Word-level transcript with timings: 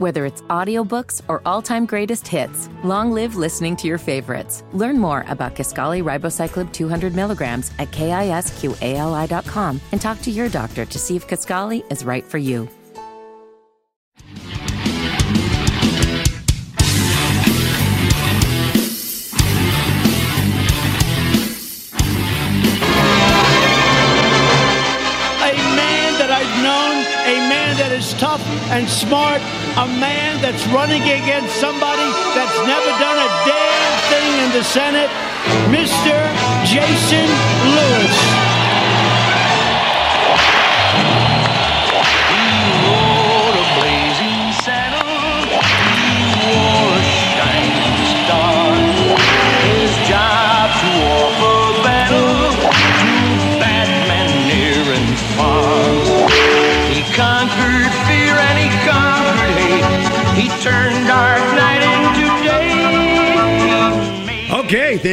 Whether 0.00 0.24
it's 0.24 0.40
audiobooks 0.48 1.20
or 1.28 1.42
all-time 1.44 1.84
greatest 1.84 2.26
hits, 2.26 2.70
long 2.82 3.12
live 3.12 3.36
listening 3.36 3.76
to 3.76 3.86
your 3.86 3.98
favorites. 3.98 4.64
Learn 4.72 4.98
more 4.98 5.26
about 5.28 5.54
Kisqali 5.54 6.02
ribociclib 6.02 6.72
200 6.72 7.14
milligrams 7.14 7.70
at 7.78 7.90
kisqali.com 7.90 9.80
and 9.92 10.00
talk 10.00 10.22
to 10.22 10.30
your 10.30 10.48
doctor 10.48 10.86
to 10.86 10.98
see 10.98 11.16
if 11.16 11.28
Kisqali 11.28 11.84
is 11.92 12.02
right 12.02 12.24
for 12.24 12.38
you. 12.38 12.66
a 25.42 25.56
man 25.74 26.12
that 26.18 26.30
I've 26.30 26.62
known, 26.62 27.04
a 27.26 27.48
man 27.48 27.76
that 27.76 27.92
is 27.92 28.14
tough 28.14 28.40
and 28.70 28.88
smart, 28.88 29.42
a 29.80 29.86
man 29.98 30.42
that's 30.42 30.66
running 30.66 31.00
against 31.00 31.56
somebody 31.56 32.04
that's 32.36 32.58
never 32.68 32.92
done 33.00 33.16
a 33.16 33.28
damn 33.48 33.94
thing 34.12 34.30
in 34.44 34.52
the 34.52 34.62
Senate, 34.62 35.08
Mr. 35.72 36.16
Jason 36.66 37.26
Lewis. 37.74 38.49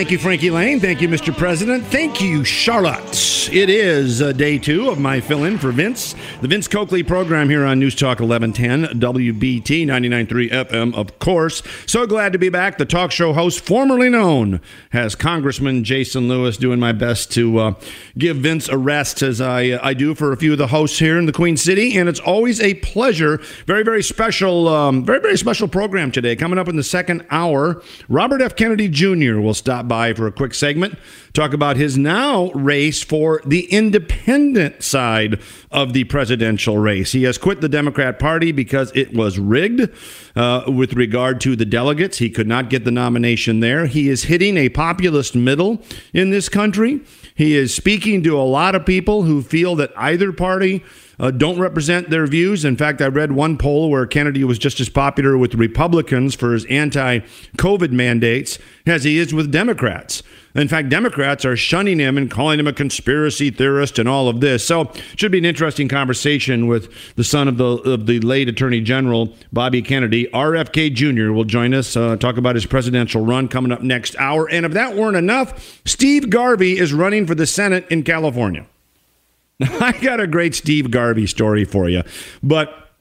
Thank 0.07 0.19
you, 0.19 0.23
Frankie 0.23 0.51
Laine. 0.51 0.79
Thank 0.79 1.01
you, 1.01 1.09
Mr. 1.09 1.35
President. 1.35 1.83
Thank 1.87 2.21
you, 2.21 2.45
Charlotte. 2.45 3.49
It 3.51 3.69
is 3.69 4.21
uh, 4.21 4.31
day 4.31 4.57
two 4.57 4.89
of 4.89 4.99
my 4.99 5.19
fill 5.19 5.43
in 5.43 5.57
for 5.57 5.73
Vince, 5.73 6.15
the 6.39 6.47
Vince 6.47 6.65
Coakley 6.65 7.03
program 7.03 7.49
here 7.49 7.65
on 7.65 7.79
News 7.79 7.93
Talk 7.93 8.21
1110, 8.21 9.01
WBT 9.01 9.85
99.3 9.85 10.49
FM, 10.49 10.95
of 10.95 11.19
course. 11.19 11.61
So 11.85 12.07
glad 12.07 12.31
to 12.31 12.39
be 12.39 12.47
back. 12.47 12.77
The 12.77 12.85
talk 12.85 13.11
show 13.11 13.33
host, 13.33 13.59
formerly 13.59 14.09
known 14.09 14.61
as 14.93 15.13
Congressman 15.13 15.83
Jason 15.83 16.29
Lewis, 16.29 16.55
doing 16.55 16.79
my 16.79 16.93
best 16.93 17.29
to 17.33 17.57
uh, 17.57 17.73
give 18.17 18.37
Vince 18.37 18.69
a 18.69 18.77
rest 18.77 19.21
as 19.21 19.41
I, 19.41 19.77
I 19.85 19.93
do 19.93 20.15
for 20.15 20.31
a 20.31 20.37
few 20.37 20.53
of 20.53 20.57
the 20.57 20.67
hosts 20.67 20.99
here 20.99 21.17
in 21.17 21.25
the 21.25 21.33
Queen 21.33 21.57
City. 21.57 21.97
And 21.97 22.07
it's 22.07 22.21
always 22.21 22.61
a 22.61 22.75
pleasure. 22.75 23.41
Very, 23.65 23.83
very 23.83 24.03
special, 24.03 24.69
um, 24.69 25.03
very, 25.03 25.19
very 25.19 25.37
special 25.37 25.67
program 25.67 26.11
today. 26.11 26.37
Coming 26.37 26.59
up 26.59 26.69
in 26.69 26.77
the 26.77 26.83
second 26.83 27.25
hour, 27.29 27.81
Robert 28.07 28.41
F. 28.41 28.55
Kennedy 28.55 28.87
Jr. 28.87 29.39
will 29.39 29.53
stop 29.53 29.87
by 29.87 29.96
for 30.13 30.27
a 30.27 30.31
quick 30.31 30.53
segment, 30.53 30.97
talk 31.33 31.53
about 31.53 31.77
his 31.77 31.97
now 31.97 32.51
race 32.51 33.03
for 33.03 33.41
the 33.45 33.65
independent 33.65 34.83
side 34.83 35.39
of 35.71 35.93
the 35.93 36.03
presidential 36.05 36.77
race. 36.77 37.11
He 37.11 37.23
has 37.23 37.37
quit 37.37 37.61
the 37.61 37.69
Democrat 37.69 38.19
Party 38.19 38.51
because 38.51 38.91
it 38.95 39.13
was 39.13 39.39
rigged 39.39 39.89
uh, 40.35 40.63
with 40.67 40.93
regard 40.93 41.41
to 41.41 41.55
the 41.55 41.65
delegates. 41.65 42.17
He 42.17 42.29
could 42.29 42.47
not 42.47 42.69
get 42.69 42.85
the 42.85 42.91
nomination 42.91 43.59
there. 43.59 43.87
He 43.87 44.09
is 44.09 44.23
hitting 44.23 44.57
a 44.57 44.69
populist 44.69 45.35
middle 45.35 45.81
in 46.13 46.29
this 46.29 46.49
country. 46.49 47.01
He 47.35 47.55
is 47.55 47.73
speaking 47.73 48.23
to 48.23 48.39
a 48.39 48.43
lot 48.43 48.75
of 48.75 48.85
people 48.85 49.23
who 49.23 49.41
feel 49.41 49.75
that 49.75 49.91
either 49.97 50.31
party 50.31 50.83
uh, 51.19 51.31
don't 51.31 51.59
represent 51.59 52.09
their 52.09 52.27
views. 52.27 52.63
In 52.63 52.77
fact, 52.77 53.01
I 53.01 53.07
read 53.07 53.31
one 53.31 53.57
poll 53.57 53.89
where 53.89 54.05
Kennedy 54.05 54.43
was 54.43 54.59
just 54.59 54.79
as 54.79 54.89
popular 54.89 55.37
with 55.37 55.55
Republicans 55.55 56.35
for 56.35 56.53
his 56.53 56.65
anti 56.65 57.19
COVID 57.57 57.91
mandates 57.91 58.59
as 58.85 59.03
he 59.03 59.17
is 59.17 59.33
with 59.33 59.51
Democrats. 59.51 60.21
In 60.55 60.67
fact, 60.67 60.89
Democrats 60.89 61.45
are 61.45 61.55
shunning 61.55 61.99
him 61.99 62.17
and 62.17 62.31
calling 62.31 62.59
him 62.59 62.65
a 62.65 62.73
conspiracy 62.73 63.51
theorist 63.51 63.99
and 63.99 64.09
all 64.09 64.27
of 64.27 64.41
this. 64.41 64.65
So, 64.65 64.81
it 64.81 65.19
should 65.19 65.31
be 65.31 65.37
an 65.37 65.45
interesting 65.45 65.87
conversation 65.87 66.67
with 66.67 66.91
the 67.15 67.23
son 67.23 67.47
of 67.47 67.57
the 67.57 67.65
of 67.65 68.05
the 68.05 68.19
late 68.21 68.49
Attorney 68.49 68.81
General 68.81 69.33
Bobby 69.51 69.81
Kennedy. 69.81 70.27
RFK 70.27 70.93
Jr. 70.93 71.31
will 71.31 71.45
join 71.45 71.73
us, 71.73 71.95
uh, 71.95 72.15
talk 72.15 72.37
about 72.37 72.55
his 72.55 72.65
presidential 72.65 73.21
run 73.23 73.47
coming 73.47 73.71
up 73.71 73.81
next 73.81 74.15
hour. 74.17 74.49
And 74.49 74.65
if 74.65 74.73
that 74.73 74.95
weren't 74.95 75.17
enough, 75.17 75.81
Steve 75.85 76.29
Garvey 76.29 76.77
is 76.77 76.93
running 76.93 77.27
for 77.27 77.35
the 77.35 77.45
Senate 77.45 77.85
in 77.89 78.03
California. 78.03 78.65
I 79.61 79.91
got 79.93 80.19
a 80.19 80.27
great 80.27 80.55
Steve 80.55 80.91
Garvey 80.91 81.27
story 81.27 81.65
for 81.65 81.89
you, 81.89 82.03
but 82.43 82.91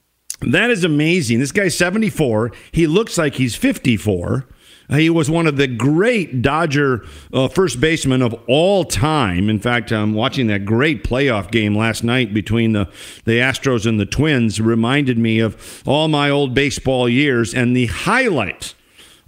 that 0.41 0.71
is 0.71 0.85
amazing. 0.85 1.41
This 1.41 1.53
guy's 1.53 1.77
74. 1.77 2.53
He 2.73 2.87
looks 2.87 3.19
like 3.19 3.35
he's 3.35 3.55
54. 3.55 4.47
He 4.89 5.11
was 5.11 5.29
one 5.29 5.47
of 5.47 5.57
the 5.57 5.67
great 5.67 6.43
Dodger 6.43 7.05
uh, 7.33 7.49
first 7.49 7.81
basemen 7.81 8.23
of 8.23 8.35
all 8.47 8.85
time. 8.85 9.51
In 9.51 9.59
fact, 9.59 9.91
I'm 9.91 10.15
watching 10.15 10.47
that 10.47 10.65
great 10.65 11.03
playoff 11.03 11.51
game 11.51 11.77
last 11.77 12.05
night 12.05 12.33
between 12.33 12.73
the, 12.73 12.89
the 13.25 13.39
Astros 13.41 13.85
and 13.85 13.99
the 13.99 14.07
Twins 14.07 14.61
reminded 14.61 15.19
me 15.19 15.41
of 15.41 15.83
all 15.87 16.07
my 16.07 16.31
old 16.31 16.55
baseball 16.55 17.09
years. 17.09 17.53
And 17.53 17.77
the 17.77 17.87
highlight 17.87 18.75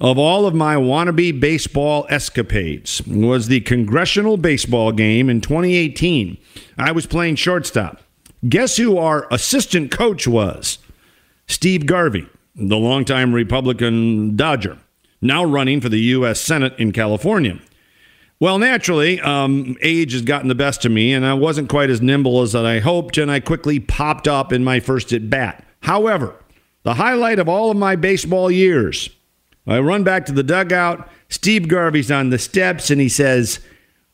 of 0.01 0.19
all 0.19 0.47
of 0.47 0.55
my 0.55 0.77
wannabe 0.77 1.39
baseball 1.39 2.07
escapades 2.09 3.03
was 3.07 3.49
the 3.49 3.61
congressional 3.61 4.37
baseball 4.37 4.93
game 4.93 5.29
in 5.29 5.41
2018. 5.41 6.39
I 6.77 6.93
was 6.93 7.07
playing 7.07 7.37
shortstop. 7.37 8.01
Guess 8.49 8.77
who 8.77 8.99
our 8.99 9.27
assistant 9.33 9.91
coach 9.91 10.29
was? 10.29 10.79
Steve 11.49 11.87
Garvey, 11.87 12.29
the 12.55 12.77
longtime 12.77 13.35
Republican 13.35 14.37
Dodger, 14.37 14.79
now 15.21 15.45
running 15.45 15.81
for 15.81 15.89
the 15.89 16.01
U.S. 16.01 16.41
Senate 16.41 16.79
in 16.79 16.93
California. 16.93 17.59
Well, 18.39 18.59
naturally, 18.59 19.21
um, 19.21 19.77
age 19.83 20.13
has 20.13 20.23
gotten 20.23 20.47
the 20.47 20.55
best 20.55 20.85
of 20.85 20.93
me, 20.93 21.13
and 21.13 21.27
I 21.27 21.35
wasn't 21.35 21.69
quite 21.69 21.91
as 21.91 22.01
nimble 22.01 22.41
as 22.41 22.53
that 22.53 22.65
I 22.65 22.79
hoped, 22.79 23.19
and 23.19 23.33
I 23.33 23.41
quickly 23.41 23.81
popped 23.81 24.29
up 24.29 24.53
in 24.53 24.63
my 24.63 24.79
first 24.79 25.13
at 25.13 25.29
bat. 25.29 25.65
However, 25.81 26.37
the 26.85 26.95
highlight 26.95 27.41
of 27.41 27.49
all 27.49 27.73
of 27.73 27.77
my 27.77 27.97
baseball 27.97 28.49
years, 28.49 29.11
I 29.69 29.79
run 29.81 30.03
back 30.03 30.27
to 30.27 30.33
the 30.33 30.43
dugout. 30.43 31.09
Steve 31.29 31.69
Garvey's 31.69 32.11
on 32.11 32.31
the 32.31 32.39
steps, 32.39 32.91
and 32.91 33.01
he 33.01 33.09
says, 33.09 33.61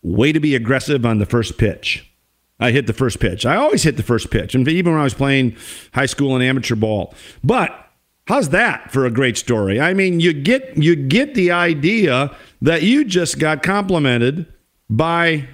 Way 0.02 0.32
to 0.32 0.40
be 0.40 0.54
aggressive 0.54 1.06
on 1.06 1.18
the 1.18 1.26
first 1.26 1.56
pitch. 1.56 2.10
I 2.60 2.72
hit 2.72 2.86
the 2.86 2.92
first 2.92 3.20
pitch. 3.20 3.46
I 3.46 3.56
always 3.56 3.82
hit 3.82 3.96
the 3.96 4.02
first 4.02 4.30
pitch, 4.30 4.54
and 4.54 4.66
even 4.68 4.92
when 4.92 5.00
I 5.00 5.04
was 5.04 5.14
playing 5.14 5.56
high 5.92 6.06
school 6.06 6.34
and 6.34 6.44
amateur 6.44 6.76
ball. 6.76 7.14
But 7.42 7.72
how's 8.26 8.50
that 8.50 8.92
for 8.92 9.06
a 9.06 9.10
great 9.10 9.36
story? 9.36 9.80
I 9.80 9.94
mean, 9.94 10.20
you 10.20 10.32
get 10.32 10.76
you 10.76 10.94
get 10.94 11.34
the 11.34 11.50
idea 11.52 12.36
that 12.62 12.82
you 12.82 13.04
just 13.04 13.38
got 13.38 13.62
complimented 13.62 14.46
by 14.90 15.48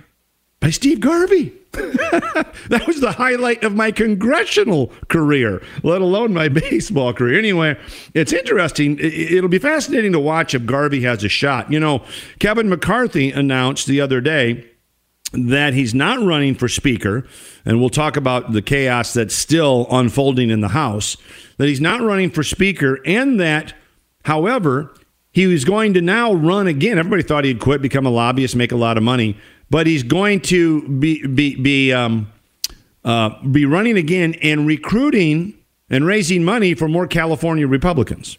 by 0.60 0.70
Steve 0.70 1.00
Garvey. 1.00 1.52
that 1.72 2.84
was 2.86 3.00
the 3.00 3.12
highlight 3.12 3.62
of 3.62 3.74
my 3.74 3.90
congressional 3.90 4.92
career, 5.08 5.62
let 5.82 6.02
alone 6.02 6.34
my 6.34 6.48
baseball 6.70 7.12
career. 7.12 7.38
Anyway, 7.38 7.78
it's 8.12 8.32
interesting. 8.32 8.98
It'll 9.00 9.48
be 9.48 9.58
fascinating 9.58 10.12
to 10.12 10.20
watch 10.20 10.54
if 10.54 10.66
Garvey 10.66 11.02
has 11.02 11.24
a 11.24 11.28
shot. 11.28 11.72
You 11.72 11.80
know, 11.80 12.04
Kevin 12.38 12.68
McCarthy 12.68 13.30
announced 13.30 13.86
the 13.86 14.00
other 14.00 14.20
day 14.20 14.66
that 15.32 15.74
he's 15.74 15.94
not 15.94 16.20
running 16.20 16.56
for 16.56 16.68
speaker, 16.68 17.24
and 17.64 17.78
we'll 17.78 17.88
talk 17.88 18.16
about 18.16 18.52
the 18.52 18.62
chaos 18.62 19.12
that's 19.12 19.34
still 19.34 19.86
unfolding 19.90 20.50
in 20.50 20.60
the 20.60 20.68
House, 20.68 21.16
that 21.56 21.68
he's 21.68 21.80
not 21.80 22.00
running 22.00 22.30
for 22.30 22.42
speaker, 22.42 22.98
and 23.06 23.38
that, 23.38 23.72
however, 24.24 24.92
he 25.30 25.46
was 25.46 25.64
going 25.64 25.94
to 25.94 26.00
now 26.00 26.32
run 26.32 26.66
again. 26.66 26.98
Everybody 26.98 27.22
thought 27.22 27.44
he'd 27.44 27.60
quit, 27.60 27.80
become 27.80 28.06
a 28.06 28.10
lobbyist, 28.10 28.56
make 28.56 28.72
a 28.72 28.76
lot 28.76 28.96
of 28.96 29.04
money, 29.04 29.38
but 29.70 29.86
he's 29.86 30.02
going 30.02 30.40
to 30.40 30.86
be 30.88 31.26
be 31.26 31.54
be 31.54 31.92
um, 31.92 32.30
uh, 33.04 33.30
be 33.46 33.64
running 33.64 33.96
again 33.96 34.34
and 34.42 34.66
recruiting 34.66 35.54
and 35.88 36.04
raising 36.04 36.44
money 36.44 36.74
for 36.74 36.88
more 36.88 37.06
California 37.06 37.66
Republicans. 37.66 38.38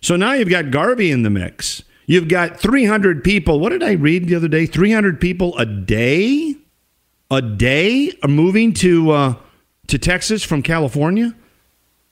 So 0.00 0.16
now 0.16 0.32
you've 0.32 0.50
got 0.50 0.70
Garvey 0.70 1.10
in 1.10 1.22
the 1.22 1.30
mix. 1.30 1.82
You've 2.06 2.28
got 2.28 2.60
300 2.60 3.24
people. 3.24 3.60
What 3.60 3.70
did 3.70 3.82
I 3.82 3.92
read 3.92 4.28
the 4.28 4.34
other 4.34 4.48
day? 4.48 4.66
300 4.66 5.20
people 5.20 5.56
a 5.56 5.64
day, 5.64 6.54
a 7.30 7.40
day 7.40 8.12
are 8.22 8.28
moving 8.28 8.74
to 8.74 9.10
uh, 9.10 9.34
to 9.86 9.98
Texas 9.98 10.42
from 10.42 10.62
California. 10.62 11.34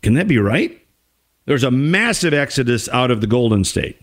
Can 0.02 0.14
that 0.14 0.26
be 0.26 0.38
right? 0.38 0.78
There's 1.44 1.64
a 1.64 1.70
massive 1.70 2.32
exodus 2.32 2.88
out 2.88 3.10
of 3.10 3.20
the 3.20 3.26
Golden 3.26 3.64
State, 3.64 4.00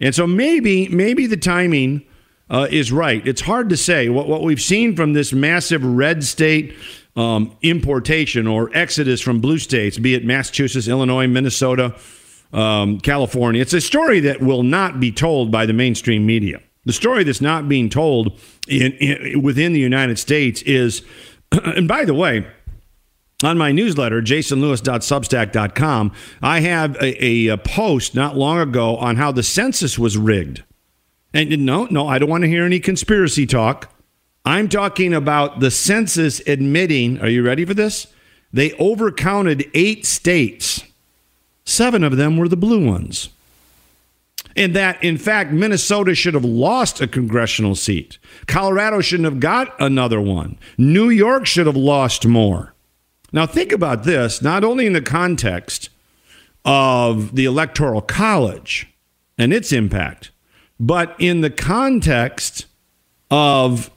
and 0.00 0.14
so 0.14 0.26
maybe 0.26 0.88
maybe 0.88 1.26
the 1.26 1.36
timing 1.36 2.06
uh, 2.50 2.66
is 2.70 2.92
right. 2.92 3.26
It's 3.26 3.42
hard 3.42 3.68
to 3.70 3.76
say. 3.76 4.08
What 4.08 4.28
what 4.28 4.42
we've 4.42 4.60
seen 4.60 4.94
from 4.96 5.12
this 5.12 5.32
massive 5.32 5.84
red 5.84 6.24
state 6.24 6.74
um, 7.16 7.56
importation 7.62 8.46
or 8.46 8.70
exodus 8.74 9.20
from 9.20 9.40
blue 9.40 9.58
states, 9.58 9.98
be 9.98 10.14
it 10.14 10.24
Massachusetts, 10.24 10.86
Illinois, 10.86 11.26
Minnesota 11.26 11.94
um, 12.52 13.00
California. 13.00 13.60
It's 13.60 13.72
a 13.72 13.80
story 13.80 14.20
that 14.20 14.40
will 14.40 14.62
not 14.62 15.00
be 15.00 15.10
told 15.10 15.50
by 15.50 15.66
the 15.66 15.72
mainstream 15.72 16.26
media. 16.26 16.60
The 16.84 16.92
story 16.92 17.24
that's 17.24 17.40
not 17.40 17.68
being 17.68 17.88
told 17.88 18.38
in, 18.68 18.92
in, 18.92 19.42
within 19.42 19.72
the 19.72 19.80
United 19.80 20.18
States 20.18 20.62
is, 20.62 21.02
and 21.52 21.88
by 21.88 22.04
the 22.04 22.14
way, 22.14 22.46
on 23.42 23.58
my 23.58 23.72
newsletter, 23.72 24.22
jasonlewis.substack.com, 24.22 26.12
I 26.40 26.60
have 26.60 26.96
a, 26.96 27.24
a, 27.24 27.46
a, 27.48 27.58
post 27.58 28.14
not 28.14 28.36
long 28.36 28.60
ago 28.60 28.96
on 28.96 29.16
how 29.16 29.32
the 29.32 29.42
census 29.42 29.98
was 29.98 30.16
rigged. 30.16 30.62
And 31.36 31.66
no, 31.66 31.84
no, 31.90 32.08
I 32.08 32.18
don't 32.18 32.30
want 32.30 32.44
to 32.44 32.48
hear 32.48 32.64
any 32.64 32.80
conspiracy 32.80 33.46
talk. 33.46 33.92
I'm 34.46 34.70
talking 34.70 35.12
about 35.12 35.60
the 35.60 35.70
census 35.70 36.40
admitting, 36.46 37.20
are 37.20 37.28
you 37.28 37.42
ready 37.42 37.66
for 37.66 37.74
this? 37.74 38.06
They 38.54 38.70
overcounted 38.70 39.68
eight 39.74 40.06
states. 40.06 40.82
Seven 41.66 42.02
of 42.02 42.16
them 42.16 42.38
were 42.38 42.48
the 42.48 42.56
blue 42.56 42.86
ones. 42.86 43.28
And 44.56 44.74
that, 44.74 45.04
in 45.04 45.18
fact, 45.18 45.52
Minnesota 45.52 46.14
should 46.14 46.32
have 46.32 46.44
lost 46.44 47.02
a 47.02 47.06
congressional 47.06 47.74
seat. 47.74 48.16
Colorado 48.46 49.02
shouldn't 49.02 49.26
have 49.26 49.40
got 49.40 49.78
another 49.78 50.22
one. 50.22 50.56
New 50.78 51.10
York 51.10 51.44
should 51.44 51.66
have 51.66 51.76
lost 51.76 52.26
more. 52.26 52.72
Now, 53.30 53.44
think 53.44 53.72
about 53.72 54.04
this 54.04 54.40
not 54.40 54.64
only 54.64 54.86
in 54.86 54.94
the 54.94 55.02
context 55.02 55.90
of 56.64 57.34
the 57.34 57.44
Electoral 57.44 58.00
College 58.00 58.86
and 59.36 59.52
its 59.52 59.70
impact, 59.70 60.30
but 60.78 61.14
in 61.18 61.40
the 61.40 61.50
context 61.50 62.66
of 63.30 63.90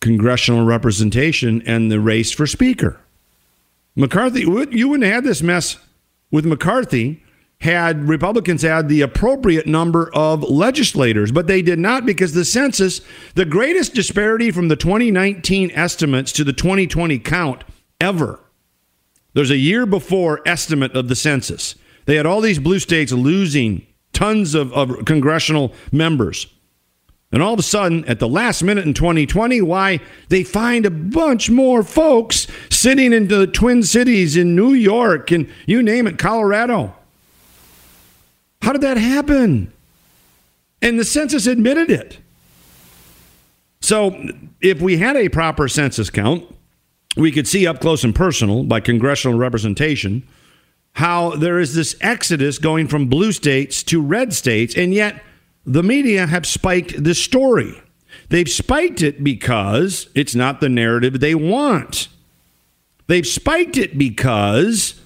congressional 0.00 0.64
representation 0.64 1.62
and 1.66 1.90
the 1.90 2.00
race 2.00 2.30
for 2.30 2.46
Speaker. 2.46 3.00
McCarthy, 3.96 4.40
you 4.40 4.88
wouldn't 4.88 5.04
have 5.04 5.14
had 5.14 5.24
this 5.24 5.42
mess 5.42 5.78
with 6.30 6.44
McCarthy 6.44 7.22
had 7.60 8.08
Republicans 8.08 8.60
had 8.60 8.88
the 8.88 9.00
appropriate 9.00 9.66
number 9.66 10.12
of 10.14 10.42
legislators, 10.42 11.32
but 11.32 11.46
they 11.46 11.62
did 11.62 11.78
not 11.78 12.04
because 12.04 12.34
the 12.34 12.44
census, 12.44 13.00
the 13.34 13.46
greatest 13.46 13.94
disparity 13.94 14.50
from 14.50 14.68
the 14.68 14.76
2019 14.76 15.70
estimates 15.70 16.32
to 16.32 16.44
the 16.44 16.52
2020 16.52 17.18
count 17.20 17.64
ever. 18.00 18.40
There's 19.32 19.50
a 19.50 19.56
year 19.56 19.86
before 19.86 20.42
estimate 20.46 20.94
of 20.94 21.08
the 21.08 21.16
census. 21.16 21.74
They 22.04 22.16
had 22.16 22.26
all 22.26 22.42
these 22.42 22.58
blue 22.58 22.78
states 22.78 23.12
losing 23.12 23.86
tons 24.14 24.54
of, 24.54 24.72
of 24.72 25.04
congressional 25.04 25.72
members. 25.92 26.46
And 27.34 27.42
all 27.42 27.52
of 27.52 27.58
a 27.58 27.64
sudden, 27.64 28.04
at 28.04 28.20
the 28.20 28.28
last 28.28 28.62
minute 28.62 28.86
in 28.86 28.94
2020, 28.94 29.60
why 29.62 29.98
they 30.28 30.44
find 30.44 30.86
a 30.86 30.90
bunch 30.90 31.50
more 31.50 31.82
folks 31.82 32.46
sitting 32.70 33.12
in 33.12 33.26
the 33.26 33.48
Twin 33.48 33.82
Cities 33.82 34.36
in 34.36 34.54
New 34.54 34.72
York 34.72 35.32
and 35.32 35.50
you 35.66 35.82
name 35.82 36.06
it, 36.06 36.16
Colorado. 36.16 36.94
How 38.62 38.72
did 38.72 38.82
that 38.82 38.98
happen? 38.98 39.72
And 40.80 40.98
the 40.98 41.04
census 41.04 41.48
admitted 41.48 41.90
it. 41.90 42.18
So, 43.80 44.28
if 44.60 44.80
we 44.80 44.96
had 44.96 45.16
a 45.16 45.28
proper 45.28 45.66
census 45.66 46.10
count, 46.10 46.46
we 47.16 47.32
could 47.32 47.48
see 47.48 47.66
up 47.66 47.80
close 47.80 48.04
and 48.04 48.14
personal 48.14 48.62
by 48.62 48.80
congressional 48.80 49.36
representation 49.36 50.26
how 50.94 51.30
there 51.30 51.58
is 51.58 51.74
this 51.74 51.96
exodus 52.00 52.58
going 52.58 52.88
from 52.88 53.06
blue 53.06 53.32
states 53.32 53.82
to 53.84 54.00
red 54.00 54.32
states, 54.32 54.76
and 54.76 54.94
yet 54.94 55.22
the 55.66 55.82
media 55.82 56.26
have 56.26 56.46
spiked 56.46 57.02
this 57.02 57.22
story. 57.22 57.80
They've 58.28 58.48
spiked 58.48 59.02
it 59.02 59.22
because 59.22 60.08
it's 60.14 60.34
not 60.34 60.60
the 60.60 60.68
narrative 60.68 61.20
they 61.20 61.34
want. 61.34 62.08
They've 63.06 63.26
spiked 63.26 63.76
it 63.76 63.98
because 63.98 65.00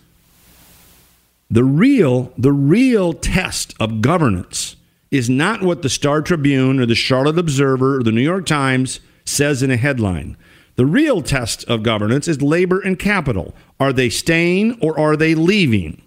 the 1.51 1.65
real 1.65 2.33
the 2.37 2.53
real 2.53 3.15
test 3.15 3.75
of 3.81 4.03
governance 4.03 4.77
is 5.11 5.31
not 5.31 5.63
what 5.63 5.81
the 5.81 5.89
Star 5.89 6.21
Tribune 6.21 6.79
or 6.79 6.87
the 6.87 6.95
Charlotte 6.95 7.39
Observer 7.39 7.97
or 7.97 8.03
the 8.03 8.13
New 8.13 8.23
York 8.23 8.45
Times 8.45 9.01
says 9.25 9.63
in 9.63 9.71
a 9.71 9.77
headline. 9.77 10.37
The 10.77 10.87
real 10.87 11.23
test 11.23 11.65
of 11.65 11.83
governance 11.83 12.29
is 12.29 12.43
labor 12.43 12.79
and 12.79 12.99
capital. 12.99 13.55
Are 13.81 13.93
they 13.93 14.11
staying 14.11 14.79
or 14.81 14.99
are 14.99 15.17
they 15.17 15.35
leaving? 15.35 16.03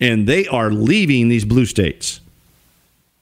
And 0.00 0.26
they 0.26 0.46
are 0.48 0.70
leaving 0.70 1.28
these 1.28 1.44
blue 1.44 1.66
states. 1.66 2.20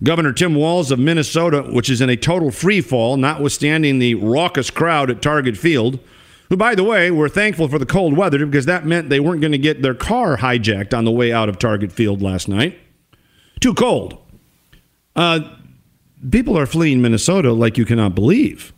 Governor 0.02 0.32
Tim 0.32 0.54
Walz 0.54 0.92
of 0.92 0.98
Minnesota, 0.98 1.62
which 1.62 1.90
is 1.90 2.00
in 2.00 2.08
a 2.08 2.16
total 2.16 2.52
free 2.52 2.80
fall, 2.80 3.16
notwithstanding 3.16 3.98
the 3.98 4.14
raucous 4.14 4.70
crowd 4.70 5.10
at 5.10 5.20
Target 5.20 5.56
Field, 5.56 5.98
who, 6.48 6.56
by 6.56 6.74
the 6.74 6.84
way, 6.84 7.10
were 7.10 7.28
thankful 7.28 7.68
for 7.68 7.78
the 7.78 7.86
cold 7.86 8.16
weather 8.16 8.46
because 8.46 8.66
that 8.66 8.86
meant 8.86 9.08
they 9.08 9.20
weren't 9.20 9.40
going 9.40 9.52
to 9.52 9.58
get 9.58 9.82
their 9.82 9.94
car 9.94 10.36
hijacked 10.38 10.96
on 10.96 11.04
the 11.04 11.10
way 11.10 11.32
out 11.32 11.48
of 11.48 11.58
Target 11.58 11.90
Field 11.90 12.22
last 12.22 12.48
night. 12.48 12.78
Too 13.60 13.74
cold. 13.74 14.18
Uh, 15.16 15.40
people 16.30 16.56
are 16.56 16.66
fleeing 16.66 17.02
Minnesota 17.02 17.52
like 17.52 17.76
you 17.76 17.84
cannot 17.84 18.14
believe. 18.14 18.72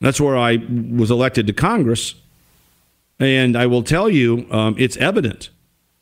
That's 0.00 0.20
where 0.20 0.36
I 0.36 0.58
was 0.90 1.10
elected 1.10 1.46
to 1.46 1.52
Congress. 1.54 2.14
And 3.22 3.56
I 3.56 3.66
will 3.66 3.84
tell 3.84 4.10
you, 4.10 4.48
um, 4.50 4.74
it's 4.78 4.96
evident. 4.96 5.50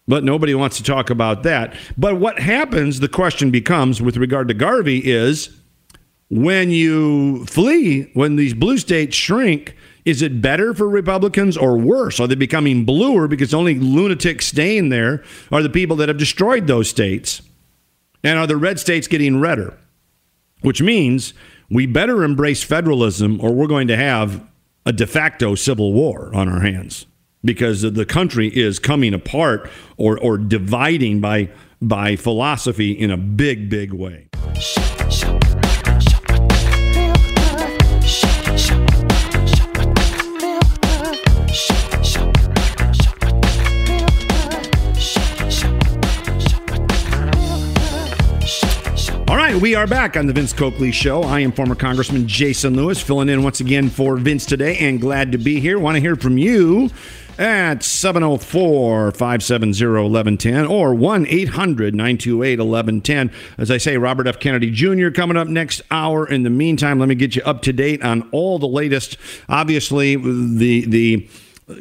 But 0.08 0.24
nobody 0.24 0.54
wants 0.54 0.78
to 0.78 0.82
talk 0.82 1.10
about 1.10 1.42
that. 1.42 1.76
But 1.98 2.16
what 2.16 2.38
happens, 2.38 3.00
the 3.00 3.08
question 3.08 3.50
becomes 3.50 4.00
with 4.00 4.16
regard 4.16 4.48
to 4.48 4.54
Garvey 4.54 4.98
is 4.98 5.60
when 6.30 6.70
you 6.70 7.44
flee, 7.44 8.10
when 8.14 8.36
these 8.36 8.54
blue 8.54 8.78
states 8.78 9.14
shrink, 9.14 9.76
is 10.06 10.22
it 10.22 10.40
better 10.40 10.72
for 10.72 10.88
Republicans 10.88 11.58
or 11.58 11.76
worse? 11.76 12.18
Are 12.18 12.26
they 12.26 12.36
becoming 12.36 12.86
bluer 12.86 13.28
because 13.28 13.52
only 13.52 13.78
lunatics 13.78 14.46
staying 14.46 14.88
there 14.88 15.22
are 15.52 15.62
the 15.62 15.68
people 15.68 15.96
that 15.96 16.08
have 16.08 16.16
destroyed 16.16 16.66
those 16.66 16.88
states? 16.88 17.42
And 18.24 18.38
are 18.38 18.46
the 18.46 18.56
red 18.56 18.80
states 18.80 19.06
getting 19.06 19.40
redder? 19.40 19.76
Which 20.62 20.80
means 20.80 21.34
we 21.70 21.84
better 21.84 22.24
embrace 22.24 22.62
federalism 22.62 23.38
or 23.42 23.52
we're 23.52 23.66
going 23.66 23.88
to 23.88 23.96
have 23.96 24.42
a 24.86 24.92
de 24.92 25.06
facto 25.06 25.54
civil 25.54 25.92
war 25.92 26.34
on 26.34 26.48
our 26.48 26.62
hands 26.62 27.04
because 27.44 27.82
the 27.82 28.06
country 28.06 28.48
is 28.48 28.78
coming 28.78 29.14
apart 29.14 29.70
or, 29.96 30.18
or 30.18 30.38
dividing 30.38 31.20
by, 31.20 31.50
by 31.80 32.16
philosophy 32.16 32.92
in 32.92 33.10
a 33.10 33.16
big, 33.16 33.70
big 33.70 33.92
way. 33.92 34.28
right, 49.52 49.60
we 49.60 49.74
are 49.74 49.86
back 49.86 50.16
on 50.16 50.26
the 50.26 50.32
Vince 50.32 50.52
Coakley 50.52 50.92
Show. 50.92 51.22
I 51.22 51.40
am 51.40 51.50
former 51.50 51.74
Congressman 51.74 52.28
Jason 52.28 52.76
Lewis, 52.76 53.00
filling 53.00 53.28
in 53.28 53.42
once 53.42 53.60
again 53.60 53.88
for 53.88 54.16
Vince 54.16 54.46
today, 54.46 54.76
and 54.78 55.00
glad 55.00 55.32
to 55.32 55.38
be 55.38 55.58
here. 55.58 55.78
Want 55.78 55.96
to 55.96 56.00
hear 56.00 56.14
from 56.14 56.38
you 56.38 56.90
at 57.40 57.82
704 57.82 59.12
570 59.12 59.84
1110 59.86 60.66
or 60.66 60.94
1 60.94 61.26
800 61.26 61.94
928 61.94 62.58
1110. 62.58 63.32
As 63.56 63.70
I 63.70 63.78
say, 63.78 63.96
Robert 63.96 64.26
F. 64.26 64.38
Kennedy 64.38 64.70
Jr. 64.70 65.08
coming 65.08 65.38
up 65.38 65.48
next 65.48 65.80
hour. 65.90 66.28
In 66.28 66.42
the 66.42 66.50
meantime, 66.50 66.98
let 66.98 67.08
me 67.08 67.14
get 67.14 67.34
you 67.34 67.42
up 67.42 67.62
to 67.62 67.72
date 67.72 68.02
on 68.02 68.28
all 68.30 68.58
the 68.58 68.68
latest. 68.68 69.16
Obviously, 69.48 70.16
the, 70.16 70.84
the, 70.84 71.28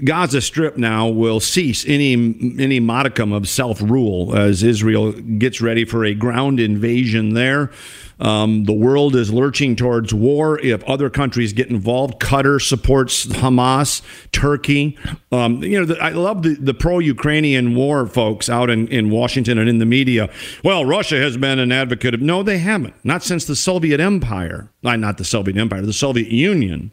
Gaza 0.03 0.41
Strip 0.41 0.77
now 0.77 1.07
will 1.07 1.39
cease 1.39 1.85
any 1.87 2.13
any 2.59 2.79
modicum 2.79 3.31
of 3.31 3.47
self 3.47 3.81
rule 3.81 4.35
as 4.35 4.63
Israel 4.63 5.11
gets 5.11 5.61
ready 5.61 5.85
for 5.85 6.05
a 6.05 6.13
ground 6.13 6.59
invasion 6.59 7.33
there. 7.33 7.71
Um, 8.19 8.65
the 8.65 8.73
world 8.73 9.15
is 9.15 9.31
lurching 9.31 9.75
towards 9.75 10.13
war. 10.13 10.59
If 10.59 10.83
other 10.83 11.09
countries 11.09 11.53
get 11.53 11.69
involved, 11.69 12.19
Qatar 12.19 12.61
supports 12.61 13.25
Hamas, 13.25 14.01
Turkey. 14.31 14.97
Um, 15.31 15.63
you 15.63 15.79
know, 15.79 15.85
the, 15.85 15.97
I 16.03 16.09
love 16.09 16.43
the, 16.43 16.55
the 16.55 16.73
pro 16.73 16.99
Ukrainian 16.99 17.75
war 17.75 18.05
folks 18.07 18.49
out 18.49 18.69
in, 18.69 18.87
in 18.89 19.09
Washington 19.09 19.57
and 19.57 19.69
in 19.69 19.77
the 19.77 19.85
media. 19.85 20.29
Well, 20.63 20.83
Russia 20.85 21.17
has 21.17 21.37
been 21.37 21.59
an 21.59 21.71
advocate 21.71 22.13
of. 22.13 22.21
No, 22.21 22.43
they 22.43 22.57
haven't. 22.57 22.93
Not 23.05 23.23
since 23.23 23.45
the 23.45 23.55
Soviet 23.55 24.01
Empire. 24.01 24.69
Not 24.83 25.17
the 25.17 25.25
Soviet 25.25 25.55
Empire, 25.57 25.81
the 25.81 25.93
Soviet 25.93 26.29
Union. 26.29 26.91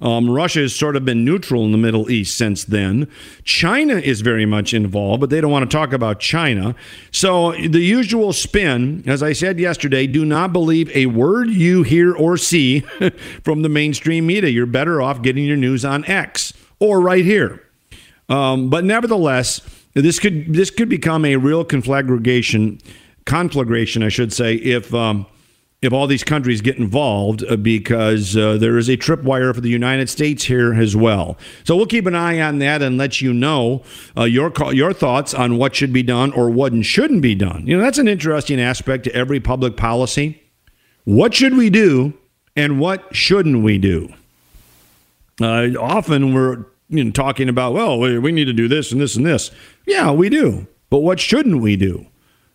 Um, 0.00 0.28
Russia 0.28 0.60
has 0.60 0.74
sort 0.74 0.96
of 0.96 1.04
been 1.04 1.24
neutral 1.24 1.64
in 1.64 1.72
the 1.72 1.78
Middle 1.78 2.10
East 2.10 2.36
since 2.36 2.64
then. 2.64 3.08
China 3.44 3.94
is 3.94 4.20
very 4.20 4.44
much 4.44 4.74
involved, 4.74 5.20
but 5.20 5.30
they 5.30 5.40
don't 5.40 5.52
want 5.52 5.70
to 5.70 5.74
talk 5.74 5.92
about 5.92 6.20
China. 6.20 6.74
So, 7.10 7.52
the 7.52 7.80
usual 7.80 8.32
spin, 8.32 9.04
as 9.06 9.22
I 9.22 9.32
said 9.32 9.60
yesterday, 9.60 10.06
do 10.06 10.24
not 10.24 10.52
believe 10.52 10.94
a 10.94 11.06
word 11.06 11.48
you 11.48 11.84
hear 11.84 12.14
or 12.14 12.36
see 12.36 12.80
from 13.44 13.62
the 13.62 13.68
mainstream 13.68 14.26
media. 14.26 14.50
You're 14.50 14.66
better 14.66 15.00
off 15.00 15.22
getting 15.22 15.44
your 15.44 15.56
news 15.56 15.84
on 15.84 16.04
X 16.06 16.52
or 16.80 17.00
right 17.00 17.24
here. 17.24 17.62
Um, 18.28 18.70
but 18.70 18.84
nevertheless, 18.84 19.60
this 19.94 20.18
could 20.18 20.52
this 20.52 20.70
could 20.70 20.88
become 20.88 21.24
a 21.24 21.36
real 21.36 21.64
conflagration, 21.64 22.80
conflagration, 23.26 24.02
I 24.02 24.08
should 24.08 24.32
say, 24.32 24.54
if 24.56 24.92
um, 24.92 25.26
if 25.84 25.92
all 25.92 26.06
these 26.06 26.24
countries 26.24 26.60
get 26.60 26.76
involved 26.76 27.44
uh, 27.48 27.56
because 27.56 28.36
uh, 28.36 28.56
there 28.56 28.78
is 28.78 28.88
a 28.88 28.96
tripwire 28.96 29.54
for 29.54 29.60
the 29.60 29.68
United 29.68 30.08
States 30.08 30.44
here 30.44 30.74
as 30.74 30.96
well. 30.96 31.36
So 31.64 31.76
we'll 31.76 31.86
keep 31.86 32.06
an 32.06 32.14
eye 32.14 32.40
on 32.40 32.58
that 32.58 32.82
and 32.82 32.96
let 32.96 33.20
you 33.20 33.32
know 33.32 33.82
uh, 34.16 34.24
your 34.24 34.52
your 34.72 34.92
thoughts 34.92 35.34
on 35.34 35.58
what 35.58 35.74
should 35.74 35.92
be 35.92 36.02
done 36.02 36.32
or 36.32 36.50
what 36.50 36.84
shouldn't 36.84 37.22
be 37.22 37.34
done. 37.34 37.66
You 37.66 37.76
know, 37.76 37.82
that's 37.82 37.98
an 37.98 38.08
interesting 38.08 38.60
aspect 38.60 39.04
to 39.04 39.14
every 39.14 39.40
public 39.40 39.76
policy. 39.76 40.42
What 41.04 41.34
should 41.34 41.56
we 41.56 41.70
do 41.70 42.14
and 42.56 42.80
what 42.80 43.14
shouldn't 43.14 43.62
we 43.62 43.78
do? 43.78 44.12
Uh, 45.40 45.68
often 45.78 46.32
we're 46.32 46.64
you 46.88 47.04
know, 47.04 47.10
talking 47.10 47.48
about, 47.48 47.74
well, 47.74 47.98
we 47.98 48.18
we 48.18 48.32
need 48.32 48.46
to 48.46 48.52
do 48.52 48.68
this 48.68 48.92
and 48.92 49.00
this 49.00 49.16
and 49.16 49.26
this. 49.26 49.50
Yeah, 49.86 50.10
we 50.12 50.28
do. 50.28 50.66
But 50.90 50.98
what 50.98 51.18
shouldn't 51.18 51.60
we 51.60 51.76
do? 51.76 52.06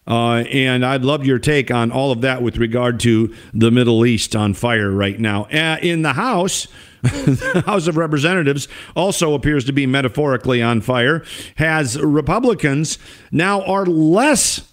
Uh, 0.09 0.43
and 0.51 0.83
I'd 0.83 1.03
love 1.03 1.23
your 1.23 1.37
take 1.37 1.69
on 1.69 1.91
all 1.91 2.11
of 2.11 2.21
that 2.21 2.41
with 2.41 2.57
regard 2.57 2.99
to 3.01 3.33
the 3.53 3.69
Middle 3.69 4.05
East 4.07 4.35
on 4.35 4.55
fire 4.55 4.89
right 4.89 5.19
now. 5.19 5.43
Uh, 5.43 5.77
in 5.83 6.01
the 6.01 6.13
House, 6.13 6.67
the 7.03 7.63
House 7.67 7.85
of 7.87 7.95
Representatives 7.95 8.67
also 8.95 9.35
appears 9.35 9.65
to 9.65 9.71
be 9.71 9.85
metaphorically 9.85 10.63
on 10.63 10.81
fire, 10.81 11.23
has 11.57 11.99
Republicans 12.01 12.97
now 13.31 13.61
are 13.61 13.85
less 13.85 14.65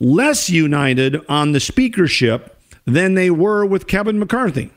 less 0.00 0.48
united 0.48 1.20
on 1.28 1.52
the 1.52 1.60
speakership 1.60 2.56
than 2.84 3.14
they 3.14 3.30
were 3.30 3.66
with 3.66 3.86
Kevin 3.86 4.18
McCarthy. 4.18 4.70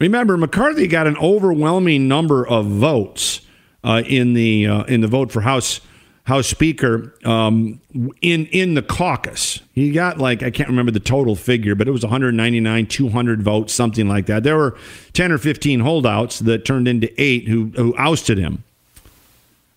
Remember, 0.00 0.36
McCarthy 0.36 0.88
got 0.88 1.06
an 1.06 1.16
overwhelming 1.18 2.08
number 2.08 2.46
of 2.46 2.66
votes 2.66 3.42
uh, 3.84 4.02
in 4.04 4.34
the 4.34 4.66
uh, 4.66 4.82
in 4.84 5.00
the 5.00 5.06
vote 5.06 5.30
for 5.30 5.42
House 5.42 5.80
House 6.24 6.46
Speaker 6.46 7.14
um, 7.24 7.80
in 8.20 8.46
in 8.46 8.74
the 8.74 8.82
caucus. 8.82 9.60
He 9.72 9.90
got 9.90 10.18
like 10.18 10.42
I 10.42 10.50
can't 10.50 10.68
remember 10.68 10.92
the 10.92 11.00
total 11.00 11.34
figure, 11.34 11.74
but 11.74 11.88
it 11.88 11.90
was 11.90 12.02
199, 12.02 12.86
200 12.86 13.42
votes, 13.42 13.72
something 13.72 14.08
like 14.08 14.26
that. 14.26 14.44
There 14.44 14.56
were 14.56 14.76
10 15.14 15.32
or 15.32 15.38
15 15.38 15.80
holdouts 15.80 16.38
that 16.40 16.64
turned 16.64 16.86
into 16.86 17.12
eight 17.20 17.48
who 17.48 17.72
who 17.76 17.94
ousted 17.98 18.38
him. 18.38 18.62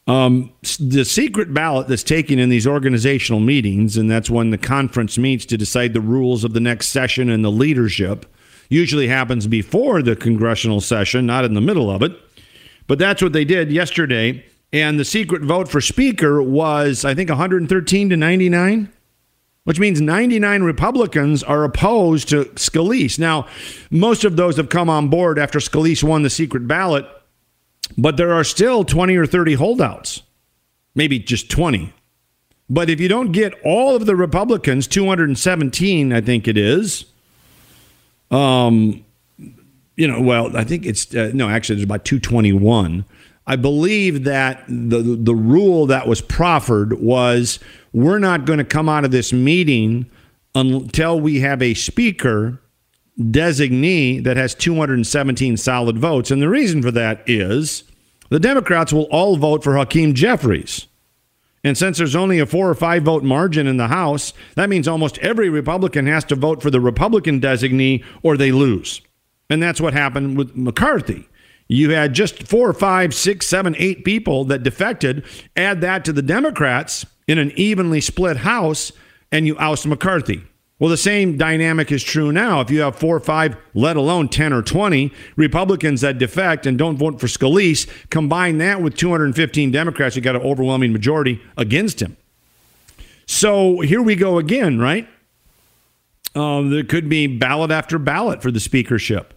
Um, 0.08 0.52
the 0.80 1.04
secret 1.04 1.52
ballot 1.52 1.88
that's 1.88 2.04
taken 2.04 2.38
in 2.38 2.50
these 2.50 2.68
organizational 2.68 3.40
meetings, 3.40 3.98
and 3.98 4.10
that's 4.10 4.30
when 4.30 4.52
the 4.52 4.58
conference 4.60 5.18
meets 5.18 5.48
to 5.48 5.58
decide 5.58 5.94
the 5.94 6.02
rules 6.02 6.44
of 6.44 6.54
the 6.54 6.60
next 6.60 6.90
session 6.90 7.28
and 7.28 7.44
the 7.44 7.52
leadership, 7.52 8.28
usually 8.70 9.08
happens 9.08 9.48
before 9.48 10.04
the 10.04 10.16
congressional 10.16 10.80
session, 10.80 11.26
not 11.26 11.44
in 11.44 11.56
the 11.56 11.62
middle 11.62 11.90
of 11.90 12.04
it. 12.04 12.12
But 12.86 13.00
that's 13.00 13.24
what 13.24 13.34
they 13.34 13.46
did 13.46 13.72
yesterday 13.72 14.46
and 14.76 15.00
the 15.00 15.06
secret 15.06 15.42
vote 15.42 15.70
for 15.70 15.80
Speaker 15.80 16.44
was, 16.44 17.06
I 17.06 17.16
think, 17.16 17.30
113 17.30 18.10
to 18.10 18.18
99, 18.18 18.92
which 19.64 19.80
means 19.80 20.02
99 20.02 20.64
Republicans 20.64 21.44
are 21.44 21.64
opposed 21.64 22.28
to 22.28 22.44
Scalise. 22.56 23.18
Now, 23.18 23.48
most 23.90 24.26
of 24.26 24.36
those 24.36 24.58
have 24.58 24.68
come 24.68 24.90
on 24.90 25.08
board 25.08 25.40
after 25.40 25.60
Scalise 25.60 26.04
won 26.04 26.24
the 26.24 26.30
secret 26.30 26.68
ballot, 26.68 27.06
but 27.98 28.18
there 28.18 28.34
are 28.34 28.44
still 28.44 28.84
20 28.84 29.16
or 29.16 29.26
30 29.26 29.54
holdouts, 29.54 30.24
maybe 30.94 31.20
just 31.20 31.50
20. 31.50 31.94
But 32.70 32.90
if 32.90 33.00
you 33.00 33.08
don't 33.08 33.32
get 33.32 33.54
all 33.64 33.96
of 33.96 34.06
the 34.06 34.16
Republicans, 34.18 34.88
217, 34.88 36.12
I 36.12 36.20
think 36.20 36.50
it 36.50 36.58
is, 36.58 37.06
um, 38.30 39.06
you 39.96 40.06
know, 40.06 40.20
well, 40.20 40.58
I 40.58 40.66
think 40.66 40.86
it's, 40.86 41.16
uh, 41.16 41.32
no, 41.34 41.48
actually, 41.48 41.78
there's 41.78 41.86
about 41.86 42.04
221 42.04 43.06
I 43.48 43.56
believe 43.56 44.24
that 44.24 44.64
the 44.68 45.02
the 45.02 45.36
rule 45.36 45.86
that 45.88 46.08
was 46.08 46.22
proffered 46.22 46.94
was 47.00 47.60
we're 47.94 48.20
not 48.20 48.46
going 48.46 48.60
to 48.60 48.66
come 48.66 48.90
out 48.90 49.06
of 49.06 49.12
this 49.12 49.32
meeting 49.32 50.10
until 50.56 51.20
we 51.20 51.42
have 51.42 51.62
a 51.62 51.74
speaker 51.74 52.60
designee 53.20 54.24
that 54.24 54.38
has 54.38 54.56
217 54.56 55.58
solid 55.58 55.98
votes. 55.98 56.32
And 56.32 56.42
the 56.42 56.50
reason 56.50 56.82
for 56.82 56.92
that 56.92 57.24
is 57.28 57.84
the 58.30 58.40
Democrats 58.40 58.92
will 58.92 59.04
all 59.04 59.38
vote 59.38 59.64
for 59.64 59.76
Hakeem 59.76 60.14
Jeffries. 60.14 60.88
And 61.64 61.78
since 61.78 61.98
there's 61.98 62.16
only 62.16 62.40
a 62.40 62.46
four 62.46 62.70
or 62.70 62.76
five 62.76 63.04
vote 63.04 63.24
margin 63.24 63.66
in 63.66 63.78
the 63.78 63.88
House, 63.88 64.34
that 64.56 64.70
means 64.70 64.88
almost 64.88 65.18
every 65.20 65.50
Republican 65.50 66.06
has 66.08 66.24
to 66.26 66.36
vote 66.36 66.62
for 66.62 66.70
the 66.70 66.82
Republican 66.82 67.42
designee 67.42 68.04
or 68.22 68.38
they 68.38 68.52
lose. 68.52 69.02
And 69.50 69.62
that's 69.62 69.82
what 69.82 69.94
happened 69.94 70.38
with 70.38 70.56
McCarthy. 70.56 71.28
You 71.68 71.92
had 71.92 72.14
just 72.14 72.48
four, 72.48 72.72
five, 72.74 73.14
six, 73.14 73.48
seven, 73.48 73.76
eight 73.78 74.06
people 74.06 74.46
that 74.46 74.64
defected. 74.64 75.26
Add 75.56 75.82
that 75.82 76.06
to 76.06 76.14
the 76.14 76.22
Democrats 76.22 77.06
in 77.28 77.38
an 77.38 77.52
evenly 77.56 78.02
split 78.02 78.38
House, 78.38 78.92
and 79.32 79.48
you 79.48 79.58
oust 79.58 79.88
McCarthy. 79.88 80.44
Well, 80.78 80.90
the 80.90 80.98
same 80.98 81.38
dynamic 81.38 81.90
is 81.92 82.04
true 82.04 82.34
now. 82.34 82.60
If 82.60 82.70
you 82.70 82.82
have 82.82 82.98
four 82.98 83.16
or 83.16 83.22
five, 83.22 83.56
let 83.74 83.96
alone 83.96 84.28
10 84.28 84.52
or 84.52 84.62
20 84.62 85.12
Republicans 85.38 86.02
that 86.02 86.18
defect 86.18 86.66
and 86.66 86.78
don't 86.78 86.98
vote 86.98 87.20
for 87.20 87.28
Scalise, 87.28 87.90
combine 88.10 88.58
that 88.58 88.82
with 88.82 88.96
215 88.98 89.72
Democrats, 89.72 90.18
you 90.18 90.22
got 90.22 90.36
an 90.36 90.42
overwhelming 90.42 90.92
majority 90.92 91.42
against 91.56 92.02
him. 92.02 92.18
So 93.26 93.80
here 93.80 94.02
we 94.02 94.16
go 94.16 94.38
again, 94.38 94.78
right? 94.78 95.08
Uh, 96.36 96.64
there 96.64 96.84
could 96.84 97.08
be 97.08 97.28
ballot 97.28 97.72
after 97.72 97.98
ballot 97.98 98.42
for 98.42 98.52
the 98.52 98.60
speakership. 98.60 99.34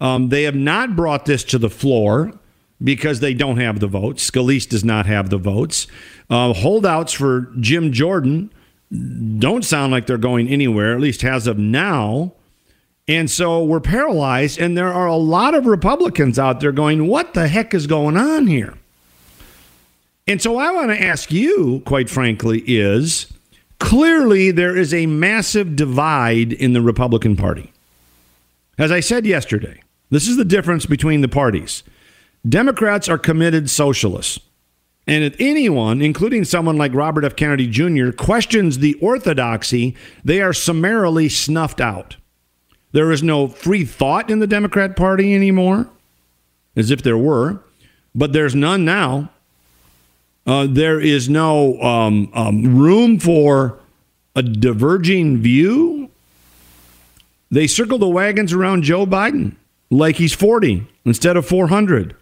Um, 0.00 0.28
they 0.28 0.42
have 0.44 0.54
not 0.54 0.94
brought 0.96 1.24
this 1.24 1.44
to 1.44 1.58
the 1.58 1.70
floor 1.70 2.32
because 2.82 3.20
they 3.20 3.34
don't 3.34 3.58
have 3.58 3.80
the 3.80 3.86
votes. 3.86 4.28
Scalise 4.28 4.68
does 4.68 4.84
not 4.84 5.06
have 5.06 5.30
the 5.30 5.38
votes. 5.38 5.86
Uh, 6.28 6.52
holdouts 6.52 7.12
for 7.12 7.52
Jim 7.58 7.92
Jordan 7.92 8.52
don't 9.38 9.64
sound 9.64 9.92
like 9.92 10.06
they're 10.06 10.18
going 10.18 10.48
anywhere, 10.48 10.94
at 10.94 11.00
least 11.00 11.24
as 11.24 11.46
of 11.46 11.58
now. 11.58 12.32
And 13.08 13.30
so 13.30 13.64
we're 13.64 13.80
paralyzed, 13.80 14.58
and 14.58 14.76
there 14.76 14.92
are 14.92 15.06
a 15.06 15.16
lot 15.16 15.54
of 15.54 15.66
Republicans 15.66 16.38
out 16.38 16.60
there 16.60 16.72
going, 16.72 17.06
What 17.06 17.34
the 17.34 17.48
heck 17.48 17.72
is 17.72 17.86
going 17.86 18.16
on 18.16 18.46
here? 18.46 18.74
And 20.26 20.42
so 20.42 20.58
I 20.58 20.72
want 20.72 20.90
to 20.90 21.00
ask 21.00 21.30
you, 21.30 21.82
quite 21.86 22.10
frankly, 22.10 22.64
is 22.66 23.32
clearly 23.78 24.50
there 24.50 24.76
is 24.76 24.92
a 24.92 25.06
massive 25.06 25.76
divide 25.76 26.52
in 26.52 26.72
the 26.72 26.80
Republican 26.80 27.36
Party. 27.36 27.72
As 28.76 28.90
I 28.90 29.00
said 29.00 29.24
yesterday, 29.24 29.82
this 30.16 30.28
is 30.28 30.38
the 30.38 30.46
difference 30.46 30.86
between 30.86 31.20
the 31.20 31.28
parties. 31.28 31.82
Democrats 32.48 33.06
are 33.06 33.18
committed 33.18 33.68
socialists. 33.68 34.40
And 35.06 35.22
if 35.22 35.36
anyone, 35.38 36.00
including 36.00 36.44
someone 36.44 36.78
like 36.78 36.94
Robert 36.94 37.22
F. 37.22 37.36
Kennedy 37.36 37.68
Jr., 37.68 38.12
questions 38.12 38.78
the 38.78 38.94
orthodoxy, 38.94 39.94
they 40.24 40.40
are 40.40 40.54
summarily 40.54 41.28
snuffed 41.28 41.82
out. 41.82 42.16
There 42.92 43.12
is 43.12 43.22
no 43.22 43.46
free 43.46 43.84
thought 43.84 44.30
in 44.30 44.38
the 44.38 44.46
Democrat 44.46 44.96
Party 44.96 45.34
anymore, 45.34 45.86
as 46.74 46.90
if 46.90 47.02
there 47.02 47.18
were, 47.18 47.60
but 48.14 48.32
there's 48.32 48.54
none 48.54 48.86
now. 48.86 49.28
Uh, 50.46 50.66
there 50.66 50.98
is 50.98 51.28
no 51.28 51.78
um, 51.82 52.30
um, 52.32 52.78
room 52.78 53.18
for 53.18 53.78
a 54.34 54.42
diverging 54.42 55.42
view. 55.42 56.10
They 57.50 57.66
circle 57.66 57.98
the 57.98 58.08
wagons 58.08 58.54
around 58.54 58.82
Joe 58.84 59.04
Biden 59.04 59.56
like 59.90 60.16
he's 60.16 60.34
40 60.34 60.86
instead 61.04 61.36
of 61.36 61.46
400. 61.46 62.16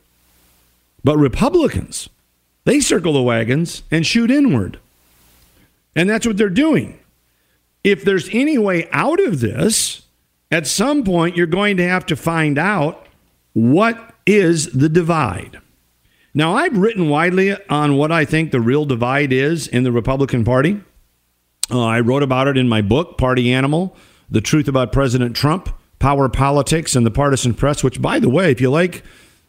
But 1.03 1.17
Republicans, 1.19 2.09
they 2.65 2.81
circle 2.81 3.13
the 3.13 3.23
wagons 3.23 3.83
and 3.91 4.07
shoot 4.07 4.31
inward. 4.31 4.79
And 5.95 6.09
that's 6.09 6.27
what 6.27 6.37
they're 6.37 6.49
doing. 6.49 6.99
If 7.83 8.05
there's 8.05 8.29
any 8.33 8.59
way 8.59 8.89
out 8.91 9.21
of 9.21 9.41
this, 9.41 10.03
at 10.51 10.67
some 10.67 11.05
point 11.05 11.37
you're 11.37 11.47
going 11.47 11.77
to 11.77 11.87
have 11.87 12.07
to 12.07 12.17
find 12.17 12.59
out 12.59 13.07
what 13.53 14.15
is 14.27 14.73
the 14.73 14.89
divide. 14.89 15.61
Now, 16.37 16.57
I've 16.57 16.77
written 16.77 17.09
widely 17.09 17.57
on 17.69 17.97
what 17.97 18.11
I 18.11 18.25
think 18.25 18.51
the 18.51 18.61
real 18.61 18.85
divide 18.85 19.33
is 19.33 19.69
in 19.69 19.85
the 19.85 19.93
Republican 19.93 20.45
Party. 20.45 20.81
Uh, 21.71 21.85
I 21.85 22.01
wrote 22.01 22.25
about 22.25 22.49
it 22.49 22.57
in 22.57 22.69
my 22.69 22.83
book, 22.83 23.17
Party 23.17 23.53
Animal 23.53 23.97
The 24.29 24.41
Truth 24.41 24.67
About 24.67 24.91
President 24.91 25.37
Trump 25.37 25.69
power 26.05 26.29
politics 26.29 26.95
and 26.95 27.07
the 27.07 27.11
partisan 27.11 27.55
press, 27.55 27.83
which, 27.83 28.03
by 28.03 28.19
the 28.19 28.29
way, 28.29 28.51
if 28.51 28.61
you 28.61 28.71
like 28.71 29.03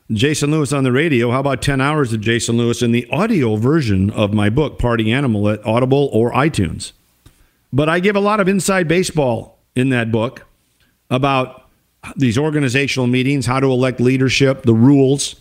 Jason 0.09 0.51
Lewis 0.51 0.71
on 0.71 0.85
the 0.85 0.91
radio, 0.93 1.29
how 1.29 1.41
about 1.41 1.61
10 1.61 1.81
hours 1.81 2.13
of 2.13 2.21
Jason 2.21 2.55
Lewis 2.55 2.81
in 2.81 2.93
the 2.93 3.05
audio 3.09 3.57
version 3.57 4.09
of 4.11 4.33
my 4.33 4.49
book, 4.49 4.79
Party 4.79 5.11
Animal, 5.11 5.49
at 5.49 5.65
Audible 5.65 6.09
or 6.13 6.31
iTunes? 6.31 6.93
But 7.73 7.89
I 7.89 7.99
give 7.99 8.15
a 8.15 8.21
lot 8.21 8.39
of 8.39 8.47
inside 8.47 8.87
baseball 8.87 9.59
in 9.75 9.89
that 9.89 10.13
book 10.13 10.45
about 11.09 11.67
these 12.15 12.37
organizational 12.37 13.07
meetings, 13.07 13.45
how 13.45 13.59
to 13.59 13.67
elect 13.67 13.99
leadership, 13.99 14.63
the 14.63 14.73
rules. 14.73 15.35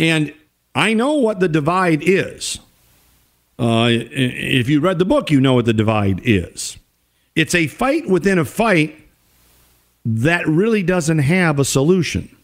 And 0.00 0.34
I 0.74 0.92
know 0.92 1.14
what 1.14 1.38
the 1.38 1.48
divide 1.48 2.02
is. 2.02 2.58
Uh, 3.60 3.86
if 3.92 4.68
you 4.68 4.80
read 4.80 4.98
the 4.98 5.04
book, 5.04 5.30
you 5.30 5.40
know 5.40 5.54
what 5.54 5.66
the 5.66 5.72
divide 5.72 6.20
is. 6.24 6.78
It's 7.36 7.54
a 7.54 7.68
fight 7.68 8.08
within 8.08 8.40
a 8.40 8.44
fight 8.44 8.99
that 10.04 10.46
really 10.46 10.82
doesn't 10.82 11.18
have 11.18 11.58
a 11.58 11.64
solution. 11.64 12.34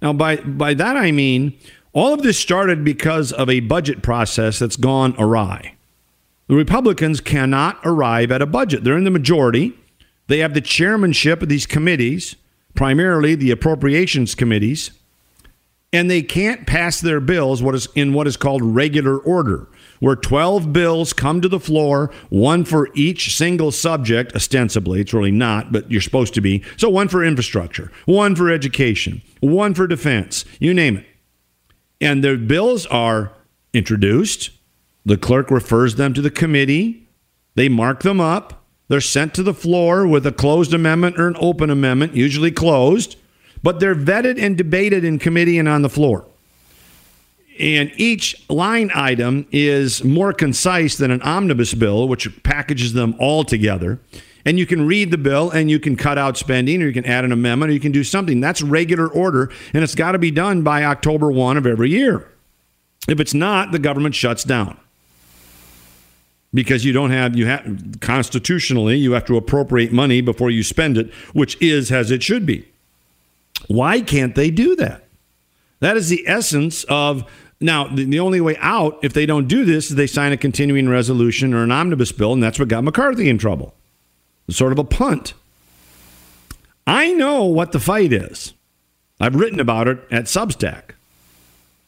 Now, 0.00 0.12
by, 0.12 0.36
by 0.36 0.74
that 0.74 0.96
I 0.96 1.12
mean 1.12 1.56
all 1.92 2.14
of 2.14 2.22
this 2.22 2.38
started 2.38 2.84
because 2.84 3.32
of 3.32 3.50
a 3.50 3.60
budget 3.60 4.02
process 4.02 4.58
that's 4.58 4.76
gone 4.76 5.14
awry. 5.18 5.74
The 6.48 6.54
Republicans 6.54 7.20
cannot 7.20 7.78
arrive 7.84 8.30
at 8.30 8.42
a 8.42 8.46
budget. 8.46 8.84
They're 8.84 8.96
in 8.96 9.04
the 9.04 9.10
majority. 9.10 9.74
They 10.26 10.38
have 10.38 10.54
the 10.54 10.60
chairmanship 10.60 11.42
of 11.42 11.48
these 11.48 11.66
committees, 11.66 12.36
primarily 12.74 13.34
the 13.34 13.50
appropriations 13.50 14.34
committees, 14.34 14.90
and 15.92 16.10
they 16.10 16.22
can't 16.22 16.66
pass 16.66 17.00
their 17.00 17.20
bills 17.20 17.62
what 17.62 17.74
is 17.74 17.88
in 17.94 18.14
what 18.14 18.26
is 18.26 18.36
called 18.36 18.62
regular 18.62 19.18
order 19.18 19.68
where 20.02 20.16
12 20.16 20.72
bills 20.72 21.12
come 21.12 21.40
to 21.40 21.48
the 21.48 21.60
floor, 21.60 22.10
one 22.28 22.64
for 22.64 22.88
each 22.92 23.36
single 23.36 23.70
subject, 23.70 24.34
ostensibly. 24.34 25.00
It's 25.00 25.14
really 25.14 25.30
not, 25.30 25.70
but 25.70 25.88
you're 25.92 26.00
supposed 26.00 26.34
to 26.34 26.40
be. 26.40 26.64
So, 26.76 26.90
one 26.90 27.06
for 27.06 27.22
infrastructure, 27.22 27.92
one 28.04 28.34
for 28.34 28.50
education, 28.50 29.22
one 29.38 29.74
for 29.74 29.86
defense, 29.86 30.44
you 30.58 30.74
name 30.74 30.96
it. 30.96 31.06
And 32.00 32.24
the 32.24 32.36
bills 32.36 32.84
are 32.86 33.30
introduced. 33.72 34.50
The 35.06 35.16
clerk 35.16 35.52
refers 35.52 35.94
them 35.94 36.14
to 36.14 36.20
the 36.20 36.32
committee. 36.32 37.08
They 37.54 37.68
mark 37.68 38.02
them 38.02 38.20
up. 38.20 38.64
They're 38.88 39.00
sent 39.00 39.34
to 39.34 39.44
the 39.44 39.54
floor 39.54 40.04
with 40.04 40.26
a 40.26 40.32
closed 40.32 40.74
amendment 40.74 41.16
or 41.16 41.28
an 41.28 41.36
open 41.38 41.70
amendment, 41.70 42.16
usually 42.16 42.50
closed, 42.50 43.14
but 43.62 43.78
they're 43.78 43.94
vetted 43.94 44.42
and 44.42 44.58
debated 44.58 45.04
in 45.04 45.20
committee 45.20 45.60
and 45.60 45.68
on 45.68 45.82
the 45.82 45.88
floor. 45.88 46.26
And 47.62 47.92
each 47.96 48.44
line 48.50 48.90
item 48.92 49.46
is 49.52 50.02
more 50.02 50.32
concise 50.32 50.96
than 50.96 51.12
an 51.12 51.22
omnibus 51.22 51.74
bill, 51.74 52.08
which 52.08 52.42
packages 52.42 52.92
them 52.92 53.14
all 53.20 53.44
together. 53.44 54.00
And 54.44 54.58
you 54.58 54.66
can 54.66 54.84
read 54.84 55.12
the 55.12 55.18
bill 55.18 55.48
and 55.48 55.70
you 55.70 55.78
can 55.78 55.94
cut 55.94 56.18
out 56.18 56.36
spending 56.36 56.82
or 56.82 56.86
you 56.86 56.92
can 56.92 57.06
add 57.06 57.24
an 57.24 57.30
amendment 57.30 57.70
or 57.70 57.72
you 57.72 57.78
can 57.78 57.92
do 57.92 58.02
something. 58.02 58.40
That's 58.40 58.62
regular 58.62 59.06
order, 59.06 59.52
and 59.72 59.84
it's 59.84 59.94
got 59.94 60.12
to 60.12 60.18
be 60.18 60.32
done 60.32 60.62
by 60.62 60.82
October 60.82 61.30
1 61.30 61.56
of 61.56 61.64
every 61.64 61.90
year. 61.90 62.28
If 63.06 63.20
it's 63.20 63.32
not, 63.32 63.70
the 63.70 63.78
government 63.78 64.16
shuts 64.16 64.42
down 64.42 64.76
because 66.52 66.84
you 66.84 66.92
don't 66.92 67.12
have 67.12 67.36
you 67.36 67.46
have 67.46 67.96
constitutionally 68.00 68.96
you 68.96 69.12
have 69.12 69.24
to 69.24 69.36
appropriate 69.36 69.90
money 69.90 70.20
before 70.20 70.50
you 70.50 70.62
spend 70.62 70.98
it 70.98 71.10
which 71.32 71.60
is 71.62 71.90
as 71.90 72.10
it 72.10 72.22
should 72.22 72.44
be 72.44 72.68
why 73.68 74.02
can't 74.02 74.34
they 74.34 74.50
do 74.50 74.76
that 74.76 75.02
that 75.80 75.96
is 75.96 76.10
the 76.10 76.22
essence 76.28 76.84
of 76.84 77.28
now 77.62 77.86
the, 77.88 78.04
the 78.04 78.20
only 78.20 78.40
way 78.40 78.56
out 78.58 78.98
if 79.02 79.12
they 79.12 79.26
don't 79.26 79.48
do 79.48 79.64
this 79.64 79.90
is 79.90 79.96
they 79.96 80.06
sign 80.06 80.32
a 80.32 80.36
continuing 80.36 80.88
resolution 80.88 81.54
or 81.54 81.62
an 81.62 81.70
omnibus 81.70 82.12
bill 82.12 82.32
and 82.32 82.42
that's 82.42 82.58
what 82.58 82.68
got 82.68 82.84
mccarthy 82.84 83.28
in 83.28 83.38
trouble 83.38 83.74
it's 84.48 84.56
sort 84.56 84.72
of 84.72 84.78
a 84.78 84.84
punt 84.84 85.34
i 86.86 87.12
know 87.12 87.44
what 87.44 87.72
the 87.72 87.80
fight 87.80 88.12
is 88.12 88.54
i've 89.20 89.34
written 89.34 89.60
about 89.60 89.88
it 89.88 89.98
at 90.10 90.24
substack 90.24 90.90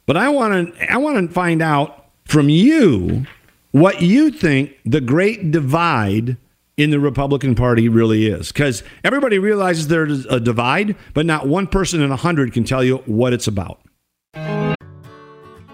but 0.06 0.16
i 0.16 0.28
want 0.28 0.74
to 0.74 0.92
i 0.92 0.96
want 0.96 1.16
to 1.16 1.32
find 1.34 1.60
out 1.60 2.06
from 2.24 2.48
you 2.48 3.26
what 3.72 4.02
you 4.02 4.30
think 4.30 4.78
the 4.84 5.00
great 5.00 5.50
divide 5.50 6.36
in 6.76 6.90
the 6.90 7.00
Republican 7.00 7.54
Party 7.54 7.88
really 7.88 8.26
is. 8.26 8.52
Because 8.52 8.82
everybody 9.02 9.38
realizes 9.38 9.88
there's 9.88 10.26
a 10.26 10.40
divide, 10.40 10.96
but 11.12 11.26
not 11.26 11.46
one 11.46 11.66
person 11.66 12.02
in 12.02 12.10
a 12.10 12.16
hundred 12.16 12.52
can 12.52 12.64
tell 12.64 12.82
you 12.82 12.98
what 13.06 13.32
it's 13.32 13.46
about. 13.46 13.80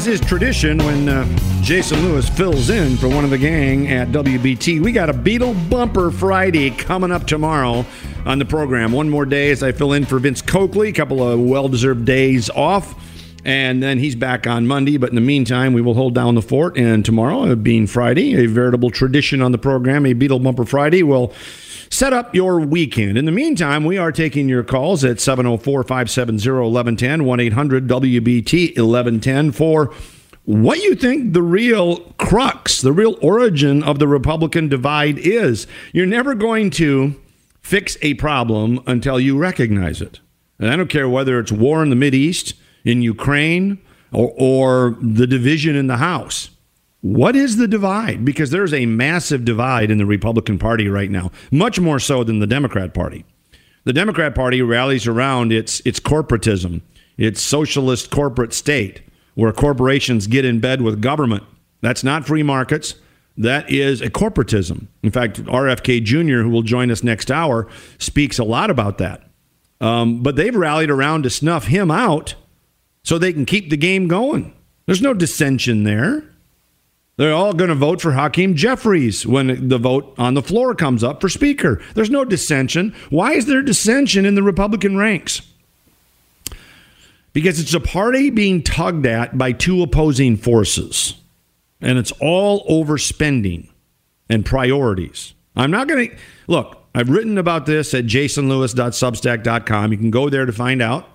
As 0.00 0.06
is 0.06 0.20
tradition, 0.22 0.78
when 0.78 1.10
uh, 1.10 1.26
Jason 1.60 2.00
Lewis 2.00 2.26
fills 2.26 2.70
in 2.70 2.96
for 2.96 3.06
one 3.06 3.22
of 3.22 3.28
the 3.28 3.36
gang 3.36 3.88
at 3.88 4.08
WBT, 4.08 4.80
we 4.80 4.92
got 4.92 5.10
a 5.10 5.12
Beatle 5.12 5.52
Bumper 5.68 6.10
Friday 6.10 6.70
coming 6.70 7.12
up 7.12 7.26
tomorrow 7.26 7.84
on 8.24 8.38
the 8.38 8.46
program. 8.46 8.92
One 8.92 9.10
more 9.10 9.26
day 9.26 9.50
as 9.50 9.62
I 9.62 9.72
fill 9.72 9.92
in 9.92 10.06
for 10.06 10.18
Vince 10.18 10.40
Coakley, 10.40 10.88
a 10.88 10.92
couple 10.94 11.22
of 11.22 11.38
well 11.38 11.68
deserved 11.68 12.06
days 12.06 12.48
off. 12.48 12.94
And 13.44 13.82
then 13.82 13.98
he's 13.98 14.14
back 14.14 14.46
on 14.46 14.66
Monday. 14.66 14.96
But 14.96 15.10
in 15.10 15.16
the 15.16 15.20
meantime, 15.20 15.74
we 15.74 15.82
will 15.82 15.92
hold 15.92 16.14
down 16.14 16.34
the 16.34 16.40
fort. 16.40 16.78
And 16.78 17.04
tomorrow, 17.04 17.54
being 17.54 17.86
Friday, 17.86 18.42
a 18.42 18.46
veritable 18.46 18.88
tradition 18.88 19.42
on 19.42 19.52
the 19.52 19.58
program, 19.58 20.06
a 20.06 20.14
Beatle 20.14 20.42
Bumper 20.42 20.64
Friday, 20.64 21.02
will 21.02 21.34
set 21.90 22.12
up 22.12 22.34
your 22.34 22.60
weekend. 22.60 23.18
In 23.18 23.24
the 23.24 23.32
meantime, 23.32 23.84
we 23.84 23.98
are 23.98 24.12
taking 24.12 24.48
your 24.48 24.62
calls 24.62 25.04
at 25.04 25.20
704 25.20 25.82
570 25.82 26.48
1110, 26.50 27.24
1 27.24 27.40
800 27.40 27.88
WBT 27.88 28.68
1110 28.78 29.52
for 29.52 29.92
what 30.44 30.82
you 30.82 30.94
think 30.94 31.32
the 31.32 31.42
real 31.42 31.98
crux, 32.18 32.80
the 32.80 32.92
real 32.92 33.16
origin 33.20 33.82
of 33.82 33.98
the 33.98 34.08
Republican 34.08 34.68
divide 34.68 35.18
is. 35.18 35.66
You're 35.92 36.06
never 36.06 36.34
going 36.34 36.70
to 36.70 37.20
fix 37.60 37.98
a 38.02 38.14
problem 38.14 38.80
until 38.86 39.20
you 39.20 39.36
recognize 39.36 40.00
it. 40.00 40.20
And 40.58 40.70
I 40.70 40.76
don't 40.76 40.90
care 40.90 41.08
whether 41.08 41.38
it's 41.38 41.52
war 41.52 41.82
in 41.82 41.90
the 41.90 41.96
Mideast, 41.96 42.54
in 42.84 43.02
Ukraine, 43.02 43.78
or, 44.12 44.32
or 44.36 44.96
the 45.00 45.26
division 45.26 45.76
in 45.76 45.86
the 45.86 45.98
House. 45.98 46.50
What 47.02 47.34
is 47.34 47.56
the 47.56 47.68
divide? 47.68 48.24
Because 48.24 48.50
there's 48.50 48.74
a 48.74 48.86
massive 48.86 49.44
divide 49.44 49.90
in 49.90 49.98
the 49.98 50.06
Republican 50.06 50.58
Party 50.58 50.88
right 50.88 51.10
now, 51.10 51.30
much 51.50 51.80
more 51.80 51.98
so 51.98 52.24
than 52.24 52.40
the 52.40 52.46
Democrat 52.46 52.92
Party. 52.92 53.24
The 53.84 53.92
Democrat 53.94 54.34
Party 54.34 54.60
rallies 54.60 55.06
around 55.06 55.52
its 55.52 55.80
its 55.80 55.98
corporatism, 55.98 56.82
its 57.16 57.40
socialist 57.40 58.10
corporate 58.10 58.52
state, 58.52 59.00
where 59.34 59.52
corporations 59.52 60.26
get 60.26 60.44
in 60.44 60.60
bed 60.60 60.82
with 60.82 61.00
government. 61.00 61.44
That's 61.80 62.04
not 62.04 62.26
free 62.26 62.42
markets. 62.42 62.94
That 63.38 63.70
is 63.70 64.02
a 64.02 64.10
corporatism. 64.10 64.88
In 65.02 65.10
fact, 65.10 65.42
RFK 65.44 66.04
Jr., 66.04 66.42
who 66.42 66.50
will 66.50 66.62
join 66.62 66.90
us 66.90 67.02
next 67.02 67.30
hour, 67.30 67.68
speaks 67.98 68.38
a 68.38 68.44
lot 68.44 68.68
about 68.68 68.98
that. 68.98 69.22
Um, 69.80 70.22
but 70.22 70.36
they've 70.36 70.54
rallied 70.54 70.90
around 70.90 71.22
to 71.22 71.30
snuff 71.30 71.66
him 71.66 71.90
out 71.90 72.34
so 73.02 73.16
they 73.16 73.32
can 73.32 73.46
keep 73.46 73.70
the 73.70 73.78
game 73.78 74.08
going. 74.08 74.54
There's 74.84 75.00
no 75.00 75.14
dissension 75.14 75.84
there. 75.84 76.29
They're 77.20 77.34
all 77.34 77.52
going 77.52 77.68
to 77.68 77.74
vote 77.74 78.00
for 78.00 78.12
Hakeem 78.12 78.54
Jeffries 78.54 79.26
when 79.26 79.68
the 79.68 79.76
vote 79.76 80.14
on 80.16 80.32
the 80.32 80.40
floor 80.40 80.74
comes 80.74 81.04
up 81.04 81.20
for 81.20 81.28
Speaker. 81.28 81.78
There's 81.92 82.08
no 82.08 82.24
dissension. 82.24 82.94
Why 83.10 83.32
is 83.32 83.44
there 83.44 83.60
dissension 83.60 84.24
in 84.24 84.36
the 84.36 84.42
Republican 84.42 84.96
ranks? 84.96 85.42
Because 87.34 87.60
it's 87.60 87.74
a 87.74 87.78
party 87.78 88.30
being 88.30 88.62
tugged 88.62 89.04
at 89.04 89.36
by 89.36 89.52
two 89.52 89.82
opposing 89.82 90.38
forces, 90.38 91.12
and 91.78 91.98
it's 91.98 92.10
all 92.22 92.64
over 92.66 92.96
spending 92.96 93.68
and 94.30 94.46
priorities. 94.46 95.34
I'm 95.54 95.70
not 95.70 95.88
going 95.88 96.08
to 96.08 96.16
look, 96.46 96.82
I've 96.94 97.10
written 97.10 97.36
about 97.36 97.66
this 97.66 97.92
at 97.92 98.06
jasonlewis.substack.com. 98.06 99.92
You 99.92 99.98
can 99.98 100.10
go 100.10 100.30
there 100.30 100.46
to 100.46 100.52
find 100.52 100.80
out. 100.80 101.06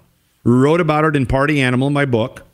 Wrote 0.43 0.81
about 0.81 1.05
it 1.05 1.15
in 1.15 1.25
Party 1.25 1.59
Animal, 1.59 1.89
my 1.89 2.05
book. 2.05 2.45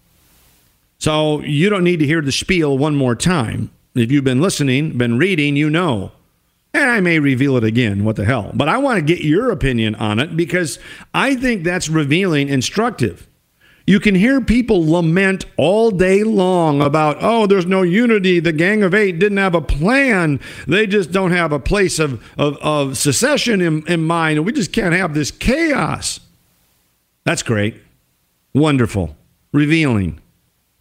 So 1.02 1.42
you 1.42 1.72
don't 1.72 1.84
need 1.84 1.98
to 2.02 2.06
hear 2.06 2.22
the 2.22 2.32
spiel 2.32 2.78
one 2.78 2.96
more 2.96 3.16
time. 3.16 3.72
If 3.96 4.12
you've 4.12 4.24
been 4.24 4.40
listening, 4.40 5.00
been 5.00 5.18
reading, 5.18 5.56
you 5.56 5.68
know. 5.68 6.12
And 6.76 6.92
I 6.92 7.00
may 7.00 7.18
reveal 7.18 7.58
it 7.58 7.64
again, 7.64 8.04
what 8.04 8.18
the 8.18 8.24
hell. 8.24 8.52
But 8.54 8.70
I 8.70 8.78
want 8.78 8.98
to 8.98 9.02
get 9.02 9.26
your 9.26 9.50
opinion 9.50 9.96
on 9.96 10.20
it 10.20 10.38
because 10.38 10.78
I 11.12 11.34
think 11.34 11.64
that's 11.64 11.90
revealing, 11.90 12.50
instructive. 12.50 13.28
You 13.88 14.00
can 14.00 14.14
hear 14.14 14.42
people 14.42 14.92
lament 14.92 15.46
all 15.58 15.90
day 15.90 16.24
long 16.24 16.84
about, 16.84 17.18
oh, 17.20 17.48
there's 17.48 17.66
no 17.66 17.82
unity. 17.82 18.40
The 18.40 18.54
Gang 18.54 18.84
of 18.84 18.94
Eight 18.94 19.18
didn't 19.18 19.40
have 19.40 19.56
a 19.56 19.62
plan. 19.62 20.40
They 20.68 20.86
just 20.86 21.12
don't 21.12 21.32
have 21.32 21.52
a 21.52 21.60
place 21.60 21.98
of, 21.98 22.24
of, 22.38 22.58
of 22.58 22.96
secession 22.96 23.60
in, 23.60 23.88
in 23.88 24.04
mind. 24.04 24.38
And 24.38 24.46
we 24.46 24.52
just 24.52 24.72
can't 24.72 24.94
have 24.94 25.16
this 25.16 25.32
chaos. 25.32 26.20
That's 27.24 27.42
great. 27.42 27.82
Wonderful. 28.54 29.18
Revealing. 29.52 30.20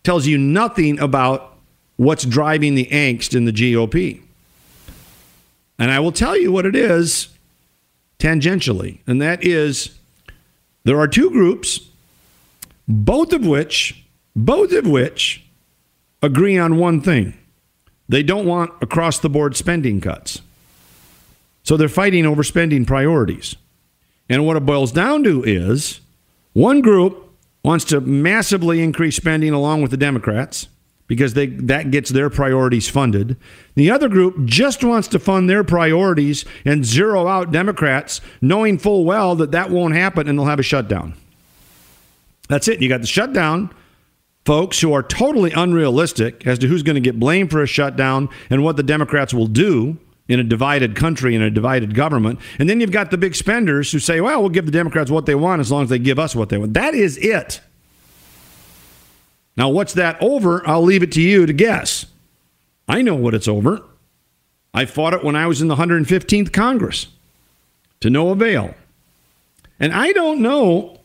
Tells 0.03 0.27
you 0.27 0.39
nothing 0.39 0.99
about 0.99 1.57
what's 1.97 2.25
driving 2.25 2.75
the 2.75 2.87
angst 2.87 3.35
in 3.35 3.45
the 3.45 3.53
GOP. 3.53 4.23
And 5.79 5.91
I 5.91 6.01
will 6.01 6.13
tell 6.13 6.37
you 6.37 6.53
what 6.53 6.67
it 6.67 6.77
is 6.77 7.29
tangentially, 8.19 8.99
and 9.07 9.21
that 9.21 9.45
is 9.45 9.99
there 10.85 10.99
are 10.99 11.09
two 11.09 11.31
groups, 11.31 11.81
both 12.87 13.33
of 13.33 13.47
which, 13.47 14.05
both 14.35 14.73
of 14.73 14.87
which 14.87 15.45
agree 16.23 16.59
on 16.59 16.77
one 16.77 17.01
thing. 17.01 17.35
They 18.09 18.23
don't 18.23 18.47
want 18.47 18.73
across 18.83 19.19
the 19.19 19.29
board 19.29 19.57
spending 19.57 20.01
cuts. 20.01 20.43
So 21.63 21.77
they're 21.77 21.89
fighting 21.89 22.27
over 22.27 22.43
spending 22.43 22.85
priorities. 22.85 23.57
And 24.29 24.47
what 24.47 24.57
it 24.57 24.67
boils 24.67 24.93
down 24.93 25.23
to 25.25 25.45
is 25.45 26.01
one 26.53 26.81
group 26.81 27.30
wants 27.63 27.85
to 27.87 28.01
massively 28.01 28.83
increase 28.83 29.17
spending 29.17 29.53
along 29.53 29.83
with 29.83 29.91
the 29.91 29.97
Democrats 29.97 30.69
because 31.07 31.35
they 31.35 31.47
that 31.47 31.91
gets 31.91 32.11
their 32.11 32.31
priorities 32.31 32.89
funded. 32.89 33.37
The 33.75 33.91
other 33.91 34.09
group 34.09 34.45
just 34.45 34.85
wants 34.85 35.09
to 35.09 35.19
fund 35.19 35.51
their 35.51 35.65
priorities 35.65 36.45
and 36.65 36.85
zero 36.85 37.27
out 37.27 37.51
Democrats, 37.51 38.21
knowing 38.41 38.79
full 38.79 39.05
well 39.05 39.35
that 39.37 39.51
that 39.51 39.71
won't 39.71 39.95
happen 39.95 40.29
and 40.29 40.39
they'll 40.39 40.47
have 40.47 40.61
a 40.61 40.63
shutdown. 40.63 41.15
That's 42.49 42.69
it. 42.69 42.81
You 42.81 42.89
got 42.89 43.01
the 43.01 43.07
shutdown 43.07 43.75
folks 44.45 44.81
who 44.81 44.93
are 44.93 45.03
totally 45.03 45.53
unrealistic 45.53 46.47
as 46.47 46.59
to 46.61 46.67
who's 46.67 46.83
going 46.83 46.95
to 46.95 47.01
get 47.01 47.21
blamed 47.21 47.51
for 47.51 47.63
a 47.63 47.67
shutdown 47.67 48.29
and 48.49 48.65
what 48.65 48.77
the 48.77 48.83
Democrats 48.83 49.35
will 49.35 49.47
do 49.47 49.99
in 50.31 50.39
a 50.39 50.45
divided 50.45 50.95
country 50.95 51.35
and 51.35 51.43
a 51.43 51.51
divided 51.51 51.95
government. 51.95 52.39
And 52.61 52.71
then 52.71 52.81
you've 52.81 52.93
got 52.93 53.11
the 53.11 53.19
big 53.19 53.35
spenders 53.35 53.91
who 53.91 53.99
say, 53.99 54.21
well, 54.21 54.41
we'll 54.41 54.49
give 54.49 54.65
the 54.65 54.73
Democrats 54.73 55.11
what 55.11 55.27
they 55.27 55.35
want 55.35 55.61
as 55.61 55.73
long 55.73 55.83
as 55.83 55.89
they 55.89 55.99
give 55.99 56.21
us 56.21 56.37
what 56.37 56.51
they 56.51 56.57
want. 56.57 56.75
That 56.75 56.95
is 56.95 57.17
it. 57.19 57.61
Now, 59.57 59.69
what's 59.69 59.93
that 59.95 60.23
over? 60.23 60.67
I'll 60.67 60.85
leave 60.85 61.03
it 61.03 61.11
to 61.13 61.21
you 61.21 61.47
to 61.47 61.53
guess. 61.53 62.07
I 62.89 63.03
know 63.03 63.17
what 63.17 63.35
it's 63.35 63.49
over. 63.49 63.83
I 64.73 64.85
fought 64.85 65.15
it 65.15 65.25
when 65.25 65.35
I 65.35 65.49
was 65.49 65.61
in 65.61 65.67
the 65.67 65.75
115th 65.75 66.53
Congress 66.53 67.09
to 67.99 68.09
no 68.09 68.31
avail. 68.31 68.75
And 69.81 69.93
I 69.93 70.13
don't 70.13 70.41
know, 70.41 71.01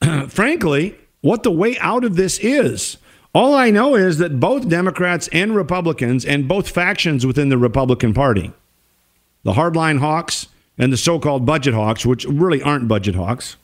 frankly, 0.28 0.96
what 1.20 1.42
the 1.42 1.50
way 1.50 1.76
out 1.78 2.04
of 2.04 2.14
this 2.14 2.38
is. 2.38 2.96
All 3.34 3.54
I 3.54 3.70
know 3.70 3.94
is 3.94 4.18
that 4.18 4.40
both 4.40 4.68
Democrats 4.68 5.28
and 5.32 5.54
Republicans, 5.54 6.24
and 6.24 6.48
both 6.48 6.68
factions 6.68 7.26
within 7.26 7.48
the 7.48 7.58
Republican 7.58 8.14
Party, 8.14 8.52
the 9.42 9.52
hardline 9.52 9.98
hawks 9.98 10.48
and 10.78 10.92
the 10.92 10.96
so 10.96 11.18
called 11.18 11.44
budget 11.44 11.74
hawks, 11.74 12.06
which 12.06 12.24
really 12.24 12.62
aren't 12.62 12.88
budget 12.88 13.14
hawks, 13.14 13.56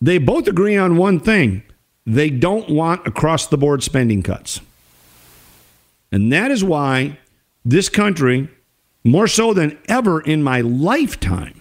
they 0.00 0.18
both 0.18 0.46
agree 0.46 0.76
on 0.76 0.96
one 0.96 1.18
thing 1.18 1.62
they 2.04 2.30
don't 2.30 2.68
want 2.70 3.06
across 3.06 3.46
the 3.46 3.58
board 3.58 3.82
spending 3.82 4.22
cuts. 4.22 4.60
And 6.12 6.32
that 6.32 6.50
is 6.50 6.62
why 6.62 7.18
this 7.64 7.88
country, 7.88 8.48
more 9.02 9.26
so 9.26 9.52
than 9.52 9.76
ever 9.88 10.20
in 10.20 10.42
my 10.42 10.60
lifetime, 10.60 11.60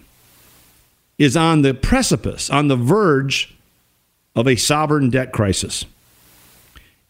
is 1.17 1.35
on 1.35 1.63
the 1.63 1.73
precipice, 1.73 2.49
on 2.49 2.67
the 2.67 2.75
verge 2.75 3.54
of 4.35 4.47
a 4.47 4.55
sovereign 4.55 5.09
debt 5.09 5.31
crisis. 5.31 5.85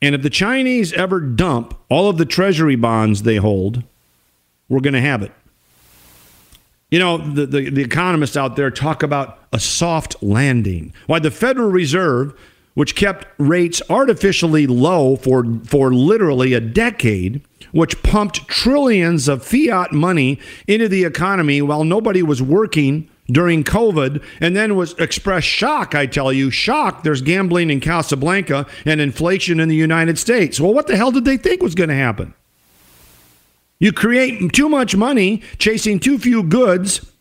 And 0.02 0.14
if 0.14 0.22
the 0.22 0.30
Chinese 0.30 0.94
ever 0.94 1.20
dump 1.20 1.78
all 1.90 2.10
of 2.10 2.18
the 2.18 2.26
treasury 2.26 2.76
bonds 2.76 3.24
they 3.24 3.38
hold, 3.38 3.84
we're 4.70 4.82
going 4.82 4.94
to 4.94 5.02
have 5.02 5.24
it. 5.24 5.32
You 6.92 7.00
know, 7.00 7.18
the, 7.18 7.46
the, 7.46 7.70
the, 7.70 7.82
economists 7.82 8.38
out 8.38 8.56
there 8.56 8.70
talk 8.70 9.02
about 9.02 9.40
a 9.52 9.60
soft 9.60 10.22
landing. 10.22 10.94
Why 11.08 11.20
the 11.20 11.32
Federal 11.32 11.72
Reserve, 11.72 12.40
which 12.76 12.96
kept 12.96 13.26
rates 13.40 13.82
artificially 13.90 14.68
low 14.68 15.16
for, 15.16 15.44
for 15.66 15.94
literally 15.94 16.54
a 16.54 16.60
decade, 16.60 17.42
which 17.72 18.02
pumped 18.04 18.48
trillions 18.48 19.28
of 19.28 19.44
fiat 19.44 19.92
money 19.92 20.40
into 20.68 20.88
the 20.88 21.04
economy 21.04 21.62
while 21.62 21.84
nobody 21.84 22.22
was 22.22 22.42
working 22.42 23.10
during 23.28 23.64
COVID 23.64 24.24
and 24.40 24.56
then 24.56 24.76
was 24.76 24.94
expressed 24.94 25.48
shock, 25.48 25.96
I 25.96 26.06
tell 26.06 26.32
you, 26.32 26.52
shock. 26.52 27.04
There's 27.04 27.22
gambling 27.22 27.70
in 27.70 27.80
Casablanca 27.80 28.68
and 28.86 29.02
inflation 29.02 29.60
in 29.60 29.70
the 29.70 29.76
United 29.76 30.18
States. 30.20 30.60
Well, 30.60 30.74
what 30.74 30.88
the 30.88 30.96
hell 30.96 31.12
did 31.12 31.26
they 31.26 31.38
think 31.38 31.62
was 31.62 31.76
going 31.76 31.90
to 31.90 31.96
happen? 31.96 32.34
You 33.80 33.92
create 33.92 34.54
too 34.54 34.70
much 34.70 34.96
money 34.96 35.42
chasing 35.58 36.00
too 36.00 36.18
few 36.18 36.44
goods. 36.44 37.12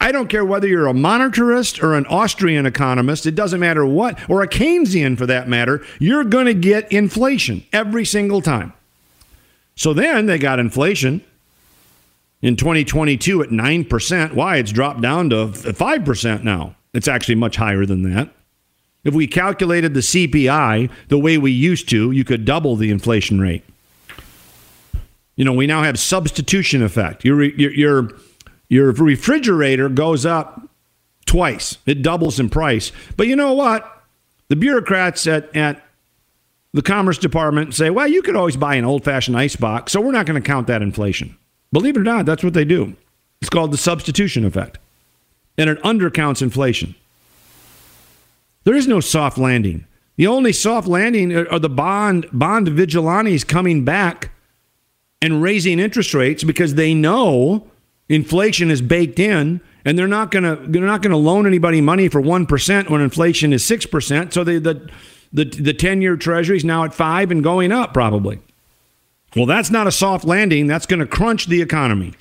I 0.00 0.10
don't 0.10 0.28
care 0.28 0.44
whether 0.44 0.66
you're 0.66 0.88
a 0.88 0.92
monetarist 0.92 1.80
or 1.80 1.94
an 1.94 2.06
Austrian 2.06 2.66
economist, 2.66 3.24
it 3.24 3.36
doesn't 3.36 3.60
matter 3.60 3.86
what, 3.86 4.18
or 4.28 4.42
a 4.42 4.48
Keynesian 4.48 5.16
for 5.16 5.26
that 5.26 5.48
matter, 5.48 5.84
you're 6.00 6.24
going 6.24 6.46
to 6.46 6.54
get 6.54 6.90
inflation 6.90 7.64
every 7.72 8.04
single 8.04 8.40
time. 8.40 8.72
So 9.76 9.92
then 9.94 10.26
they 10.26 10.38
got 10.38 10.58
inflation 10.58 11.24
in 12.42 12.56
2022 12.56 13.42
at 13.42 13.48
9%. 13.48 14.32
Why? 14.34 14.56
It's 14.56 14.72
dropped 14.72 15.00
down 15.00 15.30
to 15.30 15.46
5% 15.46 16.42
now. 16.42 16.74
It's 16.92 17.08
actually 17.08 17.36
much 17.36 17.56
higher 17.56 17.86
than 17.86 18.02
that. 18.12 18.30
If 19.04 19.14
we 19.14 19.26
calculated 19.26 19.94
the 19.94 20.00
CPI 20.00 20.90
the 21.08 21.18
way 21.18 21.38
we 21.38 21.50
used 21.50 21.88
to, 21.90 22.10
you 22.10 22.24
could 22.24 22.44
double 22.44 22.76
the 22.76 22.90
inflation 22.90 23.40
rate. 23.40 23.64
You 25.34 25.44
know, 25.44 25.52
we 25.52 25.66
now 25.66 25.82
have 25.82 25.98
substitution 25.98 26.82
effect. 26.82 27.24
Your, 27.24 27.42
your, 27.42 27.72
your, 27.72 28.10
your 28.68 28.92
refrigerator 28.92 29.88
goes 29.88 30.26
up 30.26 30.68
twice, 31.24 31.78
it 31.86 32.02
doubles 32.02 32.38
in 32.38 32.50
price. 32.50 32.92
But 33.16 33.26
you 33.26 33.36
know 33.36 33.54
what? 33.54 33.88
The 34.48 34.56
bureaucrats 34.56 35.26
at, 35.26 35.54
at 35.56 35.82
the 36.74 36.82
Commerce 36.82 37.18
Department 37.18 37.74
say, 37.74 37.90
well, 37.90 38.06
you 38.06 38.22
could 38.22 38.36
always 38.36 38.56
buy 38.56 38.74
an 38.74 38.84
old 38.84 39.04
fashioned 39.04 39.36
ice 39.36 39.56
box, 39.56 39.92
so 39.92 40.00
we're 40.00 40.12
not 40.12 40.26
going 40.26 40.40
to 40.40 40.46
count 40.46 40.66
that 40.66 40.82
inflation. 40.82 41.38
Believe 41.72 41.96
it 41.96 42.00
or 42.00 42.04
not, 42.04 42.26
that's 42.26 42.44
what 42.44 42.54
they 42.54 42.64
do. 42.64 42.96
It's 43.40 43.50
called 43.50 43.72
the 43.72 43.78
substitution 43.78 44.44
effect. 44.44 44.78
And 45.58 45.68
it 45.68 45.82
undercounts 45.82 46.42
inflation. 46.42 46.94
There 48.64 48.74
is 48.74 48.86
no 48.86 49.00
soft 49.00 49.38
landing. 49.38 49.86
The 50.16 50.26
only 50.26 50.52
soft 50.52 50.86
landing 50.86 51.34
are 51.34 51.58
the 51.58 51.68
bond 51.68 52.26
bond 52.32 52.68
vigilantes 52.68 53.44
coming 53.44 53.84
back 53.84 54.30
and 55.20 55.42
raising 55.42 55.78
interest 55.78 56.14
rates 56.14 56.44
because 56.44 56.74
they 56.74 56.94
know 56.94 57.66
inflation 58.08 58.70
is 58.70 58.82
baked 58.82 59.18
in 59.18 59.60
and 59.84 59.98
they're 59.98 60.06
not 60.06 60.30
going 60.30 60.44
to 60.44 60.56
they're 60.70 60.82
not 60.82 61.02
going 61.02 61.10
to 61.12 61.16
loan 61.16 61.46
anybody 61.46 61.80
money 61.80 62.08
for 62.08 62.20
1% 62.20 62.90
when 62.90 63.00
inflation 63.00 63.52
is 63.52 63.64
6%. 63.64 64.32
So 64.32 64.44
they, 64.44 64.58
the 64.58 64.88
the 65.32 65.44
the 65.44 65.74
10-year 65.74 66.16
treasury 66.16 66.58
is 66.58 66.64
now 66.64 66.84
at 66.84 66.94
5 66.94 67.30
and 67.30 67.42
going 67.42 67.72
up 67.72 67.94
probably. 67.94 68.40
Well, 69.34 69.46
that's 69.46 69.70
not 69.70 69.86
a 69.86 69.92
soft 69.92 70.24
landing. 70.24 70.66
That's 70.66 70.86
going 70.86 71.00
to 71.00 71.06
crunch 71.06 71.46
the 71.46 71.62
economy. 71.62 72.14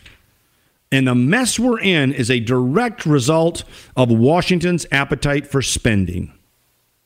And 0.92 1.08
the 1.08 1.16
mess 1.16 1.58
we're 1.58 1.80
in 1.80 2.14
is 2.14 2.30
a 2.30 2.40
direct 2.40 3.06
result 3.06 3.64
of 3.96 4.10
Washington's 4.10 4.86
appetite 4.92 5.48
for 5.48 5.62
spending. 5.62 6.34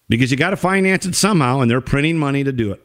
Because 0.10 0.32
you 0.32 0.38
got 0.38 0.52
to 0.52 0.58
finance 0.58 1.06
it 1.06 1.16
somehow, 1.16 1.62
and 1.62 1.70
they're 1.70 1.82
printing 1.82 2.18
money 2.18 2.44
to 2.44 2.52
do 2.52 2.72
it. 2.72 2.82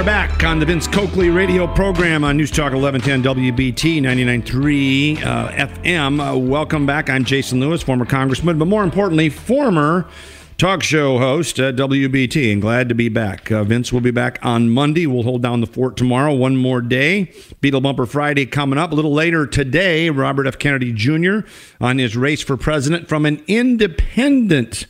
Are 0.00 0.04
back 0.04 0.44
on 0.44 0.58
the 0.58 0.64
Vince 0.64 0.86
Coakley 0.86 1.28
radio 1.28 1.66
program 1.66 2.24
on 2.24 2.38
News 2.38 2.50
Talk 2.50 2.72
1110 2.72 3.22
WBT 3.22 4.00
99.3 4.00 5.22
uh, 5.22 5.48
FM. 5.50 6.32
Uh, 6.32 6.38
welcome 6.38 6.86
back. 6.86 7.10
I'm 7.10 7.22
Jason 7.22 7.60
Lewis, 7.60 7.82
former 7.82 8.06
congressman, 8.06 8.58
but 8.58 8.64
more 8.64 8.82
importantly, 8.82 9.28
former 9.28 10.08
talk 10.56 10.82
show 10.82 11.18
host 11.18 11.58
at 11.58 11.76
WBT, 11.76 12.50
and 12.50 12.62
glad 12.62 12.88
to 12.88 12.94
be 12.94 13.10
back. 13.10 13.52
Uh, 13.52 13.62
Vince 13.62 13.92
will 13.92 14.00
be 14.00 14.10
back 14.10 14.38
on 14.40 14.70
Monday. 14.70 15.06
We'll 15.06 15.22
hold 15.22 15.42
down 15.42 15.60
the 15.60 15.66
fort 15.66 15.98
tomorrow, 15.98 16.32
one 16.32 16.56
more 16.56 16.80
day. 16.80 17.26
Beatle 17.60 17.82
Bumper 17.82 18.06
Friday 18.06 18.46
coming 18.46 18.78
up. 18.78 18.92
A 18.92 18.94
little 18.94 19.12
later 19.12 19.46
today, 19.46 20.08
Robert 20.08 20.46
F. 20.46 20.58
Kennedy 20.58 20.94
Jr. 20.94 21.40
on 21.78 21.98
his 21.98 22.16
race 22.16 22.40
for 22.40 22.56
president 22.56 23.06
from 23.06 23.26
an 23.26 23.44
independent 23.46 24.86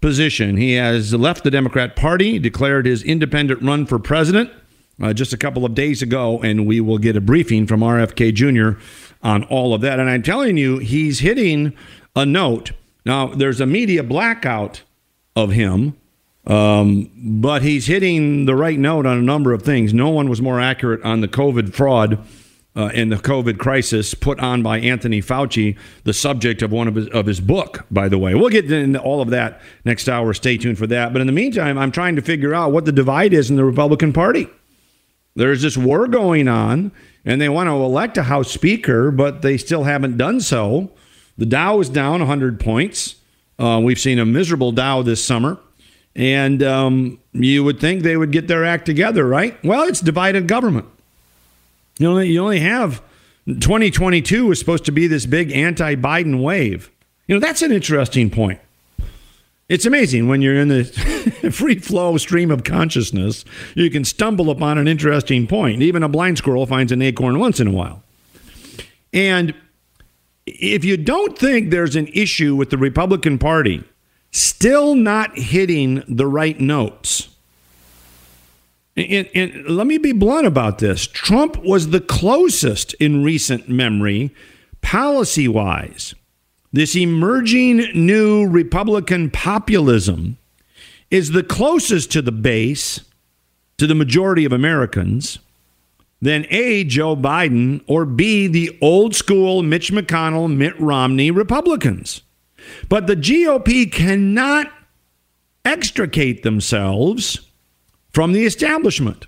position. 0.00 0.56
He 0.56 0.74
has 0.74 1.14
left 1.14 1.44
the 1.44 1.50
Democrat 1.50 1.96
Party, 1.96 2.38
declared 2.38 2.86
his 2.86 3.02
independent 3.02 3.62
run 3.62 3.86
for 3.86 3.98
president 3.98 4.50
uh, 5.00 5.12
just 5.12 5.32
a 5.32 5.36
couple 5.36 5.64
of 5.64 5.74
days 5.74 6.02
ago, 6.02 6.40
and 6.42 6.66
we 6.66 6.80
will 6.80 6.98
get 6.98 7.16
a 7.16 7.20
briefing 7.20 7.66
from 7.66 7.80
RFK 7.80 8.32
Jr. 8.34 8.80
on 9.22 9.44
all 9.44 9.74
of 9.74 9.80
that. 9.82 9.98
And 9.98 10.08
I'm 10.08 10.22
telling 10.22 10.56
you, 10.56 10.78
he's 10.78 11.20
hitting 11.20 11.74
a 12.14 12.24
note. 12.24 12.72
Now, 13.04 13.28
there's 13.28 13.60
a 13.60 13.66
media 13.66 14.02
blackout 14.02 14.82
of 15.34 15.52
him, 15.52 15.96
um, 16.46 17.10
but 17.14 17.62
he's 17.62 17.86
hitting 17.86 18.46
the 18.46 18.54
right 18.54 18.78
note 18.78 19.06
on 19.06 19.18
a 19.18 19.22
number 19.22 19.52
of 19.52 19.62
things. 19.62 19.92
No 19.92 20.08
one 20.08 20.28
was 20.28 20.40
more 20.40 20.60
accurate 20.60 21.02
on 21.02 21.20
the 21.20 21.28
COVID 21.28 21.74
fraud 21.74 22.24
uh, 22.76 22.88
the 22.88 23.16
COVID 23.16 23.58
crisis 23.58 24.12
put 24.12 24.38
on 24.38 24.62
by 24.62 24.78
Anthony 24.78 25.22
Fauci, 25.22 25.78
the 26.04 26.12
subject 26.12 26.60
of 26.60 26.70
one 26.70 26.86
of 26.86 26.94
his, 26.94 27.08
of 27.08 27.24
his 27.24 27.40
book, 27.40 27.86
by 27.90 28.08
the 28.08 28.18
way. 28.18 28.34
We'll 28.34 28.50
get 28.50 28.70
into 28.70 29.00
all 29.00 29.22
of 29.22 29.30
that 29.30 29.62
next 29.86 30.08
hour. 30.08 30.34
Stay 30.34 30.58
tuned 30.58 30.76
for 30.76 30.86
that. 30.88 31.12
But 31.12 31.20
in 31.22 31.26
the 31.26 31.32
meantime, 31.32 31.78
I'm 31.78 31.90
trying 31.90 32.16
to 32.16 32.22
figure 32.22 32.54
out 32.54 32.72
what 32.72 32.84
the 32.84 32.92
divide 32.92 33.32
is 33.32 33.48
in 33.48 33.56
the 33.56 33.64
Republican 33.64 34.12
Party. 34.12 34.46
There's 35.34 35.62
this 35.62 35.76
war 35.76 36.06
going 36.06 36.48
on, 36.48 36.92
and 37.24 37.40
they 37.40 37.48
want 37.48 37.68
to 37.68 37.72
elect 37.72 38.18
a 38.18 38.24
House 38.24 38.50
Speaker, 38.50 39.10
but 39.10 39.40
they 39.40 39.56
still 39.56 39.84
haven't 39.84 40.18
done 40.18 40.40
so. 40.40 40.90
The 41.38 41.46
Dow 41.46 41.80
is 41.80 41.88
down 41.88 42.20
100 42.20 42.60
points. 42.60 43.16
Uh, 43.58 43.80
we've 43.82 43.98
seen 43.98 44.18
a 44.18 44.26
miserable 44.26 44.72
Dow 44.72 45.00
this 45.00 45.24
summer. 45.24 45.58
And 46.14 46.62
um, 46.62 47.20
you 47.32 47.64
would 47.64 47.78
think 47.78 48.02
they 48.02 48.16
would 48.16 48.32
get 48.32 48.48
their 48.48 48.64
act 48.64 48.86
together, 48.86 49.26
right? 49.26 49.62
Well, 49.62 49.82
it's 49.82 50.00
divided 50.00 50.46
government. 50.46 50.86
You 51.98 52.08
only 52.08 52.28
you 52.30 52.42
only 52.42 52.60
have 52.60 53.02
2022 53.46 54.46
was 54.46 54.58
supposed 54.58 54.84
to 54.86 54.92
be 54.92 55.06
this 55.06 55.26
big 55.26 55.52
anti-Biden 55.52 56.42
wave. 56.42 56.90
You 57.26 57.34
know, 57.34 57.40
that's 57.40 57.62
an 57.62 57.72
interesting 57.72 58.30
point. 58.30 58.60
It's 59.68 59.86
amazing 59.86 60.28
when 60.28 60.42
you're 60.42 60.60
in 60.60 60.68
the 60.68 60.84
free 61.52 61.78
flow 61.78 62.16
stream 62.18 62.52
of 62.52 62.62
consciousness, 62.62 63.44
you 63.74 63.90
can 63.90 64.04
stumble 64.04 64.50
upon 64.50 64.78
an 64.78 64.86
interesting 64.86 65.46
point. 65.48 65.82
Even 65.82 66.02
a 66.04 66.08
blind 66.08 66.38
squirrel 66.38 66.66
finds 66.66 66.92
an 66.92 67.02
acorn 67.02 67.40
once 67.40 67.58
in 67.58 67.66
a 67.66 67.72
while. 67.72 68.04
And 69.12 69.54
if 70.46 70.84
you 70.84 70.96
don't 70.96 71.36
think 71.36 71.70
there's 71.70 71.96
an 71.96 72.06
issue 72.08 72.54
with 72.54 72.70
the 72.70 72.78
Republican 72.78 73.38
Party 73.38 73.82
still 74.30 74.94
not 74.94 75.36
hitting 75.36 76.04
the 76.06 76.26
right 76.26 76.60
notes, 76.60 77.28
And, 78.96 79.28
and 79.34 79.68
let 79.68 79.86
me 79.86 79.98
be 79.98 80.12
blunt 80.12 80.46
about 80.46 80.78
this 80.78 81.06
Trump 81.06 81.62
was 81.62 81.90
the 81.90 82.00
closest 82.00 82.94
in 82.94 83.22
recent 83.22 83.68
memory, 83.68 84.34
policy 84.80 85.48
wise. 85.48 86.14
This 86.72 86.96
emerging 86.96 87.90
new 87.94 88.46
Republican 88.46 89.30
populism 89.30 90.38
is 91.10 91.30
the 91.30 91.42
closest 91.42 92.10
to 92.12 92.22
the 92.22 92.32
base, 92.32 93.00
to 93.78 93.86
the 93.86 93.94
majority 93.94 94.44
of 94.44 94.52
Americans, 94.52 95.38
than 96.20 96.46
A, 96.50 96.84
Joe 96.84 97.14
Biden, 97.14 97.82
or 97.86 98.04
B, 98.04 98.46
the 98.46 98.76
old 98.80 99.14
school 99.14 99.62
Mitch 99.62 99.92
McConnell, 99.92 100.54
Mitt 100.54 100.78
Romney 100.80 101.30
Republicans. 101.30 102.22
But 102.88 103.06
the 103.06 103.16
GOP 103.16 103.92
cannot 103.92 104.72
extricate 105.64 106.42
themselves 106.42 107.40
from 108.16 108.32
the 108.32 108.46
establishment, 108.46 109.26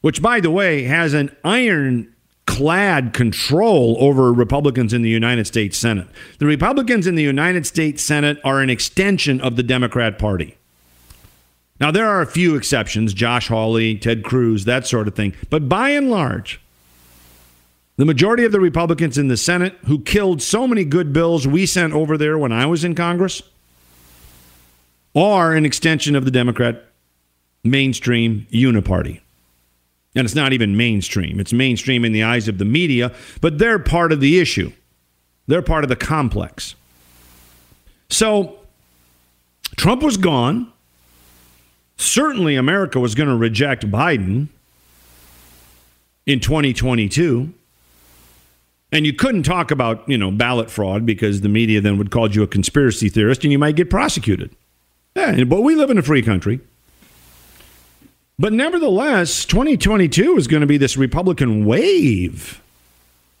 which, 0.00 0.22
by 0.22 0.40
the 0.40 0.50
way, 0.50 0.84
has 0.84 1.12
an 1.12 1.36
ironclad 1.44 3.12
control 3.12 3.94
over 4.00 4.32
Republicans 4.32 4.94
in 4.94 5.02
the 5.02 5.10
United 5.10 5.46
States 5.46 5.76
Senate. 5.76 6.08
The 6.38 6.46
Republicans 6.46 7.06
in 7.06 7.14
the 7.14 7.22
United 7.22 7.66
States 7.66 8.02
Senate 8.02 8.38
are 8.42 8.62
an 8.62 8.70
extension 8.70 9.38
of 9.42 9.56
the 9.56 9.62
Democrat 9.62 10.18
Party. 10.18 10.56
Now, 11.78 11.90
there 11.90 12.06
are 12.06 12.22
a 12.22 12.26
few 12.26 12.56
exceptions 12.56 13.12
Josh 13.12 13.48
Hawley, 13.48 13.98
Ted 13.98 14.24
Cruz, 14.24 14.64
that 14.64 14.86
sort 14.86 15.06
of 15.06 15.14
thing. 15.14 15.34
But 15.50 15.68
by 15.68 15.90
and 15.90 16.08
large, 16.10 16.58
the 17.98 18.06
majority 18.06 18.46
of 18.46 18.52
the 18.52 18.60
Republicans 18.60 19.18
in 19.18 19.28
the 19.28 19.36
Senate 19.36 19.76
who 19.84 20.00
killed 20.00 20.40
so 20.40 20.66
many 20.66 20.86
good 20.86 21.12
bills 21.12 21.46
we 21.46 21.66
sent 21.66 21.92
over 21.92 22.16
there 22.16 22.38
when 22.38 22.50
I 22.50 22.64
was 22.64 22.82
in 22.82 22.94
Congress 22.94 23.42
are 25.14 25.54
an 25.54 25.66
extension 25.66 26.16
of 26.16 26.24
the 26.24 26.30
Democrat 26.30 26.86
mainstream 27.64 28.46
uniparty. 28.50 29.20
And 30.14 30.24
it's 30.24 30.34
not 30.34 30.52
even 30.52 30.76
mainstream. 30.76 31.38
It's 31.38 31.52
mainstream 31.52 32.04
in 32.04 32.12
the 32.12 32.22
eyes 32.22 32.48
of 32.48 32.58
the 32.58 32.64
media, 32.64 33.14
but 33.40 33.58
they're 33.58 33.78
part 33.78 34.12
of 34.12 34.20
the 34.20 34.40
issue. 34.40 34.72
They're 35.46 35.62
part 35.62 35.84
of 35.84 35.88
the 35.88 35.96
complex. 35.96 36.74
So 38.08 38.58
Trump 39.76 40.02
was 40.02 40.16
gone. 40.16 40.72
Certainly, 41.96 42.56
America 42.56 42.98
was 42.98 43.14
going 43.14 43.28
to 43.28 43.36
reject 43.36 43.90
Biden 43.90 44.48
in 46.26 46.40
2022. 46.40 47.52
And 48.92 49.06
you 49.06 49.12
couldn't 49.12 49.44
talk 49.44 49.70
about, 49.70 50.08
you 50.08 50.18
know, 50.18 50.30
ballot 50.30 50.70
fraud 50.70 51.06
because 51.06 51.42
the 51.42 51.48
media 51.48 51.80
then 51.80 51.98
would 51.98 52.10
call 52.10 52.30
you 52.30 52.42
a 52.42 52.46
conspiracy 52.46 53.08
theorist 53.08 53.44
and 53.44 53.52
you 53.52 53.58
might 53.58 53.76
get 53.76 53.90
prosecuted. 53.90 54.54
Yeah, 55.14 55.44
but 55.44 55.60
we 55.60 55.76
live 55.76 55.90
in 55.90 55.98
a 55.98 56.02
free 56.02 56.22
country. 56.22 56.60
But 58.40 58.54
nevertheless, 58.54 59.44
2022 59.44 60.38
is 60.38 60.48
going 60.48 60.62
to 60.62 60.66
be 60.66 60.78
this 60.78 60.96
Republican 60.96 61.66
wave. 61.66 62.62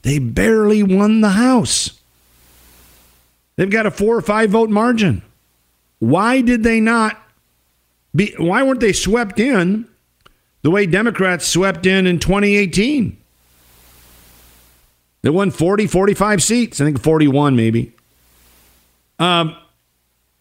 They 0.02 0.18
barely 0.18 0.82
won 0.82 1.22
the 1.22 1.30
House. 1.30 1.98
They've 3.56 3.70
got 3.70 3.86
a 3.86 3.90
four 3.90 4.14
or 4.14 4.20
five 4.20 4.50
vote 4.50 4.68
margin. 4.68 5.22
Why 6.00 6.42
did 6.42 6.64
they 6.64 6.80
not 6.80 7.18
be, 8.14 8.34
why 8.36 8.62
weren't 8.62 8.80
they 8.80 8.92
swept 8.92 9.40
in 9.40 9.88
the 10.60 10.70
way 10.70 10.84
Democrats 10.84 11.46
swept 11.46 11.86
in 11.86 12.06
in 12.06 12.18
2018? 12.18 13.16
They 15.22 15.30
won 15.30 15.50
40, 15.50 15.86
45 15.86 16.42
seats. 16.42 16.78
I 16.78 16.84
think 16.84 17.00
41 17.00 17.56
maybe. 17.56 17.94
Um, 19.18 19.56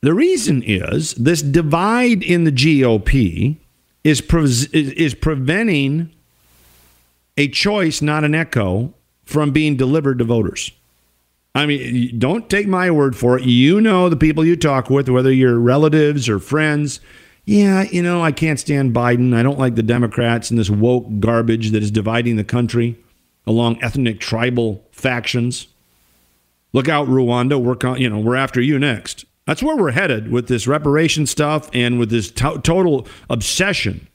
the 0.02 0.14
reason 0.14 0.64
is 0.64 1.14
this 1.14 1.42
divide 1.42 2.24
in 2.24 2.44
the 2.44 2.52
GOP 2.52 3.56
is, 4.10 4.22
pre- 4.22 4.68
is 4.74 5.14
preventing 5.14 6.12
a 7.38 7.48
choice, 7.48 8.02
not 8.02 8.24
an 8.24 8.36
echo, 8.36 8.94
from 9.26 9.52
being 9.52 9.78
delivered 9.78 10.20
to 10.20 10.26
voters. 10.26 10.72
I 11.56 11.66
mean, 11.66 12.18
don't 12.20 12.50
take 12.50 12.68
my 12.68 12.92
word 12.92 13.16
for 13.16 13.38
it. 13.38 13.46
You 13.46 13.82
know 13.82 14.10
the 14.10 14.16
people 14.16 14.46
you 14.46 14.56
talk 14.56 14.90
with, 14.90 15.10
whether 15.10 15.32
you're 15.32 15.60
relatives 15.60 16.30
or 16.30 16.40
friends. 16.40 17.00
Yeah, 17.46 17.84
you 17.84 18.04
know, 18.04 18.24
I 18.24 18.32
can't 18.32 18.60
stand 18.60 18.94
Biden. 18.94 19.36
I 19.36 19.42
don't 19.42 19.58
like 19.58 19.76
the 19.76 19.84
Democrats 19.84 20.50
and 20.52 20.60
this 20.60 20.70
woke 20.70 21.08
garbage 21.20 21.72
that 21.72 21.82
is 21.82 21.92
dividing 21.92 22.36
the 22.36 22.44
country 22.44 22.98
along 23.48 23.82
ethnic 23.82 24.20
tribal 24.20 24.84
factions. 24.92 25.68
Look 26.74 26.88
out, 26.88 27.08
Rwanda. 27.08 27.60
We're, 27.60 27.98
you 27.98 28.10
know, 28.10 28.20
we're 28.20 28.36
after 28.36 28.62
you 28.62 28.78
next. 28.78 29.26
That's 29.50 29.64
where 29.64 29.76
we're 29.76 29.94
headed 29.94 30.32
with 30.32 30.48
this 30.48 30.68
reparation 30.68 31.26
stuff 31.26 31.72
and 31.74 31.98
with 31.98 32.12
this 32.12 32.30
to- 32.34 32.62
total 32.62 33.08
obsession 33.32 34.08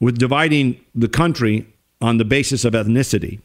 with 0.00 0.18
dividing 0.18 0.80
the 0.92 1.06
country 1.06 1.72
on 2.00 2.16
the 2.16 2.24
basis 2.24 2.64
of 2.64 2.72
ethnicity. 2.72 3.38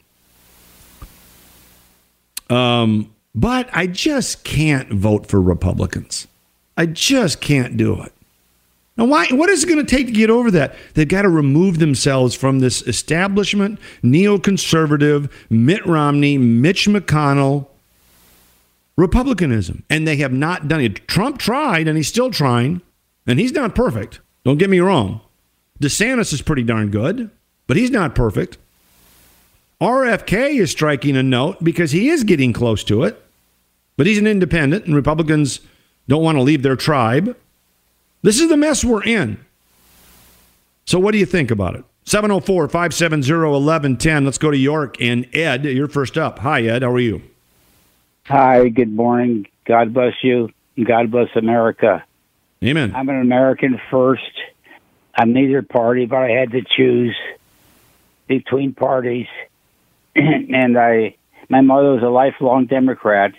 Um, 2.50 3.14
but 3.36 3.70
I 3.72 3.86
just 3.86 4.42
can't 4.42 4.92
vote 4.92 5.28
for 5.28 5.40
Republicans. 5.40 6.26
I 6.76 6.86
just 6.86 7.40
can't 7.40 7.76
do 7.76 8.02
it. 8.02 8.12
Now, 8.96 9.04
why? 9.04 9.28
What 9.30 9.48
is 9.48 9.62
it 9.62 9.68
going 9.68 9.86
to 9.86 9.88
take 9.88 10.08
to 10.08 10.12
get 10.12 10.28
over 10.28 10.50
that? 10.50 10.74
They've 10.94 11.06
got 11.06 11.22
to 11.22 11.28
remove 11.28 11.78
themselves 11.78 12.34
from 12.34 12.58
this 12.58 12.82
establishment, 12.82 13.78
neoconservative, 14.02 15.30
Mitt 15.48 15.86
Romney, 15.86 16.36
Mitch 16.36 16.88
McConnell, 16.88 17.68
Republicanism. 18.96 19.84
And 19.88 20.06
they 20.06 20.16
have 20.16 20.32
not 20.32 20.68
done 20.68 20.80
it. 20.80 21.06
Trump 21.08 21.38
tried, 21.38 21.88
and 21.88 21.96
he's 21.96 22.08
still 22.08 22.30
trying, 22.30 22.82
and 23.26 23.38
he's 23.38 23.52
not 23.52 23.74
perfect. 23.74 24.20
Don't 24.44 24.58
get 24.58 24.70
me 24.70 24.80
wrong. 24.80 25.20
DeSantis 25.80 26.32
is 26.32 26.42
pretty 26.42 26.62
darn 26.62 26.90
good, 26.90 27.30
but 27.66 27.76
he's 27.76 27.90
not 27.90 28.14
perfect. 28.14 28.58
RFK 29.80 30.60
is 30.60 30.70
striking 30.70 31.16
a 31.16 31.22
note 31.22 31.62
because 31.62 31.90
he 31.90 32.08
is 32.08 32.22
getting 32.22 32.52
close 32.52 32.84
to 32.84 33.02
it, 33.02 33.20
but 33.96 34.06
he's 34.06 34.18
an 34.18 34.28
independent, 34.28 34.84
and 34.86 34.94
Republicans 34.94 35.60
don't 36.08 36.22
want 36.22 36.36
to 36.36 36.42
leave 36.42 36.62
their 36.62 36.76
tribe. 36.76 37.36
This 38.22 38.40
is 38.40 38.48
the 38.48 38.56
mess 38.56 38.84
we're 38.84 39.02
in. 39.02 39.44
So, 40.84 40.98
what 40.98 41.12
do 41.12 41.18
you 41.18 41.26
think 41.26 41.50
about 41.50 41.74
it? 41.74 41.84
704 42.04 42.68
570 42.68 43.32
1110. 43.32 44.24
Let's 44.24 44.38
go 44.38 44.50
to 44.50 44.56
York 44.56 45.00
and 45.00 45.28
Ed. 45.34 45.64
You're 45.64 45.88
first 45.88 46.18
up. 46.18 46.40
Hi, 46.40 46.62
Ed. 46.62 46.82
How 46.82 46.92
are 46.92 47.00
you? 47.00 47.22
Hi, 48.26 48.68
good 48.68 48.92
morning. 48.92 49.48
God 49.64 49.92
bless 49.92 50.14
you. 50.22 50.50
God 50.82 51.10
bless 51.10 51.34
America. 51.34 52.04
Amen. 52.62 52.94
I'm 52.94 53.08
an 53.08 53.20
American 53.20 53.80
first. 53.90 54.22
I'm 55.12 55.32
neither 55.32 55.60
party, 55.62 56.06
but 56.06 56.18
I 56.18 56.28
had 56.30 56.52
to 56.52 56.62
choose 56.62 57.16
between 58.28 58.74
parties. 58.74 59.26
and 60.14 60.78
I, 60.78 61.16
my 61.48 61.62
mother 61.62 61.94
was 61.94 62.02
a 62.04 62.08
lifelong 62.08 62.66
Democrat, 62.66 63.32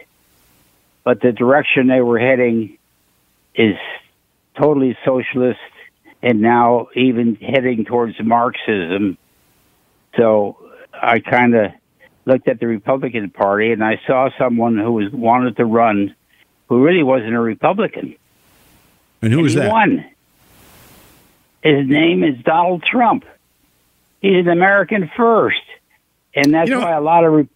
but 1.06 1.22
the 1.22 1.32
direction 1.32 1.88
they 1.88 2.02
were 2.02 2.20
heading 2.20 2.78
is 3.56 3.78
totally 4.58 4.98
socialist 5.06 5.60
and 6.22 6.42
now 6.42 6.90
even 6.94 7.36
heading 7.36 7.86
towards 7.86 8.22
Marxism. 8.22 9.18
So 10.18 10.58
I 10.94 11.20
kind 11.22 11.56
of 11.56 11.72
looked 12.26 12.48
at 12.48 12.60
the 12.60 12.68
Republican 12.68 13.30
Party 13.30 13.72
and 13.72 13.84
I 13.84 14.00
saw 14.08 14.30
someone 14.38 14.78
who 14.78 14.92
was 14.94 15.12
wanted 15.12 15.58
to 15.58 15.66
run 15.66 16.16
who 16.68 16.84
really 16.84 17.04
wasn't 17.04 17.34
a 17.34 17.40
Republican. 17.40 18.16
And 19.22 19.32
who 19.32 19.40
and 19.40 19.44
was 19.44 19.54
he 19.54 19.60
that? 19.60 19.72
Won. 19.72 20.06
His 21.64 21.88
name 21.88 22.24
is 22.24 22.36
Donald 22.44 22.84
Trump. 22.84 23.26
He's 24.22 24.46
an 24.46 24.50
American 24.50 25.10
first. 25.16 25.62
And 26.36 26.54
that's 26.54 26.70
You 26.70 26.76
know- 26.76 26.82
why 26.86 26.92
a 26.94 27.02
lot 27.02 27.24
of 27.24 27.34
Re- 27.34 27.48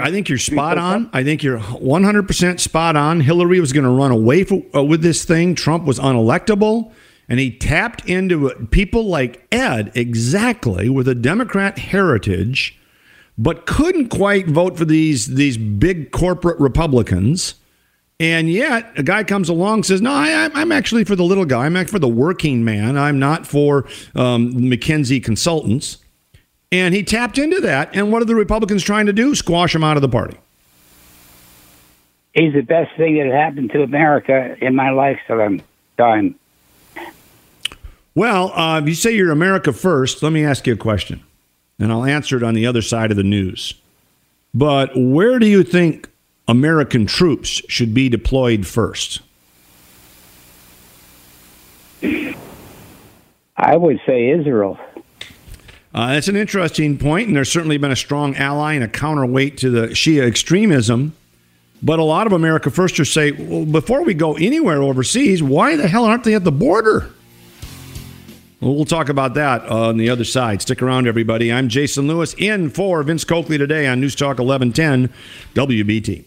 I 0.00 0.10
think 0.10 0.28
you're 0.30 0.38
spot 0.38 0.78
on. 0.78 1.10
I 1.12 1.22
think 1.22 1.42
you're 1.42 1.58
100% 1.58 2.60
spot 2.60 2.96
on. 2.96 3.20
Hillary 3.20 3.60
was 3.60 3.74
going 3.74 3.84
to 3.84 3.90
run 3.90 4.10
away 4.10 4.42
for, 4.42 4.62
uh, 4.74 4.82
with 4.82 5.02
this 5.02 5.24
thing. 5.26 5.54
Trump 5.54 5.84
was 5.84 5.98
unelectable, 5.98 6.92
and 7.28 7.38
he 7.38 7.50
tapped 7.50 8.08
into 8.08 8.46
it. 8.46 8.70
people 8.70 9.04
like 9.04 9.46
Ed 9.52 9.92
exactly 9.94 10.88
with 10.88 11.06
a 11.08 11.14
Democrat 11.14 11.78
heritage, 11.78 12.78
but 13.38 13.66
couldn't 13.66 14.08
quite 14.08 14.46
vote 14.46 14.76
for 14.78 14.84
these 14.84 15.26
these 15.26 15.56
big 15.56 16.10
corporate 16.10 16.58
Republicans. 16.58 17.54
And 18.18 18.48
yet, 18.50 18.90
a 18.96 19.02
guy 19.02 19.24
comes 19.24 19.50
along 19.50 19.74
and 19.74 19.86
says, 19.86 20.00
"No, 20.00 20.12
I, 20.12 20.50
I'm 20.54 20.72
actually 20.72 21.04
for 21.04 21.16
the 21.16 21.22
little 21.22 21.44
guy. 21.44 21.66
I'm 21.66 21.76
actually 21.76 21.92
for 21.92 21.98
the 21.98 22.08
working 22.08 22.64
man. 22.64 22.96
I'm 22.96 23.18
not 23.18 23.46
for 23.46 23.84
um, 24.14 24.52
McKinsey 24.54 25.22
consultants." 25.22 25.98
And 26.72 26.94
he 26.94 27.02
tapped 27.02 27.38
into 27.38 27.60
that. 27.60 27.94
And 27.94 28.10
what 28.10 28.22
are 28.22 28.24
the 28.24 28.34
Republicans 28.34 28.82
trying 28.82 29.06
to 29.06 29.12
do? 29.12 29.34
Squash 29.34 29.74
him 29.74 29.84
out 29.84 29.96
of 29.96 30.02
the 30.02 30.08
party. 30.08 30.36
he's 32.34 32.54
the 32.54 32.62
best 32.62 32.96
thing 32.96 33.18
that 33.18 33.32
happened 33.32 33.70
to 33.70 33.82
America 33.82 34.56
in 34.60 34.74
my 34.74 34.90
lifetime. 34.90 35.62
Time. 35.96 36.34
Well, 38.14 38.50
uh, 38.52 38.80
if 38.80 38.88
you 38.88 38.94
say 38.94 39.14
you're 39.14 39.30
America 39.30 39.72
first, 39.72 40.22
let 40.22 40.32
me 40.32 40.44
ask 40.44 40.66
you 40.66 40.72
a 40.72 40.76
question, 40.76 41.22
and 41.78 41.92
I'll 41.92 42.04
answer 42.04 42.36
it 42.36 42.42
on 42.42 42.54
the 42.54 42.66
other 42.66 42.82
side 42.82 43.10
of 43.10 43.16
the 43.16 43.22
news. 43.22 43.74
But 44.54 44.90
where 44.96 45.38
do 45.38 45.46
you 45.46 45.62
think 45.62 46.08
American 46.48 47.06
troops 47.06 47.62
should 47.68 47.92
be 47.92 48.08
deployed 48.08 48.66
first? 48.66 49.20
I 53.56 53.76
would 53.76 54.00
say 54.06 54.30
Israel. 54.30 54.78
Uh, 55.94 56.12
that's 56.12 56.28
an 56.28 56.36
interesting 56.36 56.98
point, 56.98 57.26
and 57.26 57.36
there's 57.36 57.50
certainly 57.50 57.78
been 57.78 57.90
a 57.90 57.96
strong 57.96 58.36
ally 58.36 58.74
and 58.74 58.84
a 58.84 58.88
counterweight 58.88 59.56
to 59.58 59.70
the 59.70 59.88
Shia 59.88 60.26
extremism. 60.26 61.14
But 61.82 61.98
a 61.98 62.04
lot 62.04 62.26
of 62.26 62.32
America 62.32 62.70
Firsters 62.70 63.10
say, 63.10 63.32
well, 63.32 63.64
before 63.64 64.02
we 64.02 64.14
go 64.14 64.34
anywhere 64.34 64.82
overseas, 64.82 65.42
why 65.42 65.76
the 65.76 65.88
hell 65.88 66.04
aren't 66.04 66.24
they 66.24 66.34
at 66.34 66.44
the 66.44 66.52
border? 66.52 67.10
Well, 68.60 68.74
we'll 68.74 68.86
talk 68.86 69.10
about 69.10 69.34
that 69.34 69.66
on 69.66 69.98
the 69.98 70.08
other 70.08 70.24
side. 70.24 70.62
Stick 70.62 70.80
around, 70.80 71.06
everybody. 71.06 71.52
I'm 71.52 71.68
Jason 71.68 72.08
Lewis 72.08 72.34
in 72.38 72.70
for 72.70 73.02
Vince 73.02 73.24
Coakley 73.24 73.58
today 73.58 73.86
on 73.86 74.00
News 74.00 74.14
Talk 74.14 74.38
1110 74.38 75.12
WBT. 75.54 76.24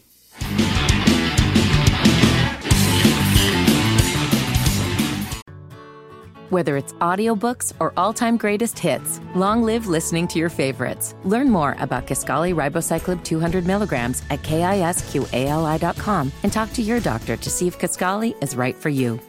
Whether 6.51 6.77
it's 6.77 6.93
audiobooks 6.93 7.73
or 7.79 7.93
all-time 7.95 8.35
greatest 8.35 8.77
hits, 8.77 9.21
long 9.35 9.61
live 9.61 9.85
listening 9.85 10.27
to 10.29 10.39
your 10.39 10.49
favorites. 10.49 11.13
Learn 11.23 11.49
more 11.49 11.75
about 11.79 12.07
Kisqali 12.07 12.55
Ribociclib 12.55 13.23
200 13.23 13.67
milligrams 13.67 14.23
at 14.31 14.41
kisqali.com 14.41 16.31
and 16.41 16.51
talk 16.51 16.73
to 16.73 16.81
your 16.81 16.99
doctor 16.99 17.37
to 17.37 17.49
see 17.51 17.67
if 17.67 17.77
Kisqali 17.77 18.35
is 18.41 18.55
right 18.55 18.75
for 18.75 18.89
you. 18.89 19.19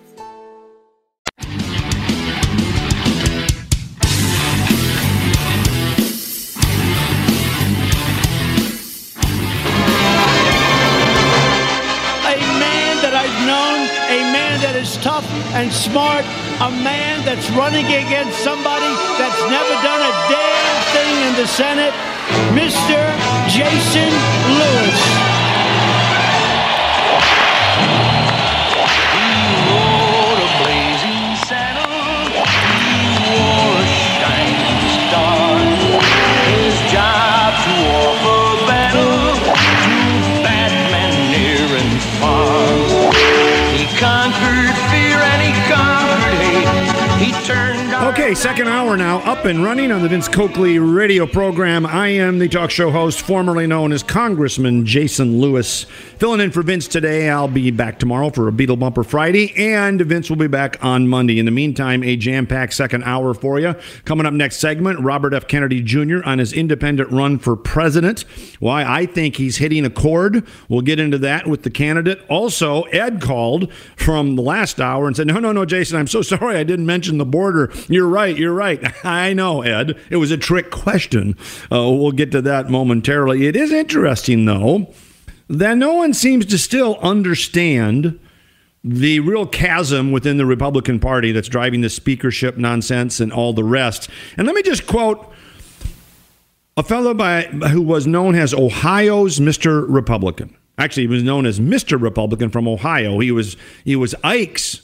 Smart, 15.90 16.24
a 16.62 16.70
man 16.70 17.24
that's 17.24 17.50
running 17.50 17.86
against 17.86 18.38
somebody 18.38 18.92
that's 19.18 19.42
never 19.50 19.74
done 19.82 20.00
a 20.00 20.12
damn 20.30 20.78
thing 20.94 21.14
in 21.26 21.34
the 21.34 21.46
Senate, 21.46 21.94
Mr. 22.54 22.98
Jason 23.48 24.12
Lewis. 24.58 25.39
Okay, 48.30 48.36
second 48.36 48.68
hour 48.68 48.96
now, 48.96 49.18
up 49.28 49.44
and 49.44 49.64
running 49.64 49.90
on 49.90 50.02
the 50.02 50.08
Vince 50.08 50.28
Coakley 50.28 50.78
radio 50.78 51.26
program. 51.26 51.84
I 51.84 52.10
am 52.10 52.38
the 52.38 52.48
talk 52.48 52.70
show 52.70 52.92
host, 52.92 53.22
formerly 53.22 53.66
known 53.66 53.90
as 53.90 54.04
Congressman 54.04 54.86
Jason 54.86 55.40
Lewis. 55.40 55.82
Filling 56.20 56.38
in 56.38 56.52
for 56.52 56.62
Vince 56.62 56.86
today. 56.86 57.28
I'll 57.28 57.48
be 57.48 57.72
back 57.72 57.98
tomorrow 57.98 58.30
for 58.30 58.46
a 58.46 58.52
Beatle 58.52 58.78
Bumper 58.78 59.02
Friday, 59.02 59.52
and 59.56 60.00
Vince 60.02 60.28
will 60.28 60.36
be 60.36 60.46
back 60.46 60.76
on 60.80 61.08
Monday. 61.08 61.40
In 61.40 61.44
the 61.44 61.50
meantime, 61.50 62.04
a 62.04 62.14
jam 62.14 62.46
packed 62.46 62.74
second 62.74 63.02
hour 63.02 63.34
for 63.34 63.58
you. 63.58 63.74
Coming 64.04 64.26
up 64.26 64.34
next 64.34 64.58
segment, 64.58 65.00
Robert 65.00 65.34
F. 65.34 65.48
Kennedy 65.48 65.82
Jr. 65.82 66.18
on 66.24 66.38
his 66.38 66.52
independent 66.52 67.10
run 67.10 67.38
for 67.38 67.56
president. 67.56 68.26
Why 68.60 68.84
I 68.84 69.06
think 69.06 69.36
he's 69.36 69.56
hitting 69.56 69.84
a 69.84 69.90
chord. 69.90 70.46
We'll 70.68 70.82
get 70.82 71.00
into 71.00 71.18
that 71.18 71.48
with 71.48 71.62
the 71.62 71.70
candidate. 71.70 72.20
Also, 72.28 72.82
Ed 72.92 73.20
called 73.22 73.72
from 73.96 74.36
the 74.36 74.42
last 74.42 74.78
hour 74.78 75.08
and 75.08 75.16
said, 75.16 75.26
No, 75.26 75.40
no, 75.40 75.50
no, 75.50 75.64
Jason, 75.64 75.98
I'm 75.98 76.06
so 76.06 76.22
sorry 76.22 76.56
I 76.56 76.62
didn't 76.62 76.86
mention 76.86 77.18
the 77.18 77.24
border. 77.24 77.72
You're 77.88 78.06
right, 78.06 78.19
you're 78.24 78.52
right. 78.52 78.80
I 79.04 79.32
know, 79.32 79.62
Ed. 79.62 79.98
It 80.10 80.16
was 80.16 80.30
a 80.30 80.36
trick 80.36 80.70
question. 80.70 81.36
Uh, 81.70 81.90
we'll 81.90 82.12
get 82.12 82.32
to 82.32 82.42
that 82.42 82.70
momentarily. 82.70 83.46
It 83.46 83.56
is 83.56 83.72
interesting, 83.72 84.44
though, 84.44 84.92
that 85.48 85.76
no 85.76 85.94
one 85.94 86.14
seems 86.14 86.46
to 86.46 86.58
still 86.58 86.96
understand 87.00 88.18
the 88.82 89.20
real 89.20 89.46
chasm 89.46 90.10
within 90.10 90.38
the 90.38 90.46
Republican 90.46 90.98
Party 90.98 91.32
that's 91.32 91.48
driving 91.48 91.82
the 91.82 91.90
speakership 91.90 92.56
nonsense 92.56 93.20
and 93.20 93.32
all 93.32 93.52
the 93.52 93.64
rest. 93.64 94.08
And 94.36 94.46
let 94.46 94.56
me 94.56 94.62
just 94.62 94.86
quote 94.86 95.30
a 96.76 96.82
fellow 96.82 97.12
by 97.12 97.42
who 97.42 97.82
was 97.82 98.06
known 98.06 98.34
as 98.34 98.54
Ohio's 98.54 99.38
Mr. 99.38 99.84
Republican. 99.86 100.56
Actually, 100.78 101.02
he 101.02 101.08
was 101.08 101.22
known 101.22 101.44
as 101.44 101.60
Mr. 101.60 102.00
Republican 102.00 102.48
from 102.48 102.66
Ohio. 102.66 103.18
He 103.18 103.30
was 103.30 103.56
he 103.84 103.96
was 103.96 104.14
Ike's 104.24 104.80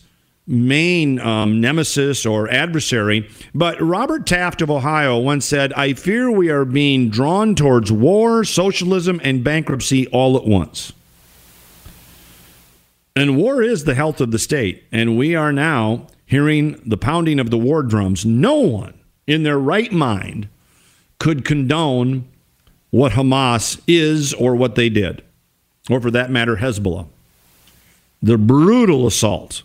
main 0.47 1.19
um, 1.19 1.61
nemesis 1.61 2.25
or 2.25 2.49
adversary. 2.49 3.29
But 3.55 3.81
Robert 3.81 4.27
Taft 4.27 4.63
of 4.63 4.71
Ohio 4.71 5.19
once 5.19 5.45
said, 5.45 5.73
"I 5.73 5.93
fear 5.95 6.31
we 6.31 6.51
are 6.51 6.65
being 6.65 7.11
drawn 7.11 7.55
towards 7.55 7.91
war, 7.91 8.45
socialism, 8.45 9.21
and 9.25 9.43
bankruptcy 9.43 10.07
all 10.09 10.37
at 10.37 10.45
once." 10.45 10.93
And 13.17 13.39
war 13.39 13.63
is 13.63 13.85
the 13.85 13.95
health 13.95 14.21
of 14.21 14.31
the 14.31 14.39
state. 14.39 14.85
And 14.93 15.17
we 15.17 15.35
are 15.35 15.53
now 15.53 16.07
hearing 16.27 16.81
the 16.85 16.99
pounding 16.99 17.41
of 17.41 17.51
the 17.51 17.59
war 17.59 17.83
drums. 17.83 18.27
No 18.27 18.61
one 18.61 18.93
in 19.27 19.43
their 19.43 19.59
right 19.59 19.91
mind 19.91 20.49
could 21.19 21.45
condone 21.45 22.29
what 22.91 23.13
Hamas 23.13 23.81
is 23.87 24.35
or 24.35 24.55
what 24.55 24.75
they 24.75 24.89
did, 24.89 25.23
or 25.89 26.01
for 26.01 26.11
that 26.11 26.31
matter, 26.31 26.57
Hezbollah. 26.57 27.07
The 28.23 28.39
brutal 28.39 29.07
assault 29.07 29.63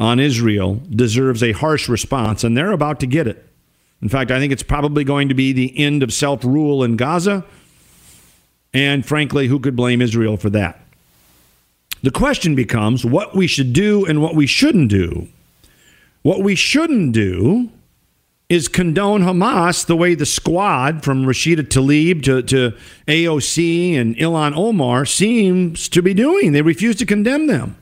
on 0.00 0.18
Israel 0.18 0.80
deserves 0.88 1.42
a 1.42 1.52
harsh 1.52 1.88
response, 1.88 2.42
and 2.42 2.56
they're 2.56 2.72
about 2.72 2.98
to 3.00 3.06
get 3.06 3.28
it. 3.28 3.46
In 4.00 4.08
fact, 4.08 4.30
I 4.30 4.40
think 4.40 4.50
it's 4.50 4.62
probably 4.62 5.04
going 5.04 5.28
to 5.28 5.34
be 5.34 5.52
the 5.52 5.78
end 5.78 6.02
of 6.02 6.10
self 6.12 6.42
rule 6.42 6.82
in 6.82 6.96
Gaza. 6.96 7.44
And 8.72 9.04
frankly, 9.04 9.46
who 9.46 9.60
could 9.60 9.76
blame 9.76 10.00
Israel 10.00 10.38
for 10.38 10.48
that? 10.50 10.80
The 12.02 12.10
question 12.10 12.54
becomes 12.54 13.04
what 13.04 13.36
we 13.36 13.46
should 13.46 13.74
do 13.74 14.06
and 14.06 14.22
what 14.22 14.34
we 14.34 14.46
shouldn't 14.46 14.88
do. 14.88 15.28
What 16.22 16.42
we 16.42 16.54
shouldn't 16.54 17.12
do 17.12 17.68
is 18.48 18.68
condone 18.68 19.22
Hamas 19.22 19.84
the 19.84 19.96
way 19.96 20.14
the 20.14 20.24
squad 20.24 21.04
from 21.04 21.24
Rashida 21.24 21.62
Tlaib 21.62 22.22
to, 22.24 22.42
to 22.42 22.76
AOC 23.06 23.94
and 23.94 24.16
Ilhan 24.16 24.56
Omar 24.56 25.04
seems 25.04 25.88
to 25.90 26.00
be 26.00 26.14
doing. 26.14 26.52
They 26.52 26.62
refuse 26.62 26.96
to 26.96 27.06
condemn 27.06 27.48
them. 27.48 27.76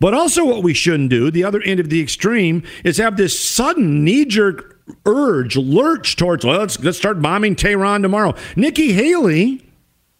But 0.00 0.12
also, 0.12 0.44
what 0.44 0.62
we 0.62 0.74
shouldn't 0.74 1.10
do, 1.10 1.30
the 1.30 1.44
other 1.44 1.62
end 1.62 1.80
of 1.80 1.88
the 1.88 2.00
extreme, 2.00 2.62
is 2.84 2.98
have 2.98 3.16
this 3.16 3.38
sudden 3.38 4.04
knee 4.04 4.24
jerk 4.24 4.80
urge, 5.06 5.56
lurch 5.56 6.16
towards, 6.16 6.44
well, 6.44 6.58
let's, 6.58 6.78
let's 6.80 6.98
start 6.98 7.22
bombing 7.22 7.56
Tehran 7.56 8.02
tomorrow. 8.02 8.34
Nikki 8.56 8.92
Haley, 8.92 9.64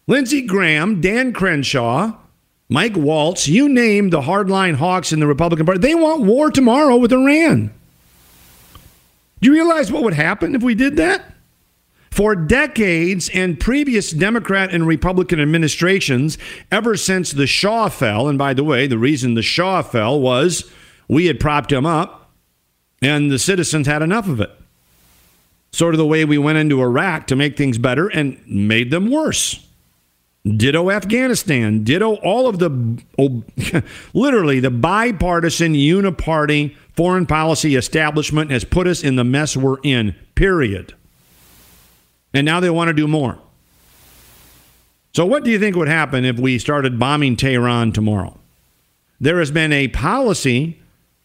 Lindsey 0.07 0.41
Graham, 0.41 1.01
Dan 1.01 1.33
Crenshaw, 1.33 2.13
Mike 2.69 2.95
Waltz, 2.95 3.47
you 3.47 3.69
name 3.69 4.09
the 4.09 4.21
hardline 4.21 4.75
hawks 4.75 5.13
in 5.13 5.19
the 5.19 5.27
Republican 5.27 5.65
Party, 5.65 5.79
they 5.79 5.93
want 5.93 6.23
war 6.23 6.49
tomorrow 6.49 6.95
with 6.95 7.13
Iran. 7.13 7.71
Do 9.41 9.49
you 9.49 9.53
realize 9.53 9.91
what 9.91 10.03
would 10.03 10.13
happen 10.13 10.55
if 10.55 10.63
we 10.63 10.73
did 10.73 10.95
that? 10.95 11.34
For 12.15 12.33
decades 12.33 13.27
and 13.33 13.59
previous 13.59 14.11
Democrat 14.11 14.73
and 14.73 14.87
Republican 14.87 15.41
administrations, 15.41 16.37
ever 16.71 16.95
since 16.95 17.31
the 17.31 17.45
Shah 17.45 17.89
fell, 17.89 18.29
and 18.29 18.37
by 18.37 18.53
the 18.53 18.63
way, 18.63 18.87
the 18.87 18.97
reason 18.97 19.33
the 19.33 19.41
Shah 19.41 19.81
fell 19.81 20.17
was 20.17 20.71
we 21.09 21.25
had 21.25 21.41
propped 21.41 21.73
him 21.73 21.85
up 21.85 22.31
and 23.01 23.29
the 23.29 23.37
citizens 23.37 23.85
had 23.85 24.01
enough 24.01 24.29
of 24.29 24.39
it. 24.39 24.49
Sort 25.73 25.93
of 25.93 25.97
the 25.97 26.05
way 26.05 26.23
we 26.23 26.37
went 26.37 26.57
into 26.57 26.81
Iraq 26.81 27.27
to 27.27 27.35
make 27.35 27.57
things 27.57 27.77
better 27.77 28.07
and 28.07 28.39
made 28.47 28.91
them 28.91 29.11
worse. 29.11 29.67
Ditto 30.45 30.89
Afghanistan. 30.89 31.83
Ditto 31.83 32.15
all 32.23 32.47
of 32.47 32.59
the, 32.59 33.03
oh, 33.19 33.43
literally, 34.13 34.61
the 34.61 34.71
bipartisan 34.71 35.73
uniparty 35.73 36.77
foreign 36.93 37.25
policy 37.25 37.75
establishment 37.75 38.51
has 38.51 38.63
put 38.63 38.87
us 38.87 39.03
in 39.03 39.17
the 39.17 39.25
mess 39.25 39.57
we're 39.57 39.81
in, 39.83 40.15
period. 40.33 40.93
And 42.35 42.45
now 42.45 42.59
they 42.59 42.69
want 42.69 42.89
to 42.89 42.93
do 42.93 43.07
more. 43.07 43.39
So, 45.13 45.25
what 45.25 45.45
do 45.45 45.49
you 45.49 45.57
think 45.57 45.77
would 45.77 45.87
happen 45.87 46.25
if 46.25 46.37
we 46.37 46.59
started 46.59 46.99
bombing 46.99 47.37
Tehran 47.37 47.93
tomorrow? 47.93 48.37
There 49.21 49.39
has 49.39 49.51
been 49.51 49.71
a 49.71 49.87
policy 49.87 50.81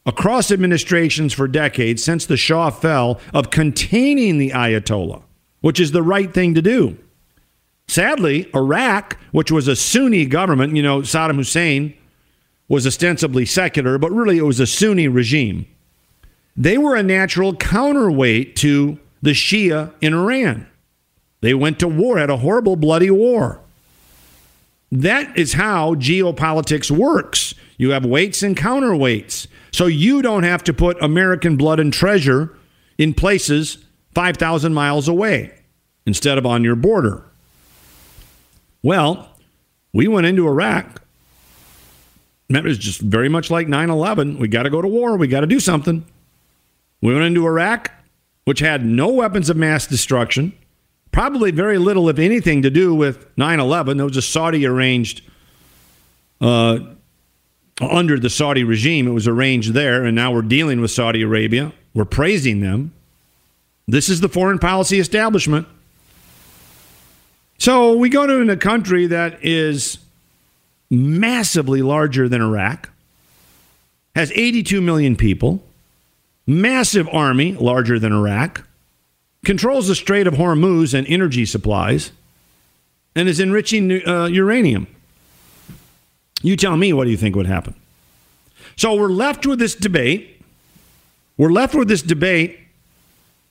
across 0.06 0.52
administrations 0.52 1.32
for 1.32 1.48
decades 1.48 2.04
since 2.04 2.24
the 2.24 2.36
Shah 2.36 2.70
fell 2.70 3.20
of 3.34 3.50
containing 3.50 4.38
the 4.38 4.50
Ayatollah, 4.50 5.22
which 5.61 5.80
is 5.80 5.90
the 5.90 6.02
right 6.02 6.32
thing 6.32 6.54
to 6.54 6.62
do. 6.62 6.96
Sadly, 7.88 8.48
Iraq, 8.54 9.18
which 9.32 9.50
was 9.50 9.66
a 9.66 9.74
Sunni 9.74 10.26
government, 10.26 10.76
you 10.76 10.82
know, 10.82 11.00
Saddam 11.00 11.36
Hussein 11.36 11.92
was 12.68 12.86
ostensibly 12.86 13.44
secular, 13.44 13.98
but 13.98 14.12
really 14.12 14.38
it 14.38 14.42
was 14.42 14.61
a 14.61 14.66
Sunni 14.66 15.08
regime. 15.08 15.66
They 16.56 16.78
were 16.78 16.94
a 16.94 17.02
natural 17.02 17.56
counterweight 17.56 18.54
to 18.56 19.00
the 19.20 19.32
Shia 19.32 19.92
in 20.00 20.14
Iran. 20.14 20.69
They 21.41 21.55
went 21.55 21.78
to 21.80 21.88
war, 21.88 22.18
had 22.18 22.30
a 22.30 22.38
horrible, 22.38 22.76
bloody 22.76 23.11
war. 23.11 23.61
That 24.93 25.36
is 25.38 25.55
how 25.55 25.95
geopolitics 25.95 26.91
works. 26.91 27.55
You 27.78 27.91
have 27.91 28.05
weights 28.05 28.43
and 28.43 28.57
counterweights. 28.57 29.47
So 29.72 29.86
you 29.86 30.20
don't 30.20 30.43
have 30.43 30.64
to 30.64 30.74
put 30.74 31.01
American 31.03 31.57
blood 31.57 31.80
and 31.80 31.93
treasure 31.93 32.55
in 32.99 33.14
places 33.14 33.78
5,000 34.14 34.74
miles 34.74 35.09
away 35.09 35.55
instead 36.05 36.38
of 36.38 36.45
on 36.45 36.64
your 36.64 36.76
border. 36.76 37.24
Well, 38.82 39.30
we 39.93 40.09
went 40.09 40.26
into 40.26 40.47
Iraq. 40.47 41.03
That 42.49 42.64
was 42.64 42.78
just 42.78 43.01
very 43.01 43.28
much 43.28 43.51
like 43.51 43.68
9 43.68 43.91
11. 43.91 44.38
We 44.38 44.49
got 44.49 44.64
to 44.64 44.70
go 44.70 44.82
to 44.82 44.88
war. 44.88 45.16
We 45.16 45.28
got 45.28 45.41
to 45.41 45.47
do 45.47 45.61
something. 45.61 46.05
We 47.01 47.14
went 47.14 47.24
into 47.26 47.47
Iraq, 47.47 47.93
which 48.45 48.59
had 48.59 48.84
no 48.84 49.09
weapons 49.09 49.49
of 49.49 49.57
mass 49.57 49.86
destruction, 49.86 50.53
probably 51.12 51.50
very 51.50 51.78
little, 51.78 52.08
if 52.08 52.18
anything, 52.18 52.62
to 52.62 52.70
do 52.70 52.94
with 52.94 53.26
9 53.36 53.61
11. 53.61 54.00
It 54.00 54.04
was 54.04 54.16
a 54.16 54.22
Saudi 54.22 54.66
arranged, 54.66 55.22
uh, 56.40 56.80
under 57.80 58.18
the 58.18 58.30
Saudi 58.30 58.64
regime. 58.64 59.08
It 59.08 59.12
was 59.12 59.26
arranged 59.26 59.72
there, 59.72 60.04
and 60.04 60.14
now 60.14 60.32
we're 60.32 60.42
dealing 60.42 60.80
with 60.80 60.90
Saudi 60.90 61.22
Arabia. 61.22 61.72
We're 61.94 62.04
praising 62.04 62.61
them. 62.61 62.92
This 63.88 64.08
is 64.08 64.20
the 64.20 64.28
foreign 64.28 64.58
policy 64.58 64.98
establishment. 64.98 65.66
So 67.58 67.96
we 67.96 68.08
go 68.08 68.26
to 68.26 68.50
a 68.50 68.56
country 68.56 69.06
that 69.08 69.44
is 69.44 69.98
massively 70.90 71.82
larger 71.82 72.28
than 72.28 72.40
Iraq, 72.40 72.90
has 74.14 74.32
82 74.32 74.80
million 74.80 75.16
people, 75.16 75.62
massive 76.46 77.08
army 77.12 77.52
larger 77.52 77.98
than 77.98 78.12
Iraq, 78.12 78.66
controls 79.45 79.88
the 79.88 79.95
Strait 79.95 80.26
of 80.26 80.34
Hormuz 80.34 80.95
and 80.95 81.07
energy 81.07 81.47
supplies, 81.47 82.12
and 83.14 83.28
is 83.28 83.41
enriching 83.41 84.07
uh, 84.07 84.26
uranium. 84.26 84.86
You 86.43 86.57
tell 86.57 86.76
me 86.76 86.93
what 86.93 87.05
do 87.05 87.11
you 87.11 87.16
think 87.16 87.36
would 87.36 87.47
happen? 87.47 87.74
So 88.76 88.95
we're 88.95 89.09
left 89.09 89.47
with 89.47 89.59
this 89.59 89.74
debate. 89.74 90.43
We're 91.36 91.53
left 91.53 91.74
with 91.74 91.88
this 91.88 92.03
debate 92.03 92.59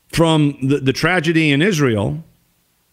from 0.08 0.58
the, 0.62 0.78
the 0.80 0.94
tragedy 0.94 1.52
in 1.52 1.62
Israel 1.62 2.24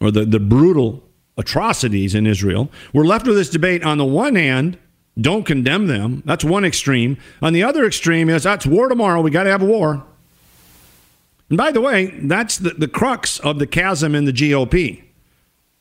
or 0.01 0.11
the, 0.11 0.25
the 0.25 0.41
brutal 0.41 1.03
atrocities 1.39 2.15
in 2.15 2.27
Israel. 2.27 2.71
We're 2.93 3.05
left 3.05 3.27
with 3.27 3.37
this 3.37 3.51
debate 3.51 3.85
on 3.85 3.99
the 3.99 4.05
one 4.05 4.35
hand, 4.35 4.79
don't 5.19 5.45
condemn 5.45 5.87
them. 5.87 6.23
That's 6.27 6.45
one 6.45 6.65
extreme. 6.65 7.17
On 7.41 7.53
the 7.53 7.63
other 7.63 7.87
extreme 7.87 8.29
is 8.29 8.43
that's 8.43 8.67
war 8.67 8.89
tomorrow. 8.89 9.23
We 9.23 9.31
got 9.31 9.45
to 9.45 9.51
have 9.51 9.63
a 9.63 9.67
war. 9.67 10.05
And 11.49 11.57
by 11.57 11.71
the 11.71 11.81
way, 11.81 12.07
that's 12.23 12.59
the, 12.59 12.71
the 12.71 12.89
crux 12.89 13.39
of 13.41 13.59
the 13.59 13.67
chasm 13.67 14.15
in 14.15 14.25
the 14.25 14.33
GOP. 14.33 15.03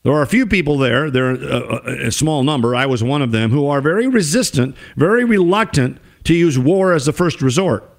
There 0.03 0.13
are 0.13 0.21
a 0.21 0.27
few 0.27 0.45
people 0.45 0.77
there, 0.77 1.09
there 1.09 1.31
are 1.31 1.33
a, 1.33 2.07
a 2.07 2.11
small 2.11 2.43
number, 2.43 2.75
I 2.75 2.85
was 2.85 3.03
one 3.03 3.23
of 3.23 3.31
them, 3.31 3.49
who 3.49 3.67
are 3.67 3.81
very 3.81 4.07
resistant, 4.07 4.75
very 4.95 5.23
reluctant 5.23 5.97
to 6.25 6.35
use 6.35 6.59
war 6.59 6.93
as 6.93 7.07
the 7.07 7.13
first 7.13 7.41
resort. 7.41 7.89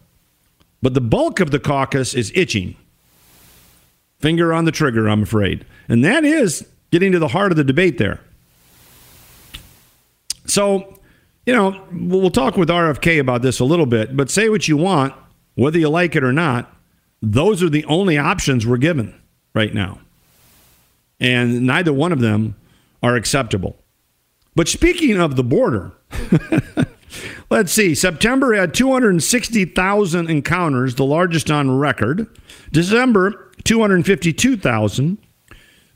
But 0.82 0.94
the 0.94 1.00
bulk 1.00 1.40
of 1.40 1.50
the 1.50 1.58
caucus 1.58 2.14
is 2.14 2.30
itching. 2.34 2.76
Finger 4.20 4.52
on 4.52 4.66
the 4.66 4.72
trigger, 4.72 5.08
I'm 5.08 5.24
afraid. 5.24 5.66
And 5.88 6.04
that 6.04 6.24
is 6.24 6.64
getting 6.92 7.10
to 7.10 7.18
the 7.18 7.28
heart 7.28 7.50
of 7.50 7.56
the 7.56 7.64
debate 7.64 7.98
there. 7.98 8.20
So, 10.46 11.00
you 11.44 11.52
know, 11.52 11.84
we'll 11.90 12.30
talk 12.30 12.56
with 12.56 12.68
RFK 12.68 13.18
about 13.18 13.42
this 13.42 13.58
a 13.58 13.64
little 13.64 13.86
bit, 13.86 14.16
but 14.16 14.30
say 14.30 14.48
what 14.48 14.68
you 14.68 14.76
want, 14.76 15.12
whether 15.54 15.78
you 15.78 15.88
like 15.88 16.14
it 16.14 16.22
or 16.22 16.32
not, 16.32 16.72
those 17.22 17.62
are 17.62 17.70
the 17.70 17.84
only 17.86 18.18
options 18.18 18.66
we're 18.66 18.76
given 18.76 19.14
right 19.54 19.72
now. 19.72 20.00
And 21.18 21.62
neither 21.66 21.92
one 21.92 22.12
of 22.12 22.20
them 22.20 22.56
are 23.02 23.16
acceptable. 23.16 23.76
But 24.54 24.68
speaking 24.68 25.18
of 25.18 25.36
the 25.36 25.44
border, 25.44 25.92
let's 27.50 27.72
see. 27.72 27.94
September 27.94 28.54
had 28.54 28.74
260,000 28.74 30.30
encounters, 30.30 30.94
the 30.94 31.04
largest 31.04 31.50
on 31.50 31.78
record. 31.78 32.26
December, 32.72 33.50
252,000. 33.64 35.18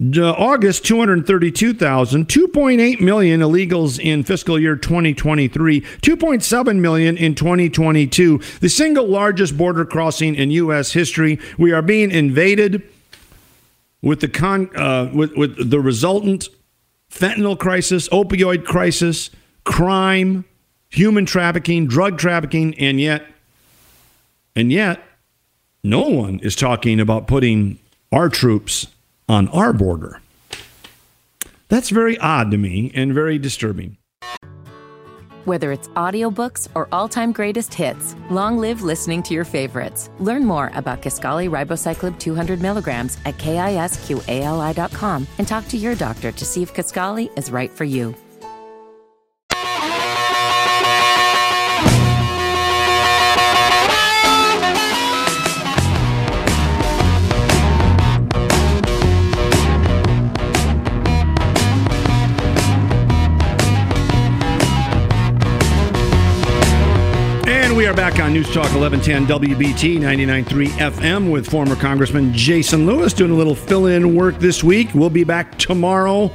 August 0.01 0.84
232,000, 0.86 2.26
2.8 2.26 3.01
million 3.01 3.40
illegals 3.40 4.03
in 4.03 4.24
fiscal 4.24 4.59
year 4.59 4.74
2023, 4.74 5.82
2.7 5.82 6.78
million 6.78 7.18
in 7.18 7.34
2022, 7.34 8.40
the 8.61 8.68
single 8.70 9.07
largest 9.07 9.59
border 9.59 9.84
crossing 9.84 10.34
in 10.34 10.51
U.S. 10.53 10.92
history. 10.92 11.38
We 11.59 11.72
are 11.72 11.82
being 11.82 12.11
invaded 12.11 12.82
with 14.01 14.20
the 14.20 14.28
con, 14.28 14.74
uh, 14.74 15.11
with, 15.12 15.36
with 15.36 15.70
the 15.70 15.80
resultant 15.80 16.48
fentanyl 17.11 17.59
crisis, 17.59 18.09
opioid 18.09 18.64
crisis, 18.64 19.28
crime, 19.64 20.46
human 20.88 21.26
trafficking, 21.26 21.86
drug 21.86 22.16
trafficking, 22.16 22.74
and 22.78 22.98
yet, 22.98 23.26
and 24.57 24.72
yet, 24.72 25.03
no 25.84 26.09
one 26.09 26.38
is 26.40 26.57
talking 26.57 27.01
about 27.01 27.26
putting 27.26 27.78
our 28.11 28.30
troops 28.30 28.86
on 29.31 29.47
our 29.49 29.72
border. 29.72 30.20
That's 31.68 31.91
very 31.91 32.18
odd 32.18 32.51
to 32.51 32.59
me 32.59 32.91
and 32.95 33.14
very 33.14 33.39
disturbing. 33.39 33.97
Whether 35.45 35.72
it's 35.72 35.89
audiobooks 35.89 36.68
or 36.74 36.89
all-time 36.93 37.33
greatest 37.33 37.72
hits, 37.72 38.14
long 38.28 38.59
live 38.59 38.83
listening 38.83 39.22
to 39.22 39.35
your 39.35 39.45
favorites. 39.45 40.11
Learn 40.18 40.45
more 40.45 40.70
about 40.74 41.01
Kisqali 41.01 41.49
Ribociclib 41.49 42.18
200 42.18 42.61
milligrams 42.61 43.18
at 43.24 43.39
kisqali.com 43.39 45.26
and 45.39 45.49
talk 45.49 45.66
to 45.68 45.76
your 45.78 45.95
doctor 45.95 46.33
to 46.33 46.45
see 46.45 46.62
if 46.62 46.74
Kisqali 46.74 47.31
is 47.39 47.51
right 47.51 47.70
for 47.70 47.85
you. 47.85 48.14
Are 67.91 67.95
back 67.95 68.20
on 68.20 68.32
News 68.32 68.47
Talk 68.47 68.72
1110 68.72 69.26
WBT 69.26 69.99
99.3 69.99 70.68
FM 70.68 71.32
with 71.32 71.51
former 71.51 71.74
Congressman 71.74 72.32
Jason 72.32 72.86
Lewis 72.86 73.12
doing 73.12 73.32
a 73.32 73.34
little 73.34 73.57
fill 73.57 73.86
in 73.86 74.14
work 74.14 74.38
this 74.38 74.62
week. 74.62 74.95
We'll 74.95 75.11
be 75.11 75.24
back 75.24 75.59
tomorrow. 75.59 76.30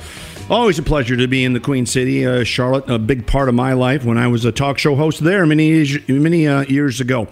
Always 0.49 0.80
a 0.80 0.84
pleasure 0.84 1.16
to 1.16 1.30
be 1.30 1.45
in 1.45 1.53
the 1.53 1.62
Queen 1.62 1.86
City, 1.86 2.26
uh, 2.26 2.43
Charlotte, 2.43 2.89
a 2.89 2.99
big 2.99 3.26
part 3.26 3.47
of 3.47 3.56
my 3.56 3.72
life 3.72 4.03
when 4.03 4.18
I 4.18 4.28
was 4.28 4.43
a 4.43 4.51
talk 4.51 4.78
show 4.78 4.95
host 4.95 5.24
there 5.24 5.45
many, 5.45 5.88
many 6.10 6.45
uh, 6.45 6.64
years 6.64 6.99
ago. 6.99 7.30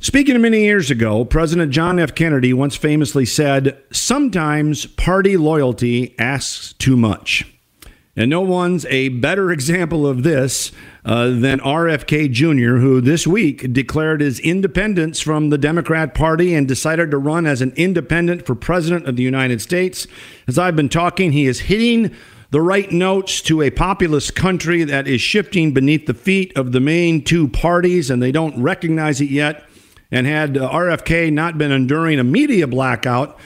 Speaking 0.00 0.34
of 0.34 0.40
many 0.40 0.62
years 0.62 0.90
ago, 0.90 1.26
President 1.26 1.70
John 1.70 1.98
F. 1.98 2.14
Kennedy 2.14 2.54
once 2.54 2.76
famously 2.76 3.26
said, 3.26 3.76
Sometimes 3.92 4.86
party 4.86 5.36
loyalty 5.36 6.14
asks 6.18 6.72
too 6.72 6.96
much. 6.96 7.44
And 8.18 8.30
no 8.30 8.40
one's 8.40 8.84
a 8.86 9.10
better 9.10 9.52
example 9.52 10.04
of 10.04 10.24
this 10.24 10.72
uh, 11.04 11.28
than 11.28 11.60
RFK 11.60 12.32
Jr., 12.32 12.80
who 12.80 13.00
this 13.00 13.28
week 13.28 13.72
declared 13.72 14.20
his 14.20 14.40
independence 14.40 15.20
from 15.20 15.50
the 15.50 15.56
Democrat 15.56 16.14
Party 16.14 16.52
and 16.52 16.66
decided 16.66 17.12
to 17.12 17.18
run 17.18 17.46
as 17.46 17.62
an 17.62 17.72
independent 17.76 18.44
for 18.44 18.56
President 18.56 19.06
of 19.06 19.14
the 19.14 19.22
United 19.22 19.62
States. 19.62 20.08
As 20.48 20.58
I've 20.58 20.74
been 20.74 20.88
talking, 20.88 21.30
he 21.30 21.46
is 21.46 21.60
hitting 21.60 22.12
the 22.50 22.60
right 22.60 22.90
notes 22.90 23.40
to 23.42 23.62
a 23.62 23.70
populist 23.70 24.34
country 24.34 24.82
that 24.82 25.06
is 25.06 25.20
shifting 25.20 25.72
beneath 25.72 26.06
the 26.06 26.14
feet 26.14 26.56
of 26.56 26.72
the 26.72 26.80
main 26.80 27.22
two 27.22 27.46
parties, 27.46 28.10
and 28.10 28.20
they 28.20 28.32
don't 28.32 28.60
recognize 28.60 29.20
it 29.20 29.30
yet. 29.30 29.64
And 30.10 30.26
had 30.26 30.58
uh, 30.58 30.68
RFK 30.70 31.32
not 31.32 31.56
been 31.56 31.70
enduring 31.70 32.18
a 32.18 32.24
media 32.24 32.66
blackout, 32.66 33.38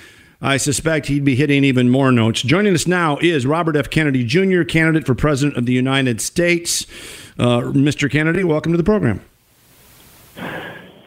I 0.45 0.57
suspect 0.57 1.07
he'd 1.07 1.25
be 1.25 1.37
hitting 1.37 1.63
even 1.63 1.89
more 1.89 2.11
notes. 2.11 2.43
Joining 2.43 2.75
us 2.75 2.89
now 2.89 3.17
is 3.19 3.47
Robert 3.47 3.77
F. 3.77 3.89
Kennedy 3.89 4.25
Jr., 4.25 4.65
candidate 4.65 5.07
for 5.07 5.15
President 5.15 5.57
of 5.57 5.67
the 5.67 5.73
United 5.73 6.21
States. 6.21 6.85
Uh, 7.39 7.61
Mr. 7.61 8.11
Kennedy, 8.11 8.43
welcome 8.43 8.73
to 8.73 8.77
the 8.77 8.83
program. 8.83 9.21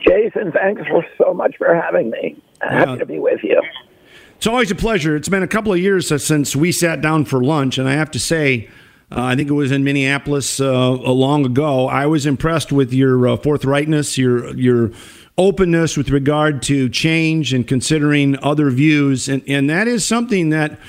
Jason, 0.07 0.53
thanks 0.53 0.83
for 0.87 1.05
so 1.17 1.33
much 1.33 1.57
for 1.57 1.75
having 1.75 2.11
me. 2.11 2.41
Happy 2.61 2.97
to 2.99 3.05
be 3.05 3.19
with 3.19 3.43
you. 3.43 3.61
It's 4.37 4.47
always 4.47 4.71
a 4.71 4.75
pleasure. 4.75 5.17
It's 5.17 5.27
been 5.27 5.43
a 5.43 5.47
couple 5.47 5.73
of 5.73 5.79
years 5.79 6.07
since 6.23 6.55
we 6.55 6.71
sat 6.71 7.01
down 7.01 7.25
for 7.25 7.43
lunch, 7.43 7.77
and 7.77 7.89
I 7.89 7.93
have 7.93 8.11
to 8.11 8.19
say, 8.19 8.69
uh, 9.11 9.21
I 9.21 9.35
think 9.35 9.49
it 9.49 9.53
was 9.53 9.71
in 9.71 9.83
Minneapolis 9.83 10.61
uh, 10.61 10.91
long 10.91 11.45
ago. 11.45 11.89
I 11.89 12.05
was 12.05 12.25
impressed 12.25 12.71
with 12.71 12.93
your 12.93 13.27
uh, 13.27 13.37
forthrightness, 13.37 14.17
your 14.17 14.55
your 14.55 14.91
openness 15.37 15.97
with 15.97 16.09
regard 16.09 16.61
to 16.63 16.89
change 16.89 17.53
and 17.53 17.67
considering 17.67 18.37
other 18.43 18.69
views, 18.69 19.27
and 19.27 19.43
and 19.47 19.69
that 19.69 19.87
is 19.87 20.05
something 20.05 20.49
that 20.49 20.79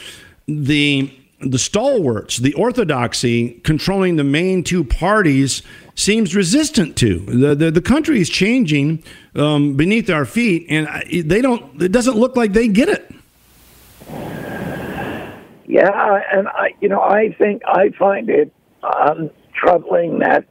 the 0.47 1.11
the 1.40 1.59
stalwarts, 1.59 2.38
the 2.38 2.55
orthodoxy 2.55 3.61
controlling 3.62 4.16
the 4.16 4.24
main 4.24 4.64
two 4.64 4.82
parties 4.82 5.62
seems 5.94 6.34
resistant 6.34 6.97
to. 6.97 7.18
The 7.20 7.55
the, 7.55 7.70
the 7.70 7.82
country 7.82 8.20
is 8.20 8.28
changing 8.28 9.03
um, 9.34 9.76
beneath 9.76 10.09
our 10.09 10.24
feet, 10.24 10.66
and 10.68 10.88
they 11.11 11.42
don't. 11.42 11.82
It 11.82 11.92
doesn't 11.92 12.16
look 12.16 12.36
like 12.36 12.53
they 12.53 12.68
get 12.68 12.88
it. 12.88 13.12
Yeah, 15.68 16.20
and 16.32 16.49
I, 16.49 16.74
you 16.80 16.88
know, 16.88 17.01
I 17.01 17.32
think 17.36 17.62
I 17.66 17.90
find 17.99 18.30
it 18.30 18.53
um, 18.82 19.30
troubling 19.53 20.20
that 20.20 20.47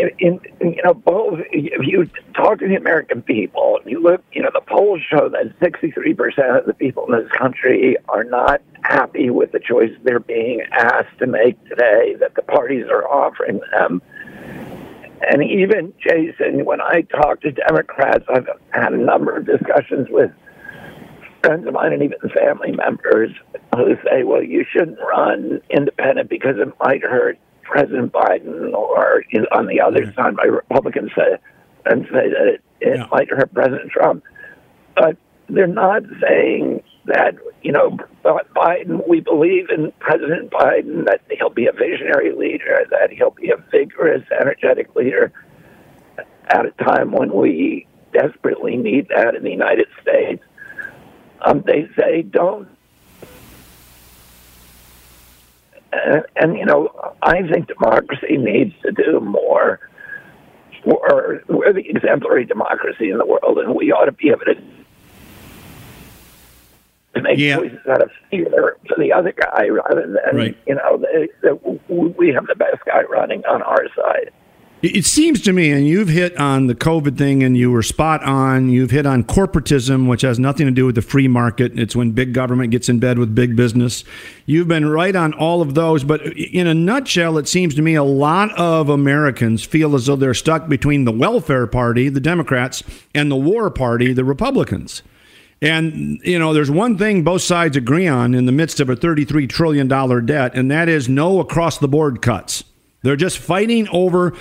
in, 0.00 0.40
in 0.60 0.72
you 0.72 0.82
know 0.82 0.94
both 0.94 1.40
if 1.52 1.86
you 1.86 2.08
talk 2.34 2.58
to 2.60 2.68
the 2.68 2.76
American 2.76 3.22
people, 3.22 3.78
you 3.84 4.02
look, 4.02 4.22
you 4.32 4.42
know, 4.42 4.50
the 4.52 4.60
polls 4.60 5.00
show 5.08 5.28
that 5.28 5.54
63 5.62 6.14
percent 6.14 6.56
of 6.56 6.66
the 6.66 6.74
people 6.74 7.04
in 7.06 7.22
this 7.22 7.30
country 7.32 7.96
are 8.08 8.24
not 8.24 8.60
happy 8.82 9.30
with 9.30 9.52
the 9.52 9.60
choices 9.60 9.96
they're 10.02 10.20
being 10.20 10.62
asked 10.72 11.18
to 11.18 11.26
make 11.26 11.62
today 11.68 12.14
that 12.20 12.34
the 12.34 12.42
parties 12.42 12.86
are 12.90 13.06
offering 13.08 13.60
them. 13.72 14.02
And 15.28 15.42
even 15.42 15.92
Jason, 16.00 16.64
when 16.64 16.80
I 16.80 17.02
talk 17.02 17.42
to 17.42 17.52
Democrats, 17.52 18.24
I've 18.28 18.48
had 18.70 18.94
a 18.94 18.96
number 18.96 19.36
of 19.36 19.44
discussions 19.44 20.08
with 20.10 20.30
friends 21.42 21.66
of 21.66 21.74
mine 21.74 21.92
and 21.92 22.02
even 22.02 22.18
family 22.34 22.72
members 22.72 23.30
who 23.74 23.96
say, 24.04 24.24
well, 24.24 24.42
you 24.42 24.64
shouldn't 24.70 24.98
run 24.98 25.60
independent 25.70 26.30
because 26.30 26.56
it 26.58 26.72
might 26.80 27.02
hurt 27.02 27.38
President 27.70 28.12
Biden, 28.12 28.72
or 28.74 29.24
you 29.30 29.40
know, 29.40 29.46
on 29.52 29.66
the 29.66 29.80
other 29.80 30.02
Yeah. 30.02 30.12
side, 30.14 30.36
by 30.36 30.44
Republicans 30.44 31.12
say, 31.16 31.36
and 31.86 32.04
say 32.06 32.28
that 32.28 32.46
it, 32.54 32.60
it 32.80 32.96
Yeah. 32.98 33.06
might 33.12 33.30
hurt 33.30 33.54
President 33.54 33.90
Trump. 33.90 34.24
But 34.96 35.16
they're 35.48 35.68
not 35.68 36.02
saying 36.20 36.82
that, 37.06 37.36
you 37.62 37.72
know, 37.72 37.96
Biden, 38.24 39.06
we 39.08 39.20
believe 39.20 39.70
in 39.70 39.92
President 40.00 40.50
Biden, 40.50 41.04
that 41.06 41.20
he'll 41.30 41.48
be 41.48 41.66
a 41.66 41.72
visionary 41.72 42.32
leader, 42.32 42.84
that 42.90 43.12
he'll 43.12 43.30
be 43.30 43.50
a 43.50 43.56
vigorous, 43.70 44.24
energetic 44.40 44.94
leader 44.96 45.32
at 46.48 46.66
a 46.66 46.72
time 46.84 47.12
when 47.12 47.32
we 47.32 47.86
desperately 48.12 48.76
need 48.76 49.08
that 49.08 49.36
in 49.36 49.44
the 49.44 49.50
United 49.50 49.86
States. 50.02 50.42
Um, 51.42 51.62
they 51.66 51.88
say 51.96 52.22
don't. 52.22 52.68
And, 55.92 56.24
and, 56.36 56.56
you 56.56 56.64
know, 56.64 57.14
I 57.22 57.42
think 57.48 57.66
democracy 57.68 58.36
needs 58.36 58.74
to 58.82 58.92
do 58.92 59.20
more. 59.20 59.80
We're, 60.84 61.42
we're 61.48 61.72
the 61.72 61.88
exemplary 61.88 62.44
democracy 62.44 63.10
in 63.10 63.18
the 63.18 63.26
world, 63.26 63.58
and 63.58 63.74
we 63.74 63.92
ought 63.92 64.04
to 64.06 64.12
be 64.12 64.28
able 64.30 64.44
to, 64.46 64.54
to 67.14 67.22
make 67.22 67.38
Yeah. 67.38 67.56
choices 67.56 67.78
out 67.88 68.02
of 68.02 68.10
fear 68.30 68.76
for 68.88 68.96
the 68.98 69.12
other 69.12 69.32
guy 69.32 69.68
rather 69.68 70.06
than, 70.06 70.36
Right. 70.36 70.56
you 70.66 70.76
know, 70.76 70.96
that 70.98 71.28
that 71.42 71.80
we 71.88 72.28
have 72.32 72.46
the 72.46 72.54
best 72.54 72.84
guy 72.86 73.02
running 73.02 73.44
on 73.46 73.60
our 73.62 73.86
side. 73.94 74.30
It 74.82 75.04
seems 75.04 75.42
to 75.42 75.52
me, 75.52 75.70
and 75.70 75.86
you've 75.86 76.08
hit 76.08 76.34
on 76.38 76.66
the 76.66 76.74
COVID 76.74 77.18
thing, 77.18 77.42
and 77.42 77.54
you 77.54 77.70
were 77.70 77.82
spot 77.82 78.22
on. 78.22 78.70
You've 78.70 78.90
hit 78.90 79.04
on 79.04 79.24
corporatism, 79.24 80.08
which 80.08 80.22
has 80.22 80.38
nothing 80.38 80.64
to 80.64 80.72
do 80.72 80.86
with 80.86 80.94
the 80.94 81.02
free 81.02 81.28
market. 81.28 81.78
It's 81.78 81.94
when 81.94 82.12
big 82.12 82.32
government 82.32 82.70
gets 82.70 82.88
in 82.88 82.98
bed 82.98 83.18
with 83.18 83.34
big 83.34 83.56
business. 83.56 84.04
You've 84.46 84.68
been 84.68 84.88
right 84.88 85.14
on 85.14 85.34
all 85.34 85.60
of 85.60 85.74
those. 85.74 86.02
But 86.02 86.22
in 86.38 86.66
a 86.66 86.72
nutshell, 86.72 87.36
it 87.36 87.46
seems 87.46 87.74
to 87.74 87.82
me 87.82 87.94
a 87.94 88.02
lot 88.02 88.58
of 88.58 88.88
Americans 88.88 89.64
feel 89.64 89.94
as 89.94 90.06
though 90.06 90.16
they're 90.16 90.32
stuck 90.32 90.66
between 90.66 91.04
the 91.04 91.12
welfare 91.12 91.66
party, 91.66 92.08
the 92.08 92.18
Democrats, 92.18 92.82
and 93.14 93.30
the 93.30 93.36
war 93.36 93.68
party, 93.70 94.14
the 94.14 94.24
Republicans. 94.24 95.02
And, 95.60 96.20
you 96.24 96.38
know, 96.38 96.54
there's 96.54 96.70
one 96.70 96.96
thing 96.96 97.22
both 97.22 97.42
sides 97.42 97.76
agree 97.76 98.08
on 98.08 98.32
in 98.32 98.46
the 98.46 98.52
midst 98.52 98.80
of 98.80 98.88
a 98.88 98.96
$33 98.96 99.46
trillion 99.46 99.88
debt, 100.24 100.54
and 100.54 100.70
that 100.70 100.88
is 100.88 101.06
no 101.06 101.38
across 101.38 101.76
the 101.76 101.88
board 101.88 102.22
cuts. 102.22 102.64
They're 103.02 103.16
just 103.16 103.38
fighting 103.38 103.88
over 103.88 104.34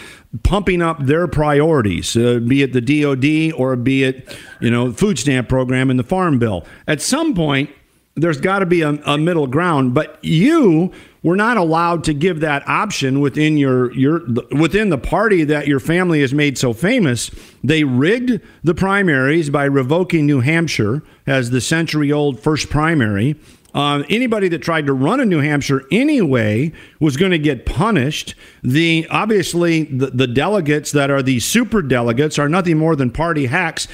pumping 0.44 0.82
up 0.82 1.06
their 1.06 1.28
priorities, 1.28 2.16
uh, 2.16 2.40
be 2.40 2.62
it 2.62 2.74
the 2.74 2.82
DOD 2.82 3.54
or 3.60 3.76
be 3.76 4.04
it, 4.04 4.38
you 4.60 4.70
know, 4.70 4.92
food 4.92 5.18
stamp 5.18 5.48
program 5.48 5.90
and 5.90 5.98
the 5.98 6.04
farm 6.04 6.40
bill. 6.40 6.66
At 6.88 7.02
some 7.02 7.34
point, 7.34 7.70
there's 8.16 8.40
got 8.40 8.60
to 8.60 8.66
be 8.66 8.82
a, 8.82 8.90
a 9.06 9.18
middle 9.18 9.48
ground. 9.48 9.94
But 9.94 10.20
you 10.22 10.92
were 11.24 11.36
not 11.36 11.58
allowed 11.58 12.04
to 12.06 12.14
give 12.14 12.40
that 12.40 12.68
option 12.68 13.20
within 13.20 13.58
your 13.58 13.94
your 13.94 14.22
within 14.52 14.90
the 14.90 14.98
party 14.98 15.44
that 15.46 15.68
your 15.68 15.80
family 15.80 16.22
has 16.22 16.34
made 16.34 16.58
so 16.58 16.74
famous. 16.74 17.32
They 17.64 17.84
rigged 17.84 18.42
the 18.64 18.74
primaries 18.74 19.50
by 19.50 19.66
revoking 19.66 20.26
New 20.26 20.42
Hampshire 20.42 21.04
as 21.28 21.50
the 21.50 21.62
century-old 21.62 22.40
first 22.40 22.70
primary. 22.70 23.36
Uh, 23.74 24.04
anybody 24.10 24.48
that 24.50 24.60
tried 24.60 24.86
to 24.88 24.94
run 24.94 25.20
in 25.20 25.30
New 25.30 25.40
Hampshire 25.40 25.84
anyway 25.92 26.72
was 27.00 27.18
going 27.18 27.32
to 27.32 27.40
get 27.40 27.66
punished. 27.66 28.36
The 28.64 29.08
obviously 29.10 29.84
the, 29.84 30.08
the 30.08 30.28
delegates 30.28 30.92
that 30.92 31.12
are 31.12 31.22
the 31.22 31.40
super 31.40 31.82
delegates 31.82 32.40
are 32.40 32.50
nothing 32.50 32.78
more 32.78 32.96
than 32.96 33.12
party 33.12 33.46
hacks. 33.46 33.88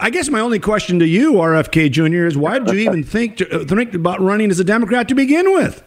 I 0.00 0.10
guess 0.10 0.28
my 0.28 0.40
only 0.40 0.58
question 0.58 0.98
to 0.98 1.06
you, 1.06 1.34
RFK 1.34 1.90
Jr., 1.90 2.26
is 2.26 2.36
why 2.36 2.58
did 2.58 2.74
you 2.74 2.80
even 2.80 3.04
think 3.04 3.36
to, 3.38 3.62
uh, 3.62 3.64
think 3.64 3.94
about 3.94 4.20
running 4.20 4.50
as 4.50 4.60
a 4.60 4.64
Democrat 4.64 5.08
to 5.08 5.14
begin 5.14 5.52
with? 5.54 5.82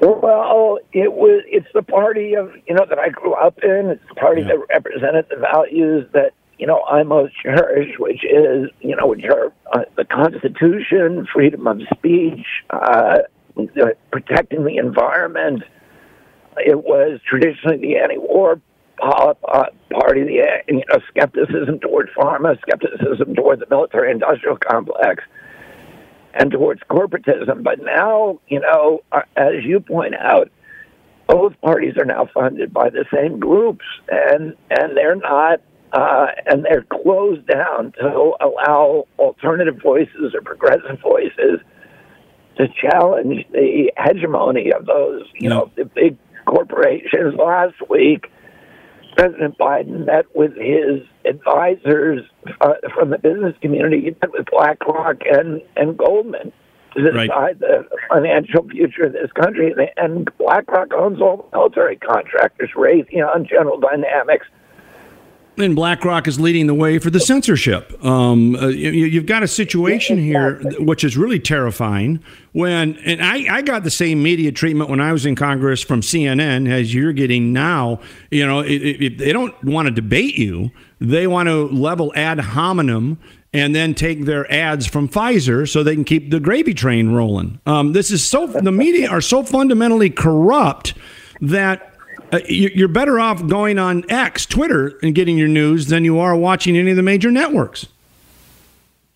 Well, 0.00 0.78
it 0.92 1.12
was. 1.12 1.42
It's 1.46 1.66
the 1.74 1.82
party 1.82 2.34
of 2.34 2.52
you 2.66 2.74
know 2.74 2.86
that 2.88 2.98
I 2.98 3.10
grew 3.10 3.34
up 3.34 3.58
in. 3.62 3.90
It's 3.90 4.02
the 4.08 4.14
party 4.14 4.42
that 4.42 4.56
represented 4.70 5.26
the 5.28 5.36
values 5.36 6.08
that 6.12 6.32
you 6.60 6.66
know 6.66 6.82
I 6.82 7.02
most 7.02 7.34
cherish, 7.42 7.98
which 7.98 8.22
is 8.22 8.68
you 8.80 8.94
know 8.94 9.06
which 9.06 9.24
are 9.24 9.52
uh, 9.72 9.84
the 9.96 10.04
Constitution, 10.04 11.26
freedom 11.32 11.66
of 11.66 11.80
speech, 11.94 12.46
uh, 12.68 13.20
protecting 14.12 14.64
the 14.64 14.76
environment. 14.76 15.62
It 16.58 16.84
was 16.84 17.20
traditionally 17.26 17.78
the 17.78 17.96
anti-war 17.96 18.60
uh, 19.02 19.34
party, 19.90 20.24
the 20.24 20.42
uh, 20.42 20.62
you 20.68 20.82
know 20.88 21.00
skepticism 21.08 21.80
toward 21.80 22.10
pharma, 22.10 22.60
skepticism 22.60 23.34
toward 23.34 23.60
the 23.60 23.66
military-industrial 23.70 24.58
complex 24.58 25.24
and 26.34 26.50
towards 26.50 26.82
corporatism. 26.90 27.62
But 27.62 27.82
now, 27.82 28.38
you 28.48 28.60
know, 28.60 29.00
uh, 29.12 29.22
as 29.34 29.64
you 29.64 29.80
point 29.80 30.14
out, 30.14 30.50
both 31.26 31.58
parties 31.62 31.96
are 31.96 32.04
now 32.04 32.28
funded 32.34 32.72
by 32.72 32.90
the 32.90 33.06
same 33.14 33.40
groups, 33.40 33.84
and 34.10 34.54
and 34.68 34.94
they're 34.94 35.16
not. 35.16 35.62
Uh, 35.92 36.26
and 36.46 36.64
they're 36.64 36.84
closed 37.02 37.46
down 37.46 37.92
to 38.00 38.32
allow 38.40 39.06
alternative 39.18 39.76
voices 39.82 40.34
or 40.34 40.40
progressive 40.40 41.00
voices 41.02 41.60
to 42.56 42.68
challenge 42.80 43.44
the 43.52 43.90
hegemony 43.98 44.72
of 44.72 44.86
those, 44.86 45.24
you 45.34 45.48
know, 45.48 45.70
the 45.76 45.84
big 45.84 46.16
corporations. 46.46 47.34
Last 47.36 47.74
week, 47.88 48.30
President 49.16 49.58
Biden 49.58 50.06
met 50.06 50.26
with 50.34 50.54
his 50.56 51.02
advisors 51.24 52.22
uh, 52.60 52.74
from 52.94 53.10
the 53.10 53.18
business 53.18 53.56
community. 53.60 54.00
He 54.00 54.10
met 54.10 54.32
with 54.32 54.46
BlackRock 54.50 55.22
and, 55.26 55.60
and 55.76 55.96
Goldman 55.96 56.52
to 56.96 57.02
Right. 57.02 57.28
decide 57.28 57.58
the 57.60 57.86
financial 58.08 58.68
future 58.68 59.04
of 59.04 59.12
this 59.12 59.30
country. 59.32 59.74
And 59.96 60.30
BlackRock 60.38 60.92
owns 60.92 61.20
all 61.20 61.48
the 61.50 61.56
military 61.56 61.96
contractors, 61.96 62.70
Raytheon, 62.76 63.48
General 63.48 63.78
Dynamics. 63.78 64.46
And 65.62 65.76
BlackRock 65.76 66.26
is 66.26 66.40
leading 66.40 66.66
the 66.66 66.74
way 66.74 66.98
for 66.98 67.10
the 67.10 67.20
censorship. 67.20 68.02
Um, 68.04 68.56
uh, 68.56 68.68
you, 68.68 68.90
you've 68.90 69.26
got 69.26 69.42
a 69.42 69.48
situation 69.48 70.18
here 70.18 70.60
which 70.78 71.04
is 71.04 71.16
really 71.16 71.38
terrifying. 71.38 72.22
When 72.52 72.96
and 72.98 73.22
I, 73.22 73.56
I 73.56 73.62
got 73.62 73.84
the 73.84 73.90
same 73.90 74.22
media 74.22 74.52
treatment 74.52 74.90
when 74.90 75.00
I 75.00 75.12
was 75.12 75.26
in 75.26 75.36
Congress 75.36 75.82
from 75.82 76.00
CNN 76.00 76.70
as 76.70 76.94
you're 76.94 77.12
getting 77.12 77.52
now. 77.52 78.00
You 78.30 78.46
know, 78.46 78.60
if, 78.60 79.00
if 79.00 79.18
they 79.18 79.32
don't 79.32 79.54
want 79.62 79.88
to 79.88 79.92
debate 79.92 80.36
you, 80.36 80.70
they 81.00 81.26
want 81.26 81.48
to 81.48 81.68
level 81.68 82.12
ad 82.14 82.40
hominem 82.40 83.18
and 83.52 83.74
then 83.74 83.94
take 83.94 84.24
their 84.24 84.50
ads 84.52 84.86
from 84.86 85.08
Pfizer 85.08 85.68
so 85.68 85.82
they 85.82 85.94
can 85.94 86.04
keep 86.04 86.30
the 86.30 86.40
gravy 86.40 86.74
train 86.74 87.10
rolling. 87.10 87.60
Um, 87.66 87.92
this 87.92 88.10
is 88.10 88.28
so 88.28 88.46
the 88.46 88.72
media 88.72 89.08
are 89.08 89.20
so 89.20 89.42
fundamentally 89.42 90.10
corrupt 90.10 90.94
that 91.40 91.89
uh, 92.32 92.38
you- 92.48 92.70
you're 92.74 92.88
better 92.88 93.18
off 93.20 93.46
going 93.46 93.78
on 93.78 94.04
X, 94.08 94.46
Twitter, 94.46 94.92
and 95.02 95.14
getting 95.14 95.36
your 95.38 95.48
news 95.48 95.86
than 95.88 96.04
you 96.04 96.18
are 96.18 96.36
watching 96.36 96.76
any 96.76 96.90
of 96.90 96.96
the 96.96 97.02
major 97.02 97.30
networks. 97.30 97.86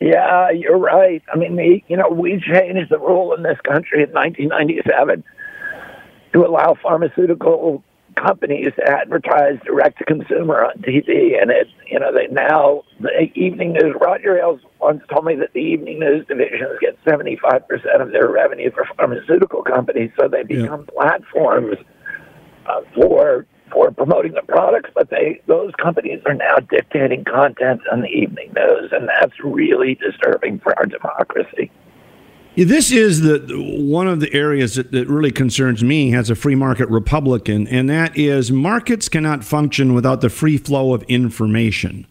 Yeah, 0.01 0.51
you're 0.51 0.79
right. 0.79 1.23
I 1.33 1.37
mean, 1.37 1.57
the, 1.57 1.83
you 1.89 1.97
know, 1.97 2.09
we 2.09 2.41
changed 2.41 2.91
the 2.91 2.99
rule 2.99 3.33
in 3.35 3.43
this 3.43 3.59
country 3.61 4.03
in 4.03 4.11
1997 4.11 5.25
to 6.33 6.45
allow 6.47 6.75
pharmaceutical 6.83 7.83
companies 8.17 8.69
to 8.77 8.89
advertise 8.89 9.59
direct 9.65 9.99
to 9.99 10.05
consumer 10.05 10.65
on 10.65 10.75
TV, 10.83 11.41
and 11.41 11.51
it, 11.51 11.69
you 11.91 11.99
know, 11.99 12.13
they 12.13 12.27
now 12.29 12.83
the 13.01 13.29
evening 13.35 13.73
news. 13.73 13.95
Roger 14.01 14.39
Ailes 14.39 14.61
once 14.81 15.03
told 15.13 15.25
me 15.25 15.35
that 15.37 15.53
the 15.53 15.61
evening 15.61 15.99
news 16.01 16.25
divisions 16.27 16.79
get 16.81 16.97
75 17.09 17.67
percent 17.67 18.01
of 18.03 18.13
their 18.13 18.29
revenue 18.29 18.71
for 18.73 18.85
pharmaceutical 18.97 19.63
companies, 19.63 20.11
so 20.19 20.29
they 20.29 20.45
Yeah. 20.49 20.63
become 20.63 20.87
platforms 20.87 21.77
uh, 22.67 22.81
for 22.95 23.47
for 23.73 23.91
promoting 23.91 24.33
the 24.33 24.43
products, 24.43 24.91
but 24.95 25.11
they 25.11 25.41
those 25.47 25.73
companies 25.83 26.21
are 26.27 26.35
now 26.35 26.57
dictating 26.71 27.25
content 27.25 27.81
on 27.91 28.01
the 28.01 28.09
evening 28.09 28.53
news, 28.55 28.91
and 28.93 29.09
that's 29.09 29.33
really 29.43 29.95
disturbing 29.97 30.61
for 30.61 30.77
our 30.79 30.87
democracy. 30.87 31.71
This 32.57 32.93
is 32.93 33.23
the 33.23 33.41
one 33.81 34.07
of 34.07 34.21
the 34.21 34.33
areas 34.33 34.77
that, 34.77 34.93
that 34.93 35.09
really 35.09 35.33
concerns 35.33 35.83
me 35.83 36.15
as 36.15 36.31
a 36.31 36.37
free 36.37 36.55
market 36.55 36.89
Republican, 36.89 37.67
and 37.67 37.91
that 37.91 38.17
is 38.17 38.53
markets 38.53 39.09
cannot 39.09 39.43
function 39.43 39.93
without 39.93 40.21
the 40.21 40.31
free 40.31 40.57
flow 40.57 40.95
of 40.95 41.03
information. 41.05 42.07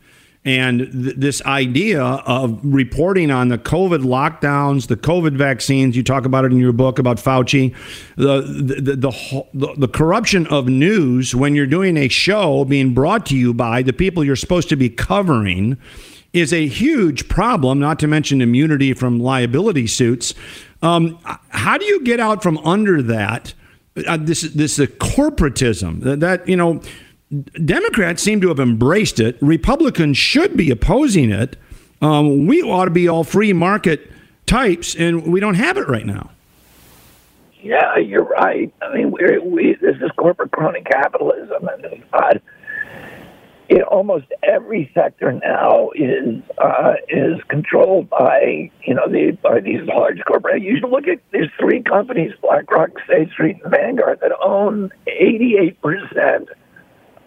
And 0.46 0.92
th- 0.92 1.16
this 1.16 1.42
idea 1.44 2.02
of 2.04 2.60
reporting 2.64 3.32
on 3.32 3.48
the 3.48 3.58
COVID 3.58 4.04
lockdowns, 4.04 4.88
the 4.88 4.98
COVID 4.98 5.38
vaccines, 5.38 5.96
you 5.96 6.04
talk 6.04 6.26
about 6.26 6.44
it 6.44 6.52
in 6.52 6.58
your 6.58 6.74
book 6.74 7.00
about 7.00 7.18
Fauci, 7.18 7.74
the 8.18 8.42
the 8.42 8.82
the, 8.82 8.96
the, 8.96 9.46
the, 9.54 9.74
the 9.78 9.88
corruption 9.88 10.46
of 10.48 10.68
news 10.68 11.34
when 11.34 11.56
you're 11.56 11.66
doing 11.66 11.96
a 11.96 12.10
show 12.10 12.66
being 12.66 12.94
brought 12.94 13.26
to 13.28 13.38
you 13.38 13.54
by 13.54 13.82
the 13.82 13.94
people 13.94 14.24
you're 14.24 14.36
supposed 14.36 14.68
to 14.70 14.76
be 14.76 14.90
covering 14.90 15.78
is 16.34 16.52
a 16.52 16.68
huge 16.68 17.30
problem, 17.30 17.80
not 17.80 18.00
to 18.00 18.08
mention 18.08 18.42
immunity 18.42 18.94
from 18.94 19.20
liability 19.20 19.88
suits. 19.88 20.34
Um, 20.82 21.20
how 21.50 21.78
do 21.78 21.86
you 21.86 22.04
get 22.04 22.20
out 22.20 22.44
from 22.44 22.58
under 22.60 23.02
that? 23.04 23.54
Uh, 24.08 24.18
this 24.18 24.42
this 24.42 24.80
uh, 24.80 24.86
corporatism 24.98 26.02
that, 26.02 26.20
that 26.20 26.50
you 26.50 26.58
know 26.58 26.82
Democrats 27.34 28.22
seem 28.22 28.42
to 28.42 28.50
have 28.50 28.60
embraced 28.60 29.20
it. 29.20 29.38
Republicans 29.42 30.18
should 30.18 30.56
be 30.56 30.70
opposing 30.70 31.32
it. 31.32 31.58
Um, 32.02 32.48
we 32.48 32.62
ought 32.62 32.86
to 32.86 32.92
be 32.92 33.08
all 33.08 33.24
free 33.24 33.54
market 33.54 34.12
types, 34.46 34.96
and 34.96 35.32
we 35.32 35.40
don't 35.40 35.56
have 35.56 35.78
it 35.78 35.88
right 35.88 36.06
now. 36.06 36.32
Yeah, 37.62 37.98
you're 37.98 38.26
right. 38.26 38.74
I 38.82 38.94
mean, 38.94 39.12
we 39.12 39.40
we 39.40 39.76
this 39.76 39.96
is 39.96 40.12
corporate 40.18 40.52
crony 40.52 40.82
capitalism, 40.82 41.70
and. 42.14 42.42
In 43.70 43.82
almost 43.84 44.26
every 44.44 44.92
sector 44.94 45.32
now 45.32 45.90
is 45.96 46.44
uh, 46.58 46.96
is 47.08 47.42
controlled 47.48 48.10
by 48.10 48.70
you 48.84 48.94
know 48.94 49.08
the 49.08 49.38
by 49.42 49.62
these 49.62 49.82
large 49.88 50.20
corporations. 50.28 50.66
You 50.66 50.80
should 50.80 50.90
look 50.90 51.08
at 51.08 51.20
there's 51.32 51.50
three 51.58 51.82
companies, 51.82 52.34
BlackRock, 52.42 52.90
State 53.06 53.32
Street, 53.32 53.58
and 53.64 53.72
Vanguard, 53.72 54.20
that 54.20 54.34
own 54.44 54.92
88 55.08 55.82
percent 55.82 56.50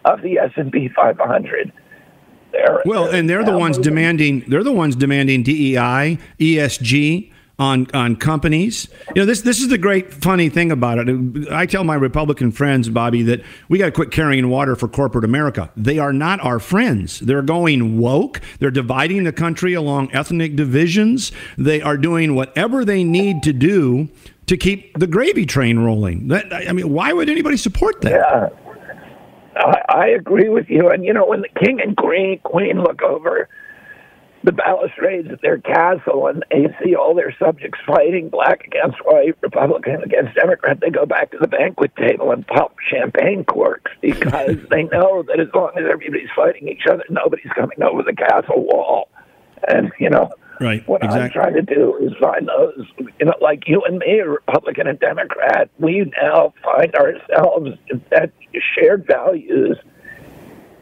of 0.06 0.22
the 0.22 0.38
S 0.38 0.52
and 0.56 0.72
P 0.72 0.88
500. 0.88 1.72
They're, 2.52 2.82
Well, 2.86 3.08
and 3.08 3.28
they're 3.28 3.44
the 3.44 3.56
ones 3.58 3.76
moving- 3.78 3.90
demanding. 3.92 4.44
They're 4.48 4.64
the 4.64 4.72
ones 4.72 4.96
demanding 4.96 5.42
DEI, 5.42 6.18
ESG 6.40 7.32
on 7.58 7.86
on 7.94 8.16
companies. 8.16 8.88
You 9.14 9.22
know, 9.22 9.26
this 9.26 9.40
this 9.42 9.60
is 9.60 9.68
the 9.68 9.78
great 9.78 10.12
funny 10.12 10.48
thing 10.48 10.70
about 10.70 10.98
it. 10.98 11.48
I 11.50 11.66
tell 11.66 11.84
my 11.84 11.94
Republican 11.96 12.52
friends, 12.52 12.88
Bobby, 12.88 13.22
that 13.24 13.42
we 13.68 13.78
got 13.78 13.86
to 13.86 13.92
quit 13.92 14.10
carrying 14.10 14.48
water 14.48 14.76
for 14.76 14.88
corporate 14.88 15.24
America. 15.24 15.70
They 15.76 15.98
are 15.98 16.12
not 16.12 16.40
our 16.44 16.58
friends. 16.58 17.20
They're 17.20 17.42
going 17.42 17.98
woke. 17.98 18.40
They're 18.58 18.70
dividing 18.70 19.24
the 19.24 19.32
country 19.32 19.74
along 19.74 20.10
ethnic 20.14 20.54
divisions. 20.56 21.32
They 21.58 21.80
are 21.82 21.96
doing 21.96 22.34
whatever 22.34 22.84
they 22.84 23.04
need 23.04 23.42
to 23.42 23.52
do 23.52 24.08
to 24.46 24.56
keep 24.56 24.96
the 24.98 25.06
gravy 25.06 25.44
train 25.46 25.78
rolling. 25.78 26.28
That 26.28 26.52
I 26.54 26.72
mean, 26.72 26.90
why 26.90 27.12
would 27.12 27.28
anybody 27.28 27.56
support 27.56 28.00
that? 28.02 28.12
Yeah, 28.12 28.48
I, 29.56 29.82
I 29.88 30.06
agree 30.08 30.48
with 30.48 30.68
you. 30.68 30.90
And 30.90 31.04
you 31.04 31.12
know, 31.12 31.26
when 31.26 31.42
the 31.42 31.64
king 31.64 31.80
and 31.80 31.96
queen 31.96 32.38
queen 32.44 32.82
look 32.82 33.02
over 33.02 33.48
the 34.44 34.52
balustrades 34.52 35.28
at 35.30 35.40
their 35.42 35.58
castle 35.58 36.28
and 36.28 36.44
they 36.50 36.66
see 36.82 36.94
all 36.94 37.14
their 37.14 37.34
subjects 37.36 37.80
fighting, 37.84 38.28
black 38.28 38.64
against 38.64 38.98
white, 39.04 39.36
Republican 39.40 40.02
against 40.04 40.36
Democrat, 40.36 40.78
they 40.80 40.90
go 40.90 41.04
back 41.04 41.32
to 41.32 41.38
the 41.38 41.48
banquet 41.48 41.94
table 41.96 42.30
and 42.30 42.46
pop 42.46 42.76
champagne 42.88 43.44
corks 43.44 43.90
because 44.00 44.56
they 44.70 44.84
know 44.84 45.24
that 45.26 45.40
as 45.40 45.48
long 45.52 45.72
as 45.76 45.84
everybody's 45.90 46.28
fighting 46.36 46.68
each 46.68 46.86
other, 46.88 47.04
nobody's 47.10 47.50
coming 47.56 47.82
over 47.82 48.02
the 48.02 48.14
castle 48.14 48.64
wall. 48.64 49.08
And 49.68 49.92
you 49.98 50.10
know. 50.10 50.30
Right, 50.60 50.86
What 50.88 51.02
I'm 51.02 51.10
exactly. 51.10 51.40
trying 51.40 51.54
to 51.54 51.62
do 51.62 51.96
is 52.00 52.12
find 52.20 52.48
those, 52.48 52.86
you 52.98 53.26
know, 53.26 53.34
like 53.40 53.64
you 53.66 53.82
and 53.86 53.98
me, 53.98 54.20
Republican 54.20 54.86
and 54.86 54.98
Democrat, 54.98 55.68
we 55.78 56.10
now 56.22 56.54
find 56.62 56.94
ourselves 56.94 57.70
that 58.10 58.32
shared 58.74 59.06
values 59.06 59.76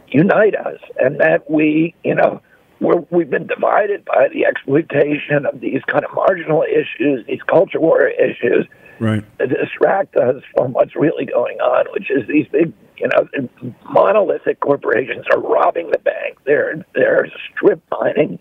unite 0.08 0.54
us, 0.54 0.78
and 0.98 1.18
that 1.18 1.50
we, 1.50 1.94
you 2.04 2.14
know, 2.14 2.40
we're, 2.80 3.02
we've 3.10 3.30
been 3.30 3.48
divided 3.48 4.04
by 4.04 4.28
the 4.32 4.46
exploitation 4.46 5.44
of 5.44 5.60
these 5.60 5.82
kind 5.88 6.04
of 6.04 6.14
marginal 6.14 6.62
issues, 6.62 7.26
these 7.26 7.42
culture 7.42 7.80
war 7.80 8.06
issues, 8.06 8.66
Right. 9.00 9.24
to 9.40 9.46
distract 9.48 10.14
us 10.14 10.40
from 10.56 10.72
what's 10.72 10.94
really 10.94 11.24
going 11.24 11.58
on, 11.58 11.86
which 11.92 12.12
is 12.12 12.28
these 12.28 12.46
big, 12.52 12.72
you 12.96 13.08
know, 13.08 13.72
monolithic 13.90 14.60
corporations 14.60 15.26
are 15.32 15.40
robbing 15.40 15.90
the 15.90 15.98
bank. 15.98 16.38
They're 16.44 16.84
they're 16.94 17.26
strip 17.56 17.82
mining 17.90 18.38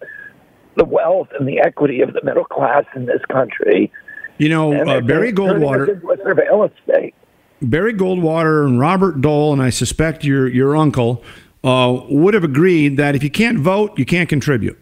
the 0.76 0.86
wealth 0.86 1.30
and 1.38 1.48
the 1.48 1.60
equity 1.60 2.02
of 2.02 2.14
the 2.14 2.24
middle 2.24 2.46
class 2.46 2.86
in 2.96 3.06
this 3.06 3.22
country. 3.32 3.92
You 4.38 4.50
know, 4.50 4.74
uh, 4.74 5.02
Barry 5.02 5.32
Goldwater. 5.32 6.02
surveillance 6.24 6.74
state. 6.84 7.14
Barry 7.62 7.94
Goldwater 7.94 8.66
and 8.66 8.80
Robert 8.80 9.22
Dole, 9.22 9.54
and 9.54 9.62
I 9.62 9.70
suspect 9.70 10.24
your 10.24 10.48
your 10.48 10.76
uncle, 10.76 11.24
uh, 11.64 12.02
would 12.10 12.34
have 12.34 12.44
agreed 12.44 12.98
that 12.98 13.16
if 13.16 13.24
you 13.24 13.30
can't 13.30 13.60
vote, 13.60 13.98
you 13.98 14.06
can't 14.06 14.28
contribute. 14.28 14.78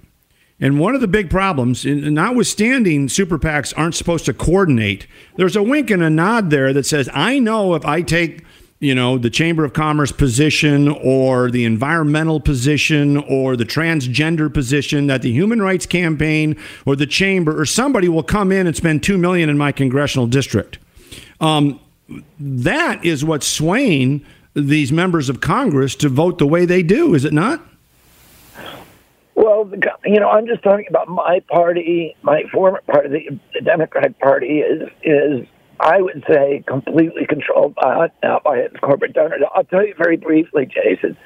And 0.59 0.79
one 0.79 0.93
of 0.93 1.01
the 1.01 1.07
big 1.07 1.29
problems, 1.29 1.85
in- 1.85 2.13
notwithstanding 2.13 3.09
super 3.09 3.39
PACs 3.39 3.73
aren't 3.75 3.95
supposed 3.95 4.25
to 4.25 4.33
coordinate, 4.33 5.07
there's 5.35 5.55
a 5.55 5.63
wink 5.63 5.89
and 5.89 6.03
a 6.03 6.09
nod 6.09 6.51
there 6.51 6.71
that 6.71 6.85
says, 6.85 7.09
I 7.13 7.39
know 7.39 7.73
if 7.73 7.83
I 7.83 8.03
take 8.03 8.43
you 8.81 8.93
know 8.93 9.17
the 9.17 9.29
chamber 9.29 9.63
of 9.63 9.71
commerce 9.71 10.11
position 10.11 10.89
or 10.89 11.49
the 11.49 11.63
environmental 11.63 12.41
position 12.41 13.15
or 13.15 13.55
the 13.55 13.63
transgender 13.63 14.53
position 14.53 15.07
that 15.07 15.21
the 15.21 15.31
human 15.31 15.61
rights 15.61 15.85
campaign 15.85 16.57
or 16.85 16.97
the 16.97 17.07
chamber 17.07 17.57
or 17.57 17.65
somebody 17.65 18.09
will 18.09 18.23
come 18.23 18.51
in 18.51 18.67
and 18.67 18.75
spend 18.75 19.01
2 19.01 19.17
million 19.17 19.49
in 19.49 19.57
my 19.57 19.71
congressional 19.71 20.27
district 20.27 20.77
um, 21.39 21.79
that 22.39 23.03
is 23.05 23.23
what's 23.23 23.47
swaying 23.47 24.25
these 24.53 24.91
members 24.91 25.29
of 25.29 25.41
Congress 25.41 25.95
to 25.95 26.09
vote 26.09 26.37
the 26.37 26.47
way 26.47 26.65
they 26.65 26.83
do, 26.83 27.13
is 27.13 27.25
it 27.25 27.33
not? 27.33 27.61
Well, 29.35 29.71
you 30.05 30.19
know, 30.19 30.29
I'm 30.29 30.45
just 30.45 30.61
talking 30.61 30.85
about 30.89 31.07
my 31.07 31.41
party. 31.49 32.15
My 32.21 32.43
former 32.51 32.81
party, 32.85 33.39
the 33.53 33.61
Democratic 33.61 34.19
Party, 34.19 34.59
is 34.59 34.89
is 35.03 35.47
I 35.81 35.99
would 35.99 36.23
say 36.29 36.63
completely 36.67 37.25
controlled 37.27 37.73
by 37.75 38.09
by 38.21 38.57
its 38.57 38.77
corporate 38.81 39.13
donors. 39.13 39.41
I'll 39.53 39.63
tell 39.63 39.85
you 39.85 39.95
very 39.97 40.15
briefly, 40.15 40.67
Jason. 40.67 41.17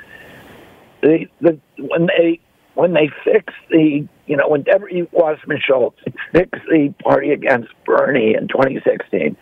The 1.01 1.26
the 1.41 1.60
when 1.78 2.08
they 2.08 2.39
when 2.74 2.93
they 2.93 3.10
fixed 3.26 3.58
the 3.70 4.08
you 4.28 4.38
know 4.38 4.47
when 4.47 4.64
Deborah 4.64 4.91
Wasserman 5.12 5.60
Schultz 5.62 5.99
fixed 6.32 6.62
the 6.70 6.93
party 7.03 7.32
against 7.32 7.70
Bernie 7.86 8.34
in 8.34 8.47
2016. 8.47 9.36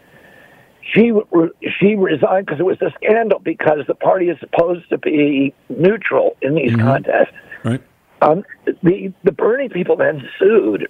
She 0.81 1.13
she 1.79 1.95
resigned 1.95 2.47
because 2.47 2.59
it 2.59 2.65
was 2.65 2.81
a 2.81 2.91
scandal 2.95 3.39
because 3.39 3.85
the 3.87 3.95
party 3.95 4.29
is 4.29 4.39
supposed 4.39 4.89
to 4.89 4.97
be 4.97 5.53
neutral 5.69 6.37
in 6.41 6.55
these 6.55 6.75
contests. 6.75 7.33
Right. 7.63 7.81
Um, 8.23 8.43
the 8.81 9.13
the 9.23 9.31
Bernie 9.31 9.69
people 9.69 9.95
then 9.95 10.27
sued 10.39 10.87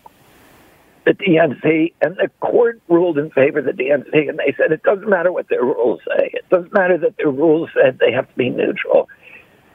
the 1.06 1.12
DNC, 1.12 1.94
and 2.02 2.16
the 2.16 2.30
court 2.40 2.82
ruled 2.88 3.18
in 3.18 3.30
favor 3.32 3.60
of 3.60 3.66
the 3.66 3.72
DNC, 3.72 4.30
and 4.30 4.40
they 4.40 4.54
said 4.58 4.72
it 4.72 4.84
doesn't 4.84 5.10
matter 5.10 5.32
what 5.32 5.50
their 5.50 5.64
rules 5.64 6.00
say. 6.08 6.32
It 6.34 6.50
doesn't 6.50 6.74
matter 6.74 6.98
that 7.00 7.18
their 7.18 7.30
rules 7.30 7.70
said 7.74 8.00
they 8.00 8.12
have 8.12 8.30
to 8.30 8.36
be 8.36 8.50
neutral. 8.50 9.10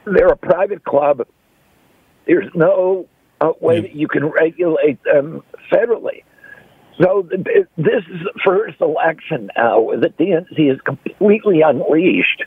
They're 0.05 0.29
a 0.29 0.37
private 0.37 0.85
club. 0.85 1.27
There's 2.27 2.51
no 2.55 3.07
uh, 3.41 3.53
way 3.61 3.81
that 3.81 3.95
you 3.95 4.09
can 4.09 4.27
regulate 4.27 5.03
them 5.05 5.43
federally. 5.71 6.25
So 7.01 7.29
the, 7.29 7.67
this 7.77 8.03
is 8.11 8.21
the 8.25 8.41
first 8.45 8.81
election 8.81 9.51
now 9.57 9.81
where 9.81 10.01
the 10.01 10.09
DNC 10.09 10.73
is 10.73 10.81
completely 10.81 11.61
unleashed 11.61 12.43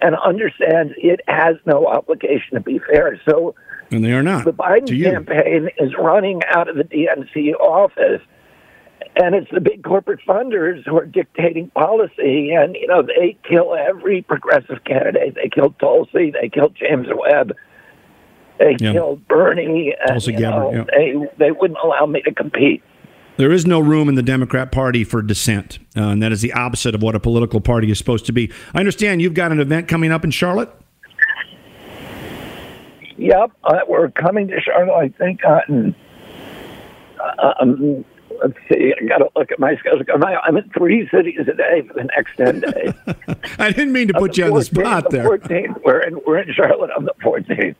and 0.00 0.14
understands 0.14 0.92
it 0.96 1.20
has 1.26 1.56
no 1.66 1.86
obligation 1.86 2.54
to 2.54 2.60
be 2.60 2.78
fair. 2.78 3.20
So 3.28 3.54
And 3.90 4.04
they 4.04 4.12
are 4.12 4.22
not. 4.22 4.44
the 4.44 4.52
Biden 4.52 5.02
campaign 5.02 5.68
is 5.78 5.92
running 5.98 6.40
out 6.48 6.68
of 6.68 6.76
the 6.76 6.84
DNC 6.84 7.54
office, 7.54 8.22
and 9.16 9.34
it's 9.34 9.50
the 9.50 9.60
big 9.60 9.82
corporate 9.82 10.20
funders 10.26 10.84
who 10.86 10.96
are 10.96 11.06
dictating 11.06 11.68
policy. 11.70 12.52
And 12.52 12.76
you 12.76 12.86
know, 12.86 13.02
they 13.02 13.36
kill 13.48 13.74
every 13.74 14.22
progressive 14.22 14.84
candidate. 14.84 15.34
They 15.34 15.48
killed 15.48 15.78
Tulsi. 15.78 16.30
They 16.30 16.48
killed 16.48 16.76
James 16.76 17.08
Webb. 17.14 17.52
They 18.58 18.76
Yeah. 18.78 18.92
killed 18.92 19.26
Bernie. 19.26 19.94
And, 20.00 20.08
Tulsi 20.10 20.32
Gabbard, 20.32 20.72
know, 20.72 20.72
yeah. 20.72 20.84
They 20.96 21.14
they 21.38 21.50
wouldn't 21.50 21.78
allow 21.82 22.06
me 22.06 22.20
to 22.22 22.32
compete. 22.32 22.82
There 23.36 23.50
is 23.52 23.66
no 23.66 23.80
room 23.80 24.08
in 24.10 24.16
the 24.16 24.22
Democrat 24.22 24.70
Party 24.70 25.02
for 25.02 25.22
dissent, 25.22 25.78
uh, 25.96 26.02
and 26.08 26.22
that 26.22 26.30
is 26.30 26.42
the 26.42 26.52
opposite 26.52 26.94
of 26.94 27.02
what 27.02 27.14
a 27.14 27.20
political 27.20 27.60
party 27.60 27.90
is 27.90 27.96
supposed 27.96 28.26
to 28.26 28.32
be. 28.32 28.52
I 28.74 28.80
understand 28.80 29.22
you've 29.22 29.32
got 29.34 29.50
an 29.50 29.60
event 29.60 29.88
coming 29.88 30.12
up 30.12 30.24
in 30.24 30.30
Charlotte. 30.30 30.68
Yep, 33.20 33.52
uh, 33.64 33.80
we're 33.86 34.10
coming 34.10 34.48
to 34.48 34.60
Charlotte. 34.60 34.94
I 34.94 35.08
think 35.10 35.44
on. 35.44 35.94
Um, 37.38 38.04
let's 38.42 38.56
see. 38.66 38.94
I 38.98 39.04
got 39.04 39.18
to 39.18 39.28
look 39.36 39.52
at 39.52 39.58
my 39.58 39.76
schedule. 39.76 40.02
I'm, 40.14 40.24
I'm 40.24 40.56
in 40.56 40.70
three 40.70 41.06
cities 41.10 41.40
a 41.40 41.52
day 41.52 41.82
for 41.86 41.92
the 41.92 42.04
next 42.04 42.36
ten 42.38 42.60
days. 42.60 42.94
I 43.58 43.72
didn't 43.72 43.92
mean 43.92 44.08
to 44.08 44.14
put 44.14 44.38
you 44.38 44.46
on 44.46 44.54
the 44.54 44.64
spot 44.64 45.10
the 45.10 45.18
there. 45.18 45.28
14th, 45.28 45.82
we're 45.84 46.00
in 46.00 46.18
we're 46.26 46.38
in 46.38 46.50
Charlotte 46.54 46.90
on 46.96 47.04
the 47.04 47.12
14th, 47.22 47.76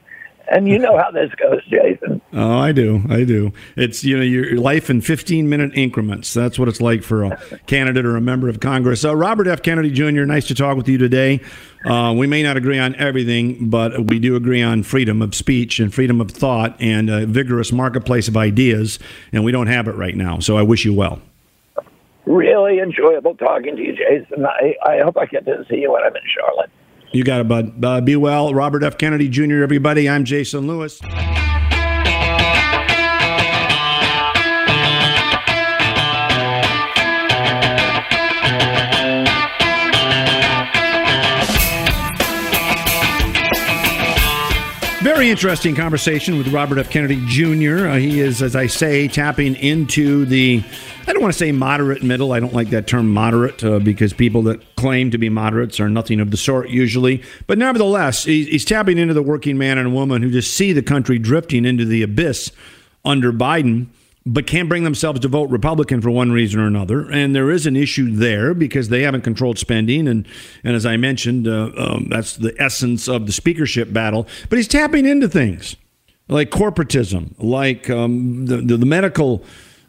and 0.50 0.68
you 0.68 0.78
know 0.78 0.98
how 0.98 1.10
this 1.10 1.30
goes, 1.36 1.64
Jason. 1.66 2.20
Oh, 2.32 2.58
I 2.58 2.72
do. 2.72 3.02
I 3.08 3.24
do. 3.24 3.52
It's 3.76 4.02
you 4.04 4.16
know 4.16 4.22
your 4.22 4.56
life 4.56 4.90
in 4.90 5.00
15 5.00 5.48
minute 5.48 5.72
increments. 5.74 6.34
That's 6.34 6.58
what 6.58 6.68
it's 6.68 6.80
like 6.80 7.02
for 7.02 7.24
a 7.24 7.38
candidate 7.66 8.04
or 8.04 8.16
a 8.16 8.20
member 8.20 8.48
of 8.48 8.60
Congress. 8.60 9.04
Uh, 9.04 9.14
Robert 9.14 9.46
F. 9.46 9.62
Kennedy 9.62 9.90
Jr. 9.90 10.24
Nice 10.24 10.48
to 10.48 10.54
talk 10.54 10.76
with 10.76 10.88
you 10.88 10.98
today. 10.98 11.40
Uh, 11.84 12.12
we 12.16 12.26
may 12.26 12.42
not 12.42 12.56
agree 12.56 12.78
on 12.78 12.94
everything, 12.96 13.70
but 13.70 14.06
we 14.06 14.18
do 14.18 14.36
agree 14.36 14.62
on 14.62 14.82
freedom 14.82 15.22
of 15.22 15.34
speech 15.34 15.80
and 15.80 15.94
freedom 15.94 16.20
of 16.20 16.30
thought 16.30 16.76
and 16.80 17.08
a 17.08 17.26
vigorous 17.26 17.72
marketplace 17.72 18.28
of 18.28 18.36
ideas, 18.36 18.98
and 19.32 19.44
we 19.44 19.52
don't 19.52 19.68
have 19.68 19.88
it 19.88 19.94
right 19.94 20.16
now. 20.16 20.40
So 20.40 20.58
I 20.58 20.62
wish 20.62 20.84
you 20.84 20.92
well. 20.92 21.22
Really 22.26 22.80
enjoyable 22.80 23.34
talking 23.36 23.76
to 23.76 23.82
you, 23.82 23.94
Jason. 23.96 24.44
I, 24.44 24.74
I 24.84 24.98
hope 25.00 25.16
I 25.16 25.26
get 25.26 25.46
to 25.46 25.64
see 25.70 25.78
you 25.78 25.92
when 25.92 26.02
I'm 26.02 26.14
in 26.14 26.22
Charlotte. 26.32 26.70
You 27.12 27.24
got 27.24 27.40
it, 27.40 27.48
bud. 27.48 27.84
Uh, 27.84 28.00
be 28.00 28.14
well. 28.14 28.54
Robert 28.54 28.84
F. 28.84 28.96
Kennedy 28.96 29.28
Jr., 29.28 29.62
everybody. 29.62 30.08
I'm 30.08 30.24
Jason 30.24 30.66
Lewis. 30.66 31.00
Interesting 45.30 45.76
conversation 45.76 46.38
with 46.38 46.48
Robert 46.48 46.76
F. 46.78 46.90
Kennedy 46.90 47.24
Jr. 47.26 47.86
Uh, 47.86 47.96
he 47.98 48.18
is, 48.18 48.42
as 48.42 48.56
I 48.56 48.66
say, 48.66 49.06
tapping 49.06 49.54
into 49.54 50.24
the, 50.24 50.60
I 51.06 51.12
don't 51.12 51.22
want 51.22 51.32
to 51.32 51.38
say 51.38 51.52
moderate 51.52 52.02
middle. 52.02 52.32
I 52.32 52.40
don't 52.40 52.52
like 52.52 52.70
that 52.70 52.88
term 52.88 53.14
moderate 53.14 53.62
uh, 53.62 53.78
because 53.78 54.12
people 54.12 54.42
that 54.42 54.74
claim 54.74 55.12
to 55.12 55.18
be 55.18 55.28
moderates 55.28 55.78
are 55.78 55.88
nothing 55.88 56.18
of 56.18 56.32
the 56.32 56.36
sort 56.36 56.70
usually. 56.70 57.22
But 57.46 57.58
nevertheless, 57.58 58.24
he's 58.24 58.64
tapping 58.64 58.98
into 58.98 59.14
the 59.14 59.22
working 59.22 59.56
man 59.56 59.78
and 59.78 59.94
woman 59.94 60.20
who 60.20 60.32
just 60.32 60.52
see 60.52 60.72
the 60.72 60.82
country 60.82 61.16
drifting 61.16 61.64
into 61.64 61.84
the 61.84 62.02
abyss 62.02 62.50
under 63.04 63.32
Biden 63.32 63.86
but 64.26 64.46
can't 64.46 64.68
bring 64.68 64.84
themselves 64.84 65.20
to 65.20 65.28
vote 65.28 65.50
Republican 65.50 66.00
for 66.00 66.10
one 66.10 66.30
reason 66.30 66.60
or 66.60 66.66
another. 66.66 67.10
And 67.10 67.34
there 67.34 67.50
is 67.50 67.66
an 67.66 67.76
issue 67.76 68.10
there 68.10 68.52
because 68.54 68.88
they 68.88 69.02
haven't 69.02 69.22
controlled 69.22 69.58
spending. 69.58 70.06
And, 70.06 70.26
and 70.62 70.76
as 70.76 70.84
I 70.84 70.96
mentioned, 70.96 71.48
uh, 71.48 71.70
um, 71.76 72.08
that's 72.10 72.36
the 72.36 72.54
essence 72.60 73.08
of 73.08 73.26
the 73.26 73.32
speakership 73.32 73.92
battle. 73.92 74.26
But 74.48 74.58
he's 74.58 74.68
tapping 74.68 75.06
into 75.06 75.28
things 75.28 75.76
like 76.28 76.50
corporatism, 76.50 77.34
like 77.38 77.88
um, 77.88 78.46
the, 78.46 78.58
the, 78.58 78.76
the 78.76 78.86
medical 78.86 79.42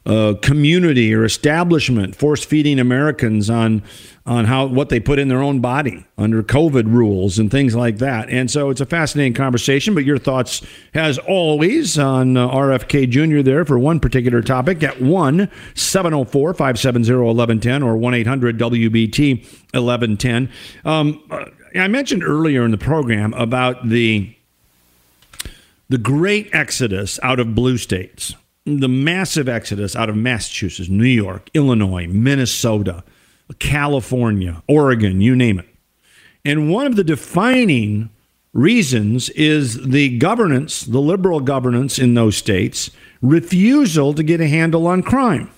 uh, 0.06 0.34
community 0.42 1.14
or 1.14 1.24
establishment 1.24 2.16
force 2.16 2.44
feeding 2.44 2.80
Americans 2.80 3.50
on 3.50 3.84
on 4.26 4.46
how 4.46 4.66
what 4.66 4.90
they 4.90 5.00
put 5.00 5.20
in 5.20 5.28
their 5.28 5.42
own 5.42 5.60
body 5.60 6.06
under 6.18 6.42
COVID 6.44 6.86
rules 6.86 7.38
and 7.40 7.50
things 7.50 7.76
like 7.76 7.98
that. 7.98 8.30
And 8.30 8.50
so 8.50 8.70
it's 8.70 8.82
a 8.82 8.86
fascinating 8.86 9.34
conversation. 9.34 9.94
But 9.94 10.06
your 10.06 10.18
thoughts, 10.18 10.64
as 10.94 11.18
always, 11.20 12.00
on 12.00 12.38
uh, 12.38 12.48
RFK 12.48 13.10
Jr. 13.10 13.42
there 13.42 13.66
for 13.66 13.78
one 13.78 14.00
particular 14.00 14.42
topic 14.42 14.82
at 14.84 15.02
one 15.02 15.50
704 15.76 16.54
570 16.54 17.12
1110 17.12 17.84
or 17.84 17.96
1 17.98 18.14
800 18.14 18.58
WBT 18.58 19.44
1110. 19.74 20.50
Um, 20.84 21.24
I 21.76 21.88
mentioned 21.88 22.24
earlier 22.24 22.66
in 22.66 22.72
the 22.72 22.78
program 22.78 23.34
about 23.34 23.88
the 23.88 24.36
the 25.90 25.98
great 25.98 26.50
exodus 26.54 27.20
out 27.22 27.40
of 27.40 27.54
blue 27.54 27.78
states 27.78 28.36
the 28.66 28.90
massive 28.90 29.50
exodus 29.50 29.96
out 29.96 30.10
of 30.10 30.16
Massachusetts, 30.16 30.90
New 30.90 31.04
York, 31.04 31.50
Illinois, 31.54 32.08
Minnesota, 32.08 33.04
California, 33.60 34.62
Oregon, 34.68 35.22
you 35.22 35.36
name 35.36 35.60
it. 35.60 35.68
And 36.46 36.72
one 36.72 36.88
of 36.88 36.96
the 36.96 37.04
defining 37.04 38.10
reasons 38.54 39.30
is 39.30 39.90
the 39.90 40.18
governance, 40.18 40.84
the 40.84 41.02
liberal 41.02 41.40
governance 41.40 41.98
in 42.00 42.14
those 42.14 42.38
states, 42.38 42.92
refusal 43.22 44.14
to 44.14 44.24
get 44.24 44.42
a 44.42 44.48
handle 44.48 44.88
on 44.88 45.04
crime. 45.04 45.50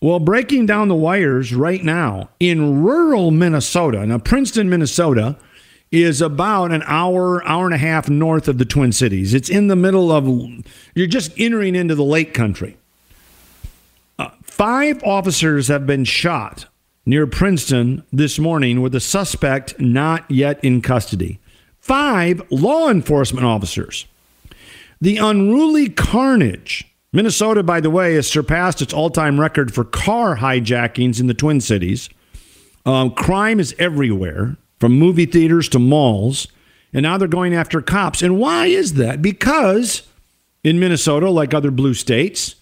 Well, 0.00 0.18
breaking 0.18 0.66
down 0.66 0.88
the 0.88 0.94
wires 0.94 1.54
right 1.54 1.84
now 1.84 2.30
in 2.40 2.82
rural 2.82 3.30
Minnesota, 3.30 4.06
now 4.06 4.18
Princeton, 4.18 4.70
Minnesota, 4.70 5.36
is 5.90 6.22
about 6.22 6.70
an 6.70 6.82
hour, 6.86 7.44
hour 7.46 7.64
and 7.64 7.74
a 7.74 7.78
half 7.78 8.08
north 8.08 8.46
of 8.48 8.58
the 8.58 8.64
Twin 8.64 8.92
Cities. 8.92 9.34
It's 9.34 9.48
in 9.48 9.66
the 9.66 9.76
middle 9.76 10.12
of, 10.12 10.26
you're 10.94 11.06
just 11.06 11.32
entering 11.36 11.74
into 11.74 11.94
the 11.94 12.04
lake 12.04 12.32
country. 12.32 12.76
Uh, 14.18 14.30
five 14.42 15.02
officers 15.02 15.68
have 15.68 15.86
been 15.86 16.04
shot 16.04 16.66
near 17.04 17.26
Princeton 17.26 18.04
this 18.12 18.38
morning 18.38 18.82
with 18.82 18.94
a 18.94 19.00
suspect 19.00 19.80
not 19.80 20.30
yet 20.30 20.62
in 20.62 20.80
custody. 20.80 21.40
Five 21.80 22.42
law 22.50 22.88
enforcement 22.88 23.44
officers. 23.46 24.06
The 25.00 25.16
unruly 25.16 25.88
carnage. 25.88 26.86
Minnesota, 27.12 27.64
by 27.64 27.80
the 27.80 27.90
way, 27.90 28.14
has 28.14 28.28
surpassed 28.28 28.80
its 28.80 28.92
all 28.92 29.10
time 29.10 29.40
record 29.40 29.74
for 29.74 29.82
car 29.82 30.36
hijackings 30.36 31.18
in 31.18 31.26
the 31.26 31.34
Twin 31.34 31.60
Cities. 31.60 32.08
Um, 32.86 33.10
crime 33.12 33.58
is 33.58 33.74
everywhere 33.78 34.56
from 34.80 34.98
movie 34.98 35.26
theaters 35.26 35.68
to 35.68 35.78
malls, 35.78 36.48
and 36.92 37.04
now 37.04 37.18
they're 37.18 37.28
going 37.28 37.54
after 37.54 37.80
cops. 37.82 38.22
And 38.22 38.38
why 38.38 38.66
is 38.66 38.94
that? 38.94 39.22
Because 39.22 40.02
in 40.64 40.80
Minnesota, 40.80 41.30
like 41.30 41.54
other 41.54 41.70
blue 41.70 41.94
states, 41.94 42.56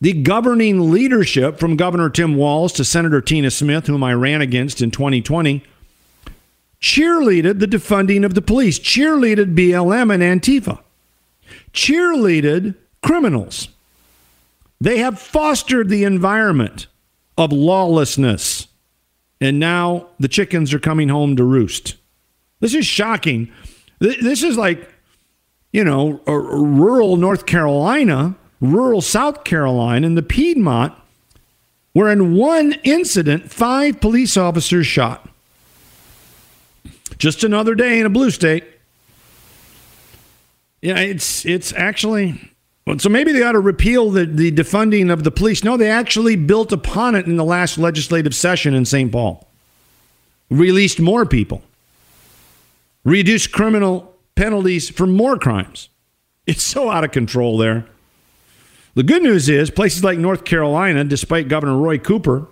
the 0.00 0.12
governing 0.12 0.92
leadership 0.92 1.58
from 1.58 1.76
Governor 1.76 2.10
Tim 2.10 2.36
Walz 2.36 2.72
to 2.74 2.84
Senator 2.84 3.22
Tina 3.22 3.50
Smith, 3.50 3.86
whom 3.86 4.04
I 4.04 4.12
ran 4.12 4.42
against 4.42 4.82
in 4.82 4.90
2020, 4.90 5.64
cheerleaded 6.80 7.58
the 7.60 7.66
defunding 7.66 8.24
of 8.24 8.34
the 8.34 8.42
police, 8.42 8.78
cheerleaded 8.78 9.54
BLM 9.54 10.12
and 10.12 10.22
Antifa, 10.22 10.80
cheerleaded 11.72 12.74
criminals. 13.02 13.68
They 14.80 14.98
have 14.98 15.18
fostered 15.18 15.88
the 15.88 16.04
environment 16.04 16.88
of 17.38 17.52
lawlessness 17.52 18.68
and 19.44 19.60
now 19.60 20.06
the 20.18 20.28
chickens 20.28 20.72
are 20.72 20.78
coming 20.78 21.08
home 21.08 21.36
to 21.36 21.44
roost. 21.44 21.96
This 22.60 22.74
is 22.74 22.86
shocking. 22.86 23.52
This 23.98 24.42
is 24.42 24.56
like, 24.56 24.88
you 25.72 25.84
know, 25.84 26.20
rural 26.26 27.16
North 27.16 27.44
Carolina, 27.44 28.36
rural 28.60 29.00
South 29.00 29.44
Carolina, 29.44 30.06
and 30.06 30.16
the 30.16 30.22
Piedmont, 30.22 30.94
where 31.92 32.10
in 32.10 32.34
one 32.34 32.72
incident, 32.84 33.52
five 33.52 34.00
police 34.00 34.36
officers 34.36 34.86
shot. 34.86 35.28
Just 37.18 37.44
another 37.44 37.74
day 37.74 38.00
in 38.00 38.06
a 38.06 38.10
blue 38.10 38.30
state. 38.30 38.64
Yeah, 40.80 40.98
it's 40.98 41.44
it's 41.44 41.72
actually 41.74 42.50
so 42.98 43.08
maybe 43.08 43.32
they 43.32 43.42
ought 43.42 43.52
to 43.52 43.60
repeal 43.60 44.10
the, 44.10 44.26
the 44.26 44.52
defunding 44.52 45.12
of 45.12 45.24
the 45.24 45.30
police. 45.30 45.64
No, 45.64 45.76
they 45.76 45.90
actually 45.90 46.36
built 46.36 46.72
upon 46.72 47.14
it 47.14 47.26
in 47.26 47.36
the 47.36 47.44
last 47.44 47.78
legislative 47.78 48.34
session 48.34 48.74
in 48.74 48.84
St. 48.84 49.10
Paul. 49.10 49.48
Released 50.50 51.00
more 51.00 51.24
people. 51.24 51.62
Reduced 53.04 53.52
criminal 53.52 54.14
penalties 54.34 54.90
for 54.90 55.06
more 55.06 55.38
crimes. 55.38 55.88
It's 56.46 56.62
so 56.62 56.90
out 56.90 57.04
of 57.04 57.10
control 57.10 57.56
there. 57.56 57.86
The 58.94 59.02
good 59.02 59.22
news 59.22 59.48
is 59.48 59.70
places 59.70 60.04
like 60.04 60.18
North 60.18 60.44
Carolina, 60.44 61.04
despite 61.04 61.48
Governor 61.48 61.78
Roy 61.78 61.98
Cooper, 61.98 62.46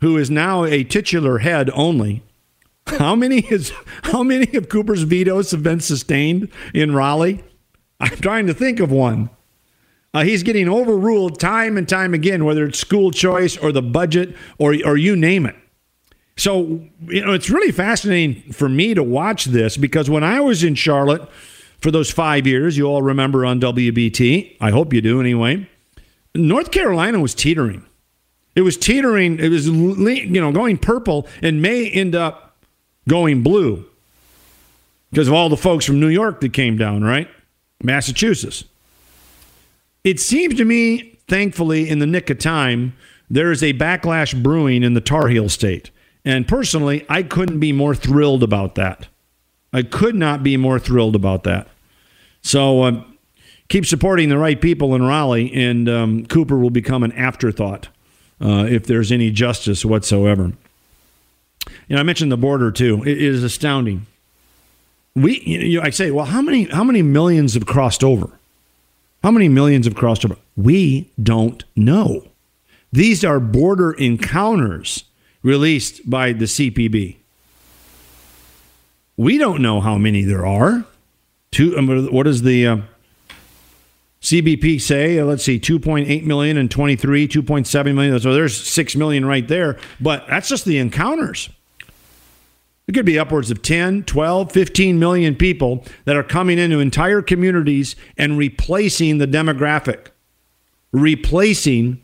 who 0.00 0.16
is 0.16 0.30
now 0.30 0.64
a 0.64 0.84
titular 0.84 1.38
head 1.38 1.70
only, 1.74 2.22
how 2.98 3.14
many 3.14 3.40
is 3.40 3.72
how 4.04 4.22
many 4.22 4.56
of 4.56 4.68
Cooper's 4.68 5.02
vetoes 5.02 5.50
have 5.50 5.62
been 5.62 5.80
sustained 5.80 6.48
in 6.72 6.94
Raleigh? 6.94 7.42
I'm 8.00 8.16
trying 8.16 8.46
to 8.46 8.54
think 8.54 8.80
of 8.80 8.90
one. 8.90 9.30
Uh, 10.14 10.24
he's 10.24 10.42
getting 10.42 10.68
overruled 10.68 11.38
time 11.38 11.76
and 11.76 11.88
time 11.88 12.14
again, 12.14 12.44
whether 12.44 12.66
it's 12.66 12.78
school 12.78 13.10
choice 13.10 13.56
or 13.56 13.72
the 13.72 13.82
budget 13.82 14.34
or, 14.58 14.74
or 14.84 14.96
you 14.96 15.14
name 15.14 15.46
it. 15.46 15.54
So, 16.36 16.82
you 17.06 17.24
know, 17.24 17.32
it's 17.32 17.50
really 17.50 17.72
fascinating 17.72 18.52
for 18.52 18.68
me 18.68 18.94
to 18.94 19.02
watch 19.02 19.46
this 19.46 19.76
because 19.76 20.08
when 20.08 20.22
I 20.22 20.40
was 20.40 20.62
in 20.62 20.76
Charlotte 20.76 21.28
for 21.78 21.90
those 21.90 22.10
five 22.10 22.46
years, 22.46 22.76
you 22.76 22.86
all 22.86 23.02
remember 23.02 23.44
on 23.44 23.60
WBT, 23.60 24.56
I 24.60 24.70
hope 24.70 24.92
you 24.92 25.00
do 25.00 25.20
anyway, 25.20 25.68
North 26.34 26.70
Carolina 26.70 27.18
was 27.20 27.34
teetering. 27.34 27.84
It 28.54 28.62
was 28.62 28.76
teetering, 28.76 29.38
it 29.38 29.48
was, 29.48 29.68
you 29.68 30.40
know, 30.40 30.52
going 30.52 30.78
purple 30.78 31.26
and 31.42 31.60
may 31.60 31.88
end 31.88 32.14
up 32.14 32.56
going 33.08 33.42
blue 33.42 33.84
because 35.10 35.28
of 35.28 35.34
all 35.34 35.48
the 35.48 35.56
folks 35.56 35.84
from 35.84 36.00
New 36.00 36.08
York 36.08 36.40
that 36.40 36.52
came 36.52 36.76
down, 36.76 37.02
right? 37.02 37.28
Massachusetts. 37.82 38.64
It 40.04 40.20
seems 40.20 40.54
to 40.56 40.64
me, 40.64 41.18
thankfully, 41.28 41.88
in 41.88 41.98
the 41.98 42.06
nick 42.06 42.30
of 42.30 42.38
time, 42.38 42.94
there 43.30 43.52
is 43.52 43.62
a 43.62 43.74
backlash 43.74 44.40
brewing 44.42 44.82
in 44.82 44.94
the 44.94 45.00
Tar 45.00 45.28
Heel 45.28 45.48
state. 45.48 45.90
And 46.24 46.46
personally, 46.46 47.04
I 47.08 47.22
couldn't 47.22 47.60
be 47.60 47.72
more 47.72 47.94
thrilled 47.94 48.42
about 48.42 48.74
that. 48.76 49.08
I 49.72 49.82
could 49.82 50.14
not 50.14 50.42
be 50.42 50.56
more 50.56 50.78
thrilled 50.78 51.14
about 51.14 51.44
that. 51.44 51.68
So 52.42 52.82
uh, 52.82 53.04
keep 53.68 53.84
supporting 53.84 54.28
the 54.28 54.38
right 54.38 54.60
people 54.60 54.94
in 54.94 55.02
Raleigh, 55.02 55.52
and 55.52 55.88
um, 55.88 56.26
Cooper 56.26 56.56
will 56.56 56.70
become 56.70 57.02
an 57.02 57.12
afterthought 57.12 57.88
uh, 58.40 58.66
if 58.68 58.86
there's 58.86 59.12
any 59.12 59.30
justice 59.30 59.84
whatsoever. 59.84 60.52
You 61.88 61.96
know, 61.96 61.98
I 61.98 62.02
mentioned 62.02 62.32
the 62.32 62.36
border 62.38 62.70
too. 62.70 63.02
It 63.04 63.18
is 63.18 63.42
astounding. 63.42 64.06
we, 65.14 65.40
you 65.40 65.78
know, 65.78 65.84
I 65.84 65.90
say, 65.90 66.10
well, 66.10 66.26
how 66.26 66.40
many 66.40 66.64
how 66.64 66.84
many 66.84 67.02
millions 67.02 67.54
have 67.54 67.66
crossed 67.66 68.02
over? 68.02 68.37
How 69.22 69.30
many 69.30 69.48
millions 69.48 69.86
have 69.86 69.94
crossed 69.94 70.24
over? 70.24 70.36
We 70.56 71.10
don't 71.20 71.64
know. 71.76 72.26
These 72.92 73.24
are 73.24 73.40
border 73.40 73.92
encounters 73.92 75.04
released 75.42 76.08
by 76.08 76.32
the 76.32 76.44
CPB. 76.46 77.16
We 79.16 79.38
don't 79.38 79.60
know 79.60 79.80
how 79.80 79.98
many 79.98 80.22
there 80.22 80.46
are. 80.46 80.84
Two. 81.50 81.76
um, 81.76 82.06
What 82.12 82.24
does 82.24 82.42
the 82.42 82.66
uh, 82.66 82.76
CBP 84.22 84.80
say? 84.80 85.18
Uh, 85.18 85.24
let's 85.24 85.44
see, 85.44 85.58
2.8 85.58 86.24
million 86.24 86.56
and 86.56 86.70
23, 86.70 87.26
2.7 87.26 87.94
million. 87.94 88.18
So 88.20 88.32
there's 88.32 88.56
6 88.68 88.96
million 88.96 89.24
right 89.26 89.46
there. 89.46 89.78
But 90.00 90.26
that's 90.28 90.48
just 90.48 90.64
the 90.64 90.78
encounters. 90.78 91.50
It 92.88 92.94
could 92.94 93.04
be 93.04 93.18
upwards 93.18 93.50
of 93.50 93.60
10, 93.60 94.04
12, 94.04 94.50
15 94.50 94.98
million 94.98 95.36
people 95.36 95.84
that 96.06 96.16
are 96.16 96.22
coming 96.22 96.58
into 96.58 96.80
entire 96.80 97.20
communities 97.20 97.94
and 98.16 98.38
replacing 98.38 99.18
the 99.18 99.26
demographic. 99.26 100.06
Replacing, 100.90 102.02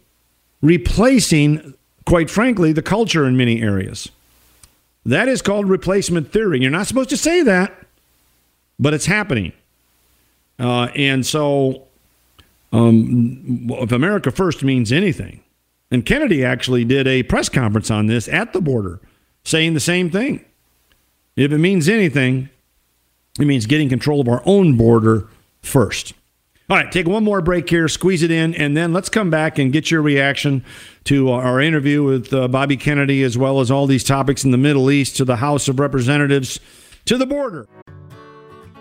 replacing, 0.61 1.73
quite 2.05 2.29
frankly, 2.29 2.73
the 2.73 2.83
culture 2.83 3.27
in 3.27 3.35
many 3.35 3.63
areas. 3.63 4.11
That 5.07 5.27
is 5.27 5.41
called 5.41 5.71
replacement 5.71 6.31
theory. 6.31 6.61
You're 6.61 6.71
not 6.71 6.87
supposed 6.87 7.11
to 7.11 7.17
say 7.17 7.43
that, 7.43 7.75
but 8.79 8.93
it's 8.93 9.07
happening. 9.07 9.53
Uh, 10.59 10.89
and 10.95 11.25
so, 11.25 11.85
um, 12.75 13.69
if 13.71 13.91
America 13.91 14.31
First 14.31 14.63
means 14.63 14.93
anything, 14.93 15.41
and 15.91 16.05
Kennedy 16.05 16.45
actually 16.45 16.85
did 16.85 17.07
a 17.07 17.23
press 17.23 17.49
conference 17.49 17.91
on 17.91 18.07
this 18.07 18.29
at 18.29 18.53
the 18.53 18.61
border 18.61 19.01
saying 19.45 19.73
the 19.73 19.81
same 19.81 20.11
thing. 20.11 20.45
If 21.37 21.51
it 21.53 21.59
means 21.59 21.89
anything, 21.89 22.49
it 23.41 23.47
means 23.47 23.67
getting 23.67 23.89
control 23.89 24.21
of 24.21 24.29
our 24.29 24.43
own 24.47 24.77
border 24.77 25.29
first. 25.63 26.13
All 26.71 26.77
right, 26.79 26.91
take 26.91 27.07
one 27.07 27.25
more 27.25 27.43
break 27.43 27.69
here, 27.69 27.89
squeeze 27.89 28.23
it 28.23 28.31
in, 28.31 28.55
and 28.55 28.75
then 28.75 28.95
let's 28.95 29.11
come 29.11 29.29
back 29.29 29.59
and 29.59 29.71
get 29.71 29.91
your 29.91 30.01
reaction 30.01 30.65
to 31.05 31.31
our 31.31 31.61
interview 31.61 32.03
with 32.03 32.33
uh, 32.33 32.49
Bobby 32.49 32.79
Kennedy, 32.79 33.23
as 33.23 33.37
well 33.37 33.61
as 33.61 33.71
all 33.71 33.87
these 33.87 34.05
topics 34.05 34.45
in 34.45 34.51
the 34.51 34.57
Middle 34.57 34.91
East, 34.91 35.17
to 35.17 35.27
the 35.27 35.37
House 35.37 35.69
of 35.69 35.79
Representatives, 35.79 36.61
to 37.05 37.19
the 37.19 37.27
border. 37.27 37.69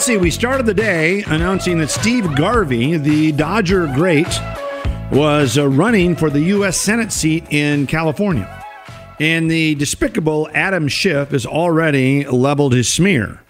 let's 0.00 0.06
see. 0.06 0.16
We 0.16 0.30
started 0.30 0.64
the 0.64 0.72
day 0.72 1.22
announcing 1.24 1.76
that 1.76 1.90
Steve 1.90 2.34
Garvey, 2.34 2.96
the 2.96 3.32
Dodger 3.32 3.86
great, 3.88 4.26
was 5.12 5.58
uh, 5.58 5.68
running 5.68 6.16
for 6.16 6.30
the 6.30 6.40
U.S. 6.40 6.80
Senate 6.80 7.12
seat 7.12 7.44
in 7.50 7.86
California. 7.86 8.48
And 9.20 9.50
the 9.50 9.74
despicable 9.74 10.48
Adam 10.54 10.88
Schiff 10.88 11.32
has 11.32 11.44
already 11.44 12.24
leveled 12.24 12.72
his 12.72 12.90
smear. 12.90 13.42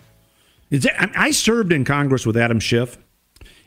That- 0.71 1.01
I 1.01 1.27
I 1.27 1.31
served 1.31 1.73
in 1.73 1.85
Congress 1.85 2.27
with 2.27 2.37
Adam 2.37 2.59
Schiff. 2.59 2.99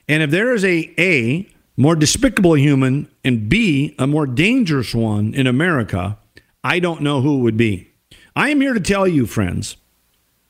And 0.10 0.22
if 0.22 0.30
there 0.30 0.54
is 0.54 0.66
a 0.66 0.94
A, 1.00 1.50
more 1.78 1.96
despicable 1.96 2.58
human, 2.58 3.08
and 3.24 3.48
B, 3.48 3.96
a 3.98 4.08
more 4.08 4.28
dangerous 4.28 4.94
one 4.94 5.34
in 5.34 5.48
America, 5.48 6.18
I 6.66 6.80
don't 6.80 7.00
know 7.00 7.22
who 7.22 7.40
it 7.40 7.44
would 7.44 7.56
be. 7.56 7.94
I 8.36 8.50
am 8.50 8.60
here 8.60 8.74
to 8.74 8.82
tell 8.82 9.08
you, 9.08 9.26
friends, 9.26 9.78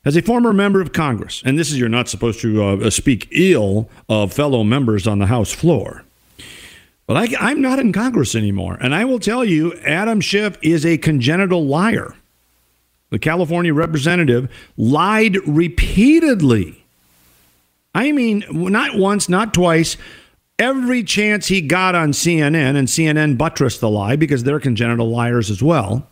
as 0.04 0.16
a 0.16 0.22
former 0.22 0.52
member 0.52 0.80
of 0.80 0.92
Congress, 0.92 1.42
and 1.44 1.58
this 1.58 1.70
is 1.70 1.78
you're 1.78 1.88
not 1.88 2.08
supposed 2.08 2.40
to 2.40 2.62
uh, 2.62 2.90
speak 2.90 3.28
ill 3.30 3.88
of 4.08 4.32
fellow 4.32 4.62
members 4.62 5.06
on 5.06 5.18
the 5.18 5.26
House 5.26 5.52
floor, 5.52 6.04
but 7.06 7.16
I, 7.16 7.28
I'm 7.38 7.60
not 7.60 7.78
in 7.78 7.92
Congress 7.92 8.34
anymore. 8.34 8.78
And 8.80 8.94
I 8.94 9.04
will 9.04 9.18
tell 9.18 9.44
you, 9.44 9.74
Adam 9.80 10.20
Schiff 10.20 10.56
is 10.62 10.86
a 10.86 10.98
congenital 10.98 11.66
liar. 11.66 12.14
The 13.10 13.18
California 13.18 13.74
representative 13.74 14.50
lied 14.76 15.36
repeatedly. 15.46 16.84
I 17.94 18.12
mean, 18.12 18.44
not 18.50 18.96
once, 18.96 19.28
not 19.28 19.54
twice. 19.54 19.96
Every 20.58 21.02
chance 21.02 21.48
he 21.48 21.60
got 21.60 21.94
on 21.94 22.12
CNN, 22.12 22.76
and 22.76 22.88
CNN 22.88 23.36
buttressed 23.36 23.80
the 23.80 23.90
lie 23.90 24.16
because 24.16 24.44
they're 24.44 24.60
congenital 24.60 25.10
liars 25.10 25.50
as 25.50 25.62
well, 25.62 26.06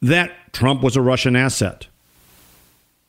that 0.00 0.52
Trump 0.52 0.82
was 0.82 0.96
a 0.96 1.02
Russian 1.02 1.36
asset 1.36 1.87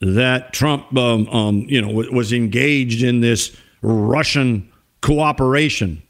that 0.01 0.53
Trump, 0.53 0.95
um, 0.97 1.27
um, 1.29 1.65
you 1.67 1.81
know, 1.81 1.89
w- 1.89 2.13
was 2.13 2.31
engaged 2.33 3.03
in 3.03 3.21
this 3.21 3.55
Russian 3.81 4.69
cooperation, 5.01 6.01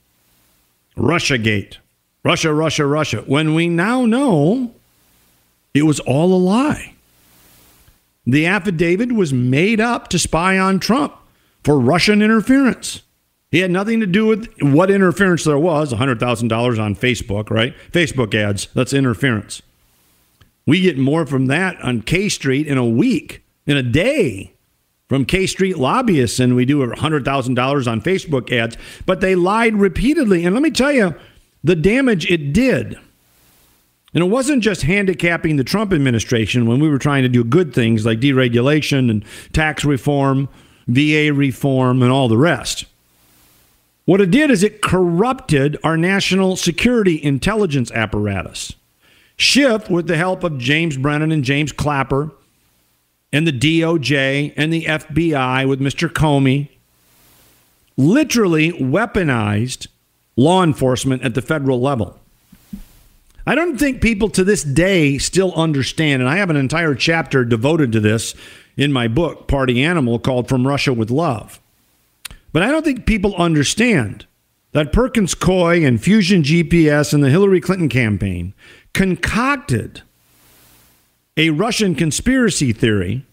RussiaGate, 0.97 1.77
Russia, 2.23 2.53
Russia, 2.53 2.85
Russia. 2.85 3.23
When 3.25 3.53
we 3.53 3.67
now 3.69 4.05
know 4.05 4.73
it 5.73 5.83
was 5.83 5.99
all 6.01 6.33
a 6.33 6.37
lie. 6.37 6.93
The 8.25 8.45
affidavit 8.45 9.11
was 9.11 9.33
made 9.33 9.79
up 9.79 10.07
to 10.09 10.19
spy 10.19 10.57
on 10.57 10.79
Trump 10.79 11.15
for 11.63 11.79
Russian 11.79 12.21
interference. 12.21 13.01
He 13.51 13.59
had 13.59 13.71
nothing 13.71 13.99
to 13.99 14.05
do 14.05 14.27
with 14.27 14.47
what 14.61 14.91
interference 14.91 15.43
there 15.43 15.57
was 15.57 15.91
$100,000 15.91 16.79
on 16.79 16.95
Facebook, 16.95 17.49
right? 17.49 17.73
Facebook 17.91 18.35
ads, 18.35 18.67
that's 18.75 18.93
interference. 18.93 19.63
We 20.67 20.81
get 20.81 20.99
more 20.99 21.25
from 21.25 21.47
that 21.47 21.81
on 21.81 22.03
K 22.03 22.29
Street 22.29 22.67
in 22.67 22.77
a 22.77 22.85
week, 22.85 23.43
in 23.69 23.77
a 23.77 23.83
day, 23.83 24.53
from 25.09 25.25
K 25.25 25.47
Street 25.47 25.77
lobbyists 25.77 26.39
and 26.39 26.55
we 26.55 26.65
do 26.65 26.85
$100,000 26.85 27.91
on 27.91 28.01
Facebook 28.01 28.51
ads. 28.51 28.77
But 29.05 29.21
they 29.21 29.35
lied 29.35 29.75
repeatedly. 29.75 30.45
And 30.45 30.53
let 30.53 30.61
me 30.61 30.71
tell 30.71 30.91
you 30.91 31.15
the 31.63 31.75
damage 31.75 32.29
it 32.29 32.53
did. 32.53 32.97
And 34.13 34.23
it 34.23 34.27
wasn't 34.27 34.63
just 34.63 34.83
handicapping 34.83 35.57
the 35.57 35.63
Trump 35.63 35.93
administration 35.93 36.65
when 36.65 36.79
we 36.79 36.89
were 36.89 36.97
trying 36.97 37.23
to 37.23 37.29
do 37.29 37.43
good 37.43 37.73
things 37.73 38.05
like 38.05 38.19
deregulation 38.19 39.09
and 39.09 39.23
tax 39.53 39.85
reform, 39.85 40.49
VA 40.87 41.31
reform, 41.33 42.01
and 42.01 42.11
all 42.11 42.27
the 42.27 42.37
rest. 42.37 42.85
What 44.05 44.21
it 44.21 44.31
did 44.31 44.49
is 44.49 44.63
it 44.63 44.81
corrupted 44.81 45.77
our 45.83 45.95
national 45.95 46.55
security 46.55 47.23
intelligence 47.23 47.91
apparatus. 47.91 48.73
Schiff, 49.37 49.89
with 49.89 50.07
the 50.07 50.17
help 50.17 50.43
of 50.43 50.57
James 50.57 50.97
Brennan 50.97 51.31
and 51.31 51.43
James 51.43 51.71
Clapper, 51.71 52.31
and 53.31 53.45
the 53.45 53.51
DOJ 53.51 54.53
and 54.57 54.73
the 54.73 54.85
FBI 54.85 55.67
with 55.67 55.79
Mr. 55.79 56.09
Comey, 56.09 56.69
literally 57.97 58.71
weaponized 58.71 59.87
law 60.35 60.63
enforcement 60.63 61.21
at 61.23 61.35
the 61.35 61.41
federal 61.41 61.79
level. 61.79 62.19
I 63.45 63.55
don't 63.55 63.77
think 63.77 64.01
people 64.01 64.29
to 64.29 64.43
this 64.43 64.63
day 64.63 65.17
still 65.17 65.53
understand, 65.55 66.21
and 66.21 66.29
I 66.29 66.37
have 66.37 66.49
an 66.49 66.55
entire 66.55 66.95
chapter 66.95 67.43
devoted 67.43 67.91
to 67.93 67.99
this 67.99 68.35
in 68.77 68.93
my 68.93 69.07
book, 69.07 69.47
Party 69.47 69.83
Animal, 69.83 70.19
called 70.19 70.47
From 70.47 70.67
Russia 70.67 70.93
with 70.93 71.11
Love. 71.11 71.59
But 72.53 72.63
I 72.63 72.71
don't 72.71 72.85
think 72.85 73.05
people 73.05 73.35
understand 73.35 74.25
that 74.71 74.93
Perkins 74.93 75.35
Coie 75.35 75.85
and 75.85 76.01
Fusion 76.01 76.43
GPS 76.43 77.13
and 77.13 77.23
the 77.23 77.29
Hillary 77.29 77.59
Clinton 77.59 77.89
campaign 77.89 78.53
concocted 78.93 80.03
a 81.39 81.51
Russian 81.51 81.95
conspiracy 81.95 82.73
theory, 82.73 83.25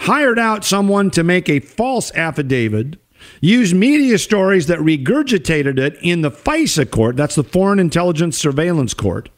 hired 0.00 0.38
out 0.38 0.66
someone 0.66 1.10
to 1.10 1.24
make 1.24 1.48
a 1.48 1.58
false 1.58 2.14
affidavit, 2.14 2.98
used 3.40 3.74
media 3.74 4.18
stories 4.18 4.66
that 4.66 4.78
regurgitated 4.80 5.78
it 5.78 5.96
in 6.02 6.20
the 6.20 6.30
FISA 6.30 6.90
court, 6.90 7.16
that's 7.16 7.36
the 7.36 7.42
Foreign 7.42 7.78
Intelligence 7.78 8.36
Surveillance 8.36 8.92
Court, 8.92 9.30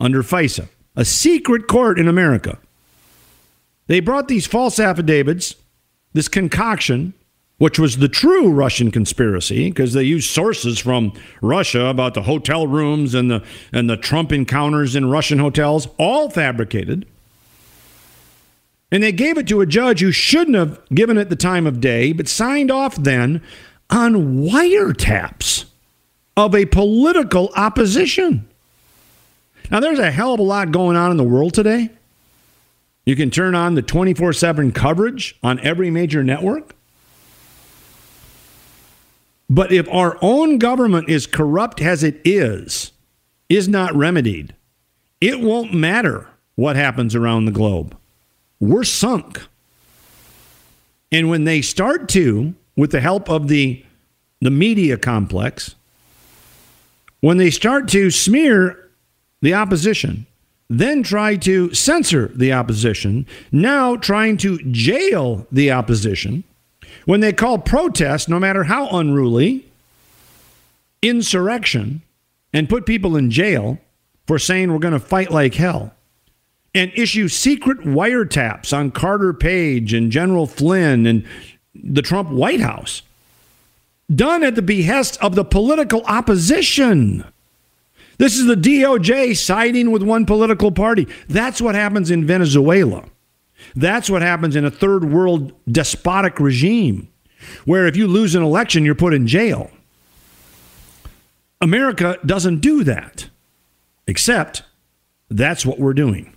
under 0.00 0.24
FISA, 0.24 0.66
a 0.96 1.04
secret 1.04 1.68
court 1.68 2.00
in 2.00 2.08
America. 2.08 2.58
They 3.86 4.00
brought 4.00 4.26
these 4.26 4.48
false 4.48 4.80
affidavits, 4.80 5.54
this 6.14 6.26
concoction, 6.26 7.14
which 7.58 7.78
was 7.78 7.98
the 7.98 8.08
true 8.08 8.50
Russian 8.50 8.90
conspiracy, 8.90 9.68
because 9.68 9.92
they 9.92 10.04
used 10.04 10.30
sources 10.30 10.78
from 10.78 11.12
Russia 11.42 11.86
about 11.86 12.14
the 12.14 12.22
hotel 12.22 12.66
rooms 12.66 13.14
and 13.14 13.30
the 13.30 13.44
and 13.72 13.90
the 13.90 13.96
Trump 13.96 14.32
encounters 14.32 14.96
in 14.96 15.10
Russian 15.10 15.38
hotels, 15.38 15.88
all 15.98 16.30
fabricated. 16.30 17.06
And 18.90 19.02
they 19.02 19.12
gave 19.12 19.36
it 19.36 19.46
to 19.48 19.60
a 19.60 19.66
judge 19.66 20.00
who 20.00 20.12
shouldn't 20.12 20.56
have 20.56 20.80
given 20.88 21.18
it 21.18 21.28
the 21.28 21.36
time 21.36 21.66
of 21.66 21.80
day, 21.80 22.12
but 22.12 22.26
signed 22.26 22.70
off 22.70 22.96
then 22.96 23.42
on 23.90 24.38
wiretaps 24.38 25.66
of 26.36 26.54
a 26.54 26.64
political 26.66 27.50
opposition. 27.54 28.48
Now, 29.70 29.80
there's 29.80 29.98
a 29.98 30.10
hell 30.10 30.34
of 30.34 30.40
a 30.40 30.44
lot 30.44 30.70
going 30.70 30.96
on 30.96 31.10
in 31.10 31.16
the 31.18 31.24
world 31.24 31.52
today. 31.52 31.90
You 33.04 33.16
can 33.16 33.30
turn 33.30 33.54
on 33.54 33.74
the 33.74 33.82
24 33.82 34.32
7 34.32 34.72
coverage 34.72 35.36
on 35.42 35.60
every 35.60 35.90
major 35.90 36.22
network. 36.22 36.74
But 39.50 39.72
if 39.72 39.88
our 39.88 40.18
own 40.20 40.58
government 40.58 41.08
is 41.08 41.26
corrupt 41.26 41.80
as 41.80 42.02
it 42.02 42.20
is, 42.24 42.92
is 43.48 43.68
not 43.68 43.94
remedied, 43.94 44.54
it 45.20 45.40
won't 45.40 45.72
matter 45.72 46.28
what 46.54 46.76
happens 46.76 47.14
around 47.14 47.44
the 47.44 47.52
globe. 47.52 47.96
We're 48.60 48.84
sunk. 48.84 49.46
And 51.10 51.30
when 51.30 51.44
they 51.44 51.62
start 51.62 52.08
to, 52.10 52.54
with 52.76 52.90
the 52.90 53.00
help 53.00 53.30
of 53.30 53.48
the, 53.48 53.84
the 54.40 54.50
media 54.50 54.98
complex, 54.98 55.74
when 57.20 57.38
they 57.38 57.50
start 57.50 57.88
to 57.88 58.10
smear 58.10 58.90
the 59.40 59.54
opposition, 59.54 60.26
then 60.68 61.02
try 61.02 61.36
to 61.36 61.72
censor 61.72 62.28
the 62.28 62.52
opposition, 62.52 63.26
now 63.50 63.96
trying 63.96 64.36
to 64.36 64.58
jail 64.70 65.46
the 65.50 65.70
opposition, 65.72 66.44
when 67.08 67.20
they 67.20 67.32
call 67.32 67.56
protest, 67.56 68.28
no 68.28 68.38
matter 68.38 68.64
how 68.64 68.86
unruly, 68.90 69.64
insurrection, 71.00 72.02
and 72.52 72.68
put 72.68 72.84
people 72.84 73.16
in 73.16 73.30
jail 73.30 73.78
for 74.26 74.38
saying 74.38 74.70
we're 74.70 74.78
going 74.78 74.92
to 74.92 75.00
fight 75.00 75.30
like 75.30 75.54
hell, 75.54 75.94
and 76.74 76.92
issue 76.94 77.26
secret 77.26 77.78
wiretaps 77.78 78.76
on 78.76 78.90
Carter 78.90 79.32
Page 79.32 79.94
and 79.94 80.12
General 80.12 80.46
Flynn 80.46 81.06
and 81.06 81.24
the 81.74 82.02
Trump 82.02 82.28
White 82.28 82.60
House, 82.60 83.00
done 84.14 84.44
at 84.44 84.54
the 84.54 84.60
behest 84.60 85.16
of 85.22 85.34
the 85.34 85.46
political 85.46 86.02
opposition. 86.02 87.24
This 88.18 88.36
is 88.36 88.44
the 88.44 88.54
DOJ 88.54 89.34
siding 89.34 89.92
with 89.92 90.02
one 90.02 90.26
political 90.26 90.70
party. 90.70 91.08
That's 91.26 91.62
what 91.62 91.74
happens 91.74 92.10
in 92.10 92.26
Venezuela. 92.26 93.04
That's 93.74 94.10
what 94.10 94.22
happens 94.22 94.56
in 94.56 94.64
a 94.64 94.70
third 94.70 95.04
world 95.04 95.52
despotic 95.70 96.40
regime 96.40 97.08
where 97.64 97.86
if 97.86 97.96
you 97.96 98.06
lose 98.06 98.34
an 98.34 98.42
election, 98.42 98.84
you're 98.84 98.94
put 98.94 99.14
in 99.14 99.26
jail. 99.26 99.70
America 101.60 102.18
doesn't 102.24 102.60
do 102.60 102.84
that, 102.84 103.28
except 104.06 104.62
that's 105.28 105.64
what 105.64 105.78
we're 105.78 105.94
doing. 105.94 106.34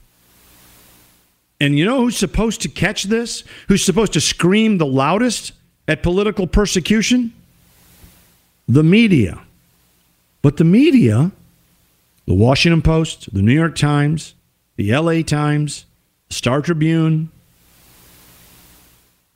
And 1.59 1.77
you 1.77 1.85
know 1.85 1.99
who's 2.01 2.17
supposed 2.17 2.61
to 2.61 2.69
catch 2.69 3.03
this? 3.03 3.43
Who's 3.67 3.85
supposed 3.85 4.13
to 4.13 4.21
scream 4.21 4.77
the 4.77 4.85
loudest 4.85 5.53
at 5.87 6.01
political 6.01 6.47
persecution? 6.47 7.33
The 8.67 8.83
media. 8.83 9.41
But 10.41 10.57
the 10.57 10.63
media 10.63 11.31
the 12.31 12.33
Washington 12.33 12.81
Post, 12.81 13.33
the 13.33 13.41
New 13.41 13.53
York 13.53 13.75
Times, 13.75 14.35
the 14.77 14.95
LA 14.95 15.21
Times, 15.21 15.85
Star 16.31 16.61
Tribune, 16.61 17.29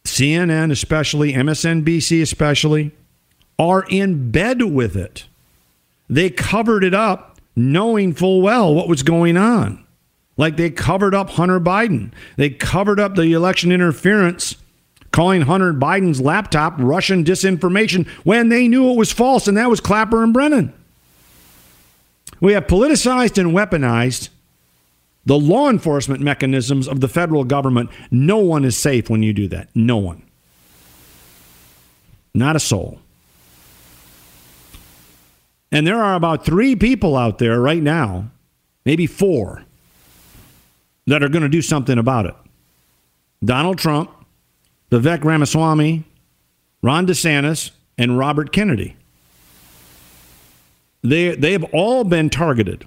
CNN, 0.06 0.72
especially, 0.72 1.34
MSNBC, 1.34 2.22
especially, 2.22 2.92
are 3.60 3.86
in 3.90 4.32
bed 4.32 4.62
with 4.64 4.96
it. 4.96 5.26
They 6.10 6.30
covered 6.30 6.84
it 6.84 6.94
up 6.94 7.40
knowing 7.56 8.14
full 8.14 8.42
well 8.42 8.74
what 8.74 8.88
was 8.88 9.04
going 9.04 9.38
on. 9.38 9.84
Like 10.38 10.58
they 10.58 10.70
covered 10.70 11.16
up 11.16 11.32
Hunter 11.32 11.60
Biden. 11.60 12.12
They 12.36 12.50
covered 12.50 13.00
up 13.00 13.16
the 13.16 13.34
election 13.34 13.72
interference, 13.72 14.56
calling 15.12 15.44
Hunter 15.44 15.74
Biden's 15.74 16.20
laptop 16.20 16.76
Russian 16.78 17.24
disinformation 17.24 18.08
when 18.24 18.50
they 18.50 18.68
knew 18.68 18.92
it 18.92 18.98
was 18.98 19.12
false, 19.12 19.48
and 19.48 19.58
that 19.58 19.70
was 19.70 19.80
Clapper 19.80 20.24
and 20.24 20.34
Brennan. 20.34 20.74
We 22.42 22.54
have 22.54 22.68
politicized 22.68 23.38
and 23.38 23.54
weaponized 23.54 24.30
the 25.26 25.38
law 25.38 25.70
enforcement 25.70 26.22
mechanisms 26.22 26.88
of 26.88 27.00
the 27.00 27.08
federal 27.08 27.44
government. 27.44 27.90
No 28.12 28.38
one 28.38 28.64
is 28.64 28.78
safe 28.78 29.10
when 29.10 29.24
you 29.24 29.34
do 29.34 29.48
that. 29.50 29.70
No 29.74 29.98
one. 29.98 30.22
Not 32.34 32.56
a 32.56 32.60
soul. 32.60 33.00
And 35.72 35.86
there 35.86 36.02
are 36.02 36.16
about 36.16 36.46
three 36.46 36.76
people 36.76 37.18
out 37.18 37.40
there 37.40 37.60
right 37.60 37.82
now, 37.82 38.30
maybe 38.86 39.08
four, 39.08 39.64
that 41.08 41.24
are 41.24 41.30
going 41.30 41.44
to 41.44 41.50
do 41.50 41.62
something 41.62 41.98
about 41.98 42.26
it 42.26 42.36
Donald 43.44 43.78
Trump, 43.78 44.12
Vivek 44.92 45.24
Ramaswamy, 45.24 46.04
Ron 46.82 47.08
DeSantis, 47.08 47.72
and 47.98 48.18
Robert 48.18 48.52
Kennedy. 48.52 48.96
They 51.04 51.36
they 51.36 51.52
have 51.52 51.64
all 51.74 52.04
been 52.04 52.30
targeted. 52.30 52.86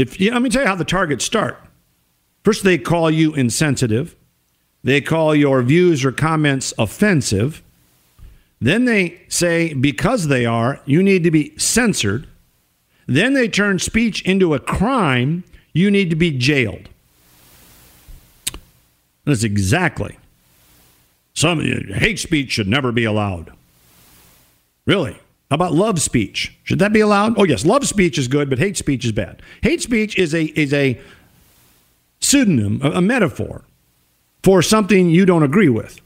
If 0.00 0.18
let 0.18 0.40
me 0.40 0.48
tell 0.48 0.62
you 0.62 0.68
how 0.68 0.74
the 0.74 0.84
targets 0.84 1.24
start. 1.24 1.58
First, 2.42 2.64
they 2.64 2.78
call 2.78 3.10
you 3.10 3.34
insensitive. 3.34 4.16
They 4.82 5.02
call 5.02 5.34
your 5.34 5.62
views 5.62 6.04
or 6.04 6.12
comments 6.12 6.72
offensive. 6.78 7.62
Then 8.60 8.86
they 8.86 9.20
say 9.28 9.74
because 9.74 10.28
they 10.28 10.46
are, 10.46 10.80
you 10.86 11.02
need 11.02 11.22
to 11.24 11.30
be 11.30 11.56
censored. 11.58 12.26
Then 13.06 13.34
they 13.34 13.48
turn 13.48 13.78
speech 13.78 14.22
into 14.22 14.54
a 14.54 14.58
crime. 14.58 15.44
You 15.74 15.90
need 15.90 16.08
to 16.10 16.16
be 16.16 16.30
jailed. 16.30 16.88
That's 19.24 19.44
exactly. 19.44 20.18
Some 21.34 21.60
hate 21.60 22.18
speech 22.18 22.52
should 22.52 22.68
never 22.68 22.90
be 22.90 23.04
allowed. 23.04 23.52
Really? 24.86 25.18
How 25.50 25.54
about 25.56 25.72
love 25.72 26.00
speech? 26.00 26.56
Should 26.62 26.78
that 26.78 26.92
be 26.92 27.00
allowed? 27.00 27.36
Oh 27.36 27.44
yes, 27.44 27.64
love 27.64 27.86
speech 27.86 28.18
is 28.18 28.28
good, 28.28 28.48
but 28.48 28.58
hate 28.58 28.76
speech 28.76 29.04
is 29.04 29.10
bad. 29.10 29.42
Hate 29.62 29.82
speech 29.82 30.16
is 30.16 30.32
a 30.32 30.44
is 30.44 30.72
a 30.72 31.00
pseudonym, 32.20 32.80
a, 32.84 32.92
a 32.92 33.00
metaphor 33.00 33.64
for 34.44 34.62
something 34.62 35.10
you 35.10 35.26
don't 35.26 35.42
agree 35.42 35.68
with. 35.68 36.00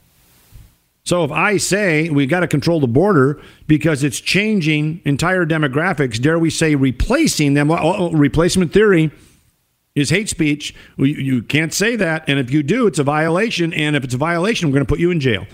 So 1.03 1.23
if 1.23 1.31
I 1.31 1.57
say 1.57 2.09
we 2.09 2.25
got 2.25 2.39
to 2.39 2.47
control 2.47 2.79
the 2.79 2.87
border 2.87 3.39
because 3.67 4.03
it's 4.03 4.19
changing 4.19 5.01
entire 5.05 5.45
demographics, 5.45 6.19
dare 6.19 6.39
we 6.39 6.49
say 6.49 6.73
replacing 6.73 7.53
them? 7.53 7.69
Oh, 7.69 8.09
replacement 8.11 8.73
theory 8.73 9.11
is 9.93 10.09
hate 10.09 10.29
speech. 10.29 10.73
You, 10.97 11.05
you 11.05 11.41
can't 11.43 11.71
say 11.71 11.95
that, 11.95 12.27
and 12.27 12.39
if 12.39 12.49
you 12.49 12.63
do, 12.63 12.87
it's 12.87 12.97
a 12.97 13.03
violation. 13.03 13.71
And 13.73 13.95
if 13.95 14.03
it's 14.03 14.15
a 14.15 14.17
violation, 14.17 14.67
we're 14.69 14.73
going 14.73 14.85
to 14.85 14.89
put 14.89 14.99
you 14.99 15.11
in 15.11 15.19
jail. 15.19 15.45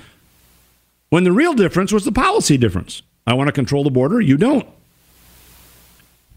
When 1.10 1.26
the 1.26 1.34
real 1.34 1.54
difference 1.54 1.92
was 1.92 2.06
the 2.06 2.14
policy 2.14 2.58
difference. 2.58 3.02
I 3.26 3.34
want 3.34 3.48
to 3.48 3.52
control 3.52 3.84
the 3.84 3.92
border. 3.92 4.20
You 4.20 4.38
don't. 4.38 4.68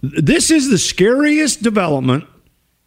This 0.03 0.51
is 0.51 0.68
the 0.68 0.78
scariest 0.78 1.62
development 1.62 2.24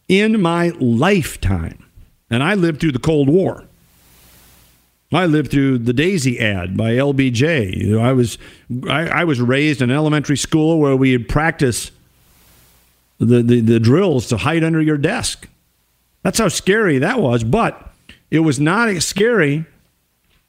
in 0.08 0.40
my 0.40 0.68
lifetime. 0.78 1.84
And 2.30 2.42
I 2.42 2.54
lived 2.54 2.80
through 2.80 2.92
the 2.92 2.98
Cold 2.98 3.28
War. 3.28 3.64
I 5.12 5.26
lived 5.26 5.50
through 5.50 5.78
the 5.78 5.92
Daisy 5.92 6.38
ad 6.38 6.76
by 6.76 6.92
LBJ. 6.92 7.76
You 7.76 7.96
know, 7.96 8.04
I 8.04 8.12
was 8.12 8.36
I, 8.88 9.08
I, 9.08 9.24
was 9.24 9.40
raised 9.40 9.80
in 9.80 9.90
elementary 9.90 10.36
school 10.36 10.78
where 10.78 10.94
we 10.94 11.16
would 11.16 11.28
practice 11.28 11.90
the, 13.18 13.42
the, 13.42 13.60
the 13.60 13.80
drills 13.80 14.26
to 14.28 14.36
hide 14.36 14.62
under 14.62 14.82
your 14.82 14.98
desk. 14.98 15.48
That's 16.22 16.38
how 16.38 16.48
scary 16.48 16.98
that 16.98 17.20
was. 17.20 17.42
But 17.42 17.90
it 18.30 18.40
was 18.40 18.60
not 18.60 18.88
as 18.88 19.06
scary 19.06 19.64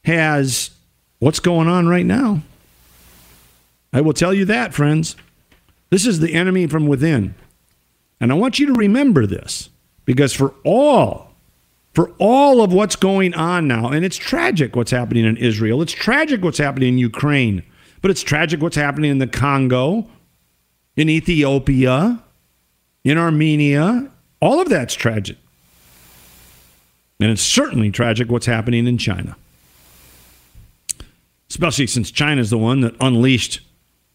as 0.04 0.72
what's 1.20 1.40
going 1.40 1.70
on 1.70 1.88
right 1.88 2.06
now. 2.06 2.42
I 3.92 4.02
will 4.02 4.14
tell 4.14 4.34
you 4.34 4.46
that, 4.46 4.74
friends. 4.74 5.16
This 5.90 6.06
is 6.06 6.20
the 6.20 6.34
enemy 6.34 6.68
from 6.68 6.88
within. 6.88 7.36
And 8.20 8.32
I 8.32 8.36
want 8.36 8.60
you 8.60 8.68
to 8.68 8.74
remember 8.74 9.26
this 9.26 9.70
because 10.06 10.34
for 10.34 10.54
all, 10.64 11.34
for 11.94 12.12
all 12.20 12.62
of 12.62 12.72
what's 12.74 12.96
going 12.96 13.34
on 13.34 13.68
now, 13.68 13.90
and 13.90 14.06
it's 14.06 14.18
tragic 14.18 14.76
what's 14.76 14.92
happening 14.92 15.26
in 15.26 15.38
Israel, 15.38 15.82
it's 15.82 15.94
tragic 15.94 16.44
what's 16.44 16.58
happening 16.58 16.90
in 16.90 16.98
Ukraine, 16.98 17.64
but 18.02 18.12
it's 18.12 18.22
tragic 18.22 18.62
what's 18.62 18.76
happening 18.76 19.12
in 19.12 19.18
the 19.18 19.28
Congo, 19.28 20.08
in 20.96 21.10
Ethiopia, 21.10 22.22
in 23.04 23.18
Armenia. 23.18 24.12
All 24.42 24.62
of 24.62 24.70
that's 24.70 24.94
tragic. 24.94 25.38
And 27.20 27.32
it's 27.32 27.42
certainly 27.42 27.92
tragic 27.92 28.30
what's 28.30 28.46
happening 28.46 28.88
in 28.88 28.98
China. 28.98 29.36
Especially 31.50 31.88
since 31.88 32.12
China's 32.12 32.50
the 32.50 32.58
one 32.58 32.82
that 32.82 32.96
unleashed 33.02 33.62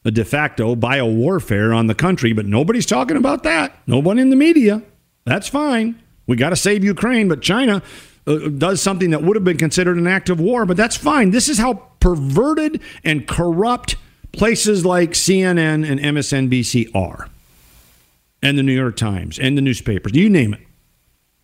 a 0.04 0.10
de 0.10 0.24
facto 0.24 0.76
biowarfare 0.76 1.74
on 1.74 1.86
the 1.86 1.94
country, 1.94 2.32
but 2.32 2.46
nobody's 2.46 2.86
talking 2.86 3.16
about 3.16 3.42
that. 3.44 3.78
Nobody 3.86 4.20
in 4.20 4.30
the 4.30 4.36
media. 4.36 4.82
That's 5.24 5.48
fine. 5.48 6.00
We 6.26 6.36
got 6.36 6.50
to 6.50 6.56
save 6.56 6.84
Ukraine, 6.84 7.28
but 7.28 7.42
China 7.42 7.82
uh, 8.26 8.48
does 8.48 8.82
something 8.82 9.10
that 9.10 9.22
would 9.22 9.36
have 9.36 9.44
been 9.44 9.56
considered 9.56 9.96
an 9.96 10.06
act 10.06 10.28
of 10.28 10.40
war, 10.40 10.66
but 10.66 10.76
that's 10.76 10.96
fine. 10.96 11.30
This 11.30 11.48
is 11.48 11.58
how 11.58 11.74
perverted 12.00 12.80
and 13.02 13.26
corrupt 13.26 13.96
places 14.32 14.84
like 14.84 15.10
CNN 15.10 15.88
and 15.88 16.00
MSNBC 16.00 16.94
are, 16.94 17.28
and 18.42 18.58
the 18.58 18.62
New 18.62 18.74
York 18.74 18.96
Times 18.96 19.38
and 19.38 19.56
the 19.56 19.62
newspapers. 19.62 20.12
You 20.14 20.28
name 20.28 20.54
it. 20.54 20.60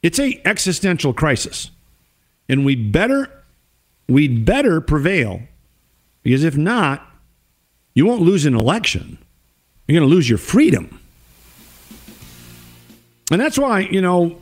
It's 0.02 0.18
a 0.18 0.40
existential 0.46 1.12
crisis, 1.12 1.70
and 2.48 2.64
we 2.64 2.74
better 2.74 3.30
we 4.08 4.28
better 4.28 4.80
prevail 4.80 5.42
because 6.22 6.44
if 6.44 6.56
not, 6.56 7.09
you 8.00 8.06
won't 8.06 8.22
lose 8.22 8.46
an 8.46 8.54
election. 8.54 9.18
You're 9.86 10.00
going 10.00 10.08
to 10.08 10.14
lose 10.14 10.26
your 10.26 10.38
freedom. 10.38 10.98
And 13.30 13.38
that's 13.38 13.58
why, 13.58 13.80
you 13.80 14.00
know, 14.00 14.40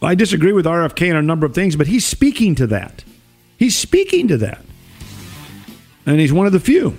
I 0.00 0.14
disagree 0.14 0.52
with 0.52 0.64
RFK 0.64 1.10
on 1.10 1.16
a 1.16 1.22
number 1.22 1.44
of 1.44 1.56
things, 1.56 1.74
but 1.74 1.88
he's 1.88 2.06
speaking 2.06 2.54
to 2.54 2.68
that. 2.68 3.02
He's 3.58 3.76
speaking 3.76 4.28
to 4.28 4.36
that. 4.36 4.64
And 6.06 6.20
he's 6.20 6.32
one 6.32 6.46
of 6.46 6.52
the 6.52 6.60
few. 6.60 6.96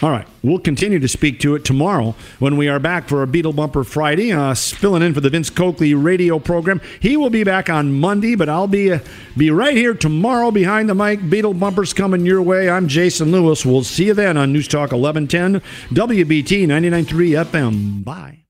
All 0.00 0.10
right, 0.10 0.28
we'll 0.44 0.60
continue 0.60 1.00
to 1.00 1.08
speak 1.08 1.40
to 1.40 1.56
it 1.56 1.64
tomorrow 1.64 2.14
when 2.38 2.56
we 2.56 2.68
are 2.68 2.78
back 2.78 3.08
for 3.08 3.24
a 3.24 3.26
Beatle 3.26 3.54
Bumper 3.54 3.82
Friday, 3.82 4.30
uh, 4.30 4.54
filling 4.54 5.02
in 5.02 5.12
for 5.12 5.20
the 5.20 5.28
Vince 5.28 5.50
Coakley 5.50 5.92
radio 5.92 6.38
program. 6.38 6.80
He 7.00 7.16
will 7.16 7.30
be 7.30 7.42
back 7.42 7.68
on 7.68 7.92
Monday, 7.92 8.36
but 8.36 8.48
I'll 8.48 8.68
be 8.68 8.92
uh, 8.92 9.00
be 9.36 9.50
right 9.50 9.76
here 9.76 9.94
tomorrow 9.94 10.52
behind 10.52 10.88
the 10.88 10.94
mic. 10.94 11.18
Beatle 11.20 11.58
Bumpers 11.58 11.92
coming 11.92 12.24
your 12.24 12.42
way. 12.42 12.70
I'm 12.70 12.86
Jason 12.86 13.32
Lewis. 13.32 13.66
We'll 13.66 13.82
see 13.82 14.06
you 14.06 14.14
then 14.14 14.36
on 14.36 14.52
News 14.52 14.68
Talk 14.68 14.92
1110 14.92 15.60
WBT 15.92 16.66
99.3 16.68 17.44
FM. 17.44 18.04
Bye. 18.04 18.47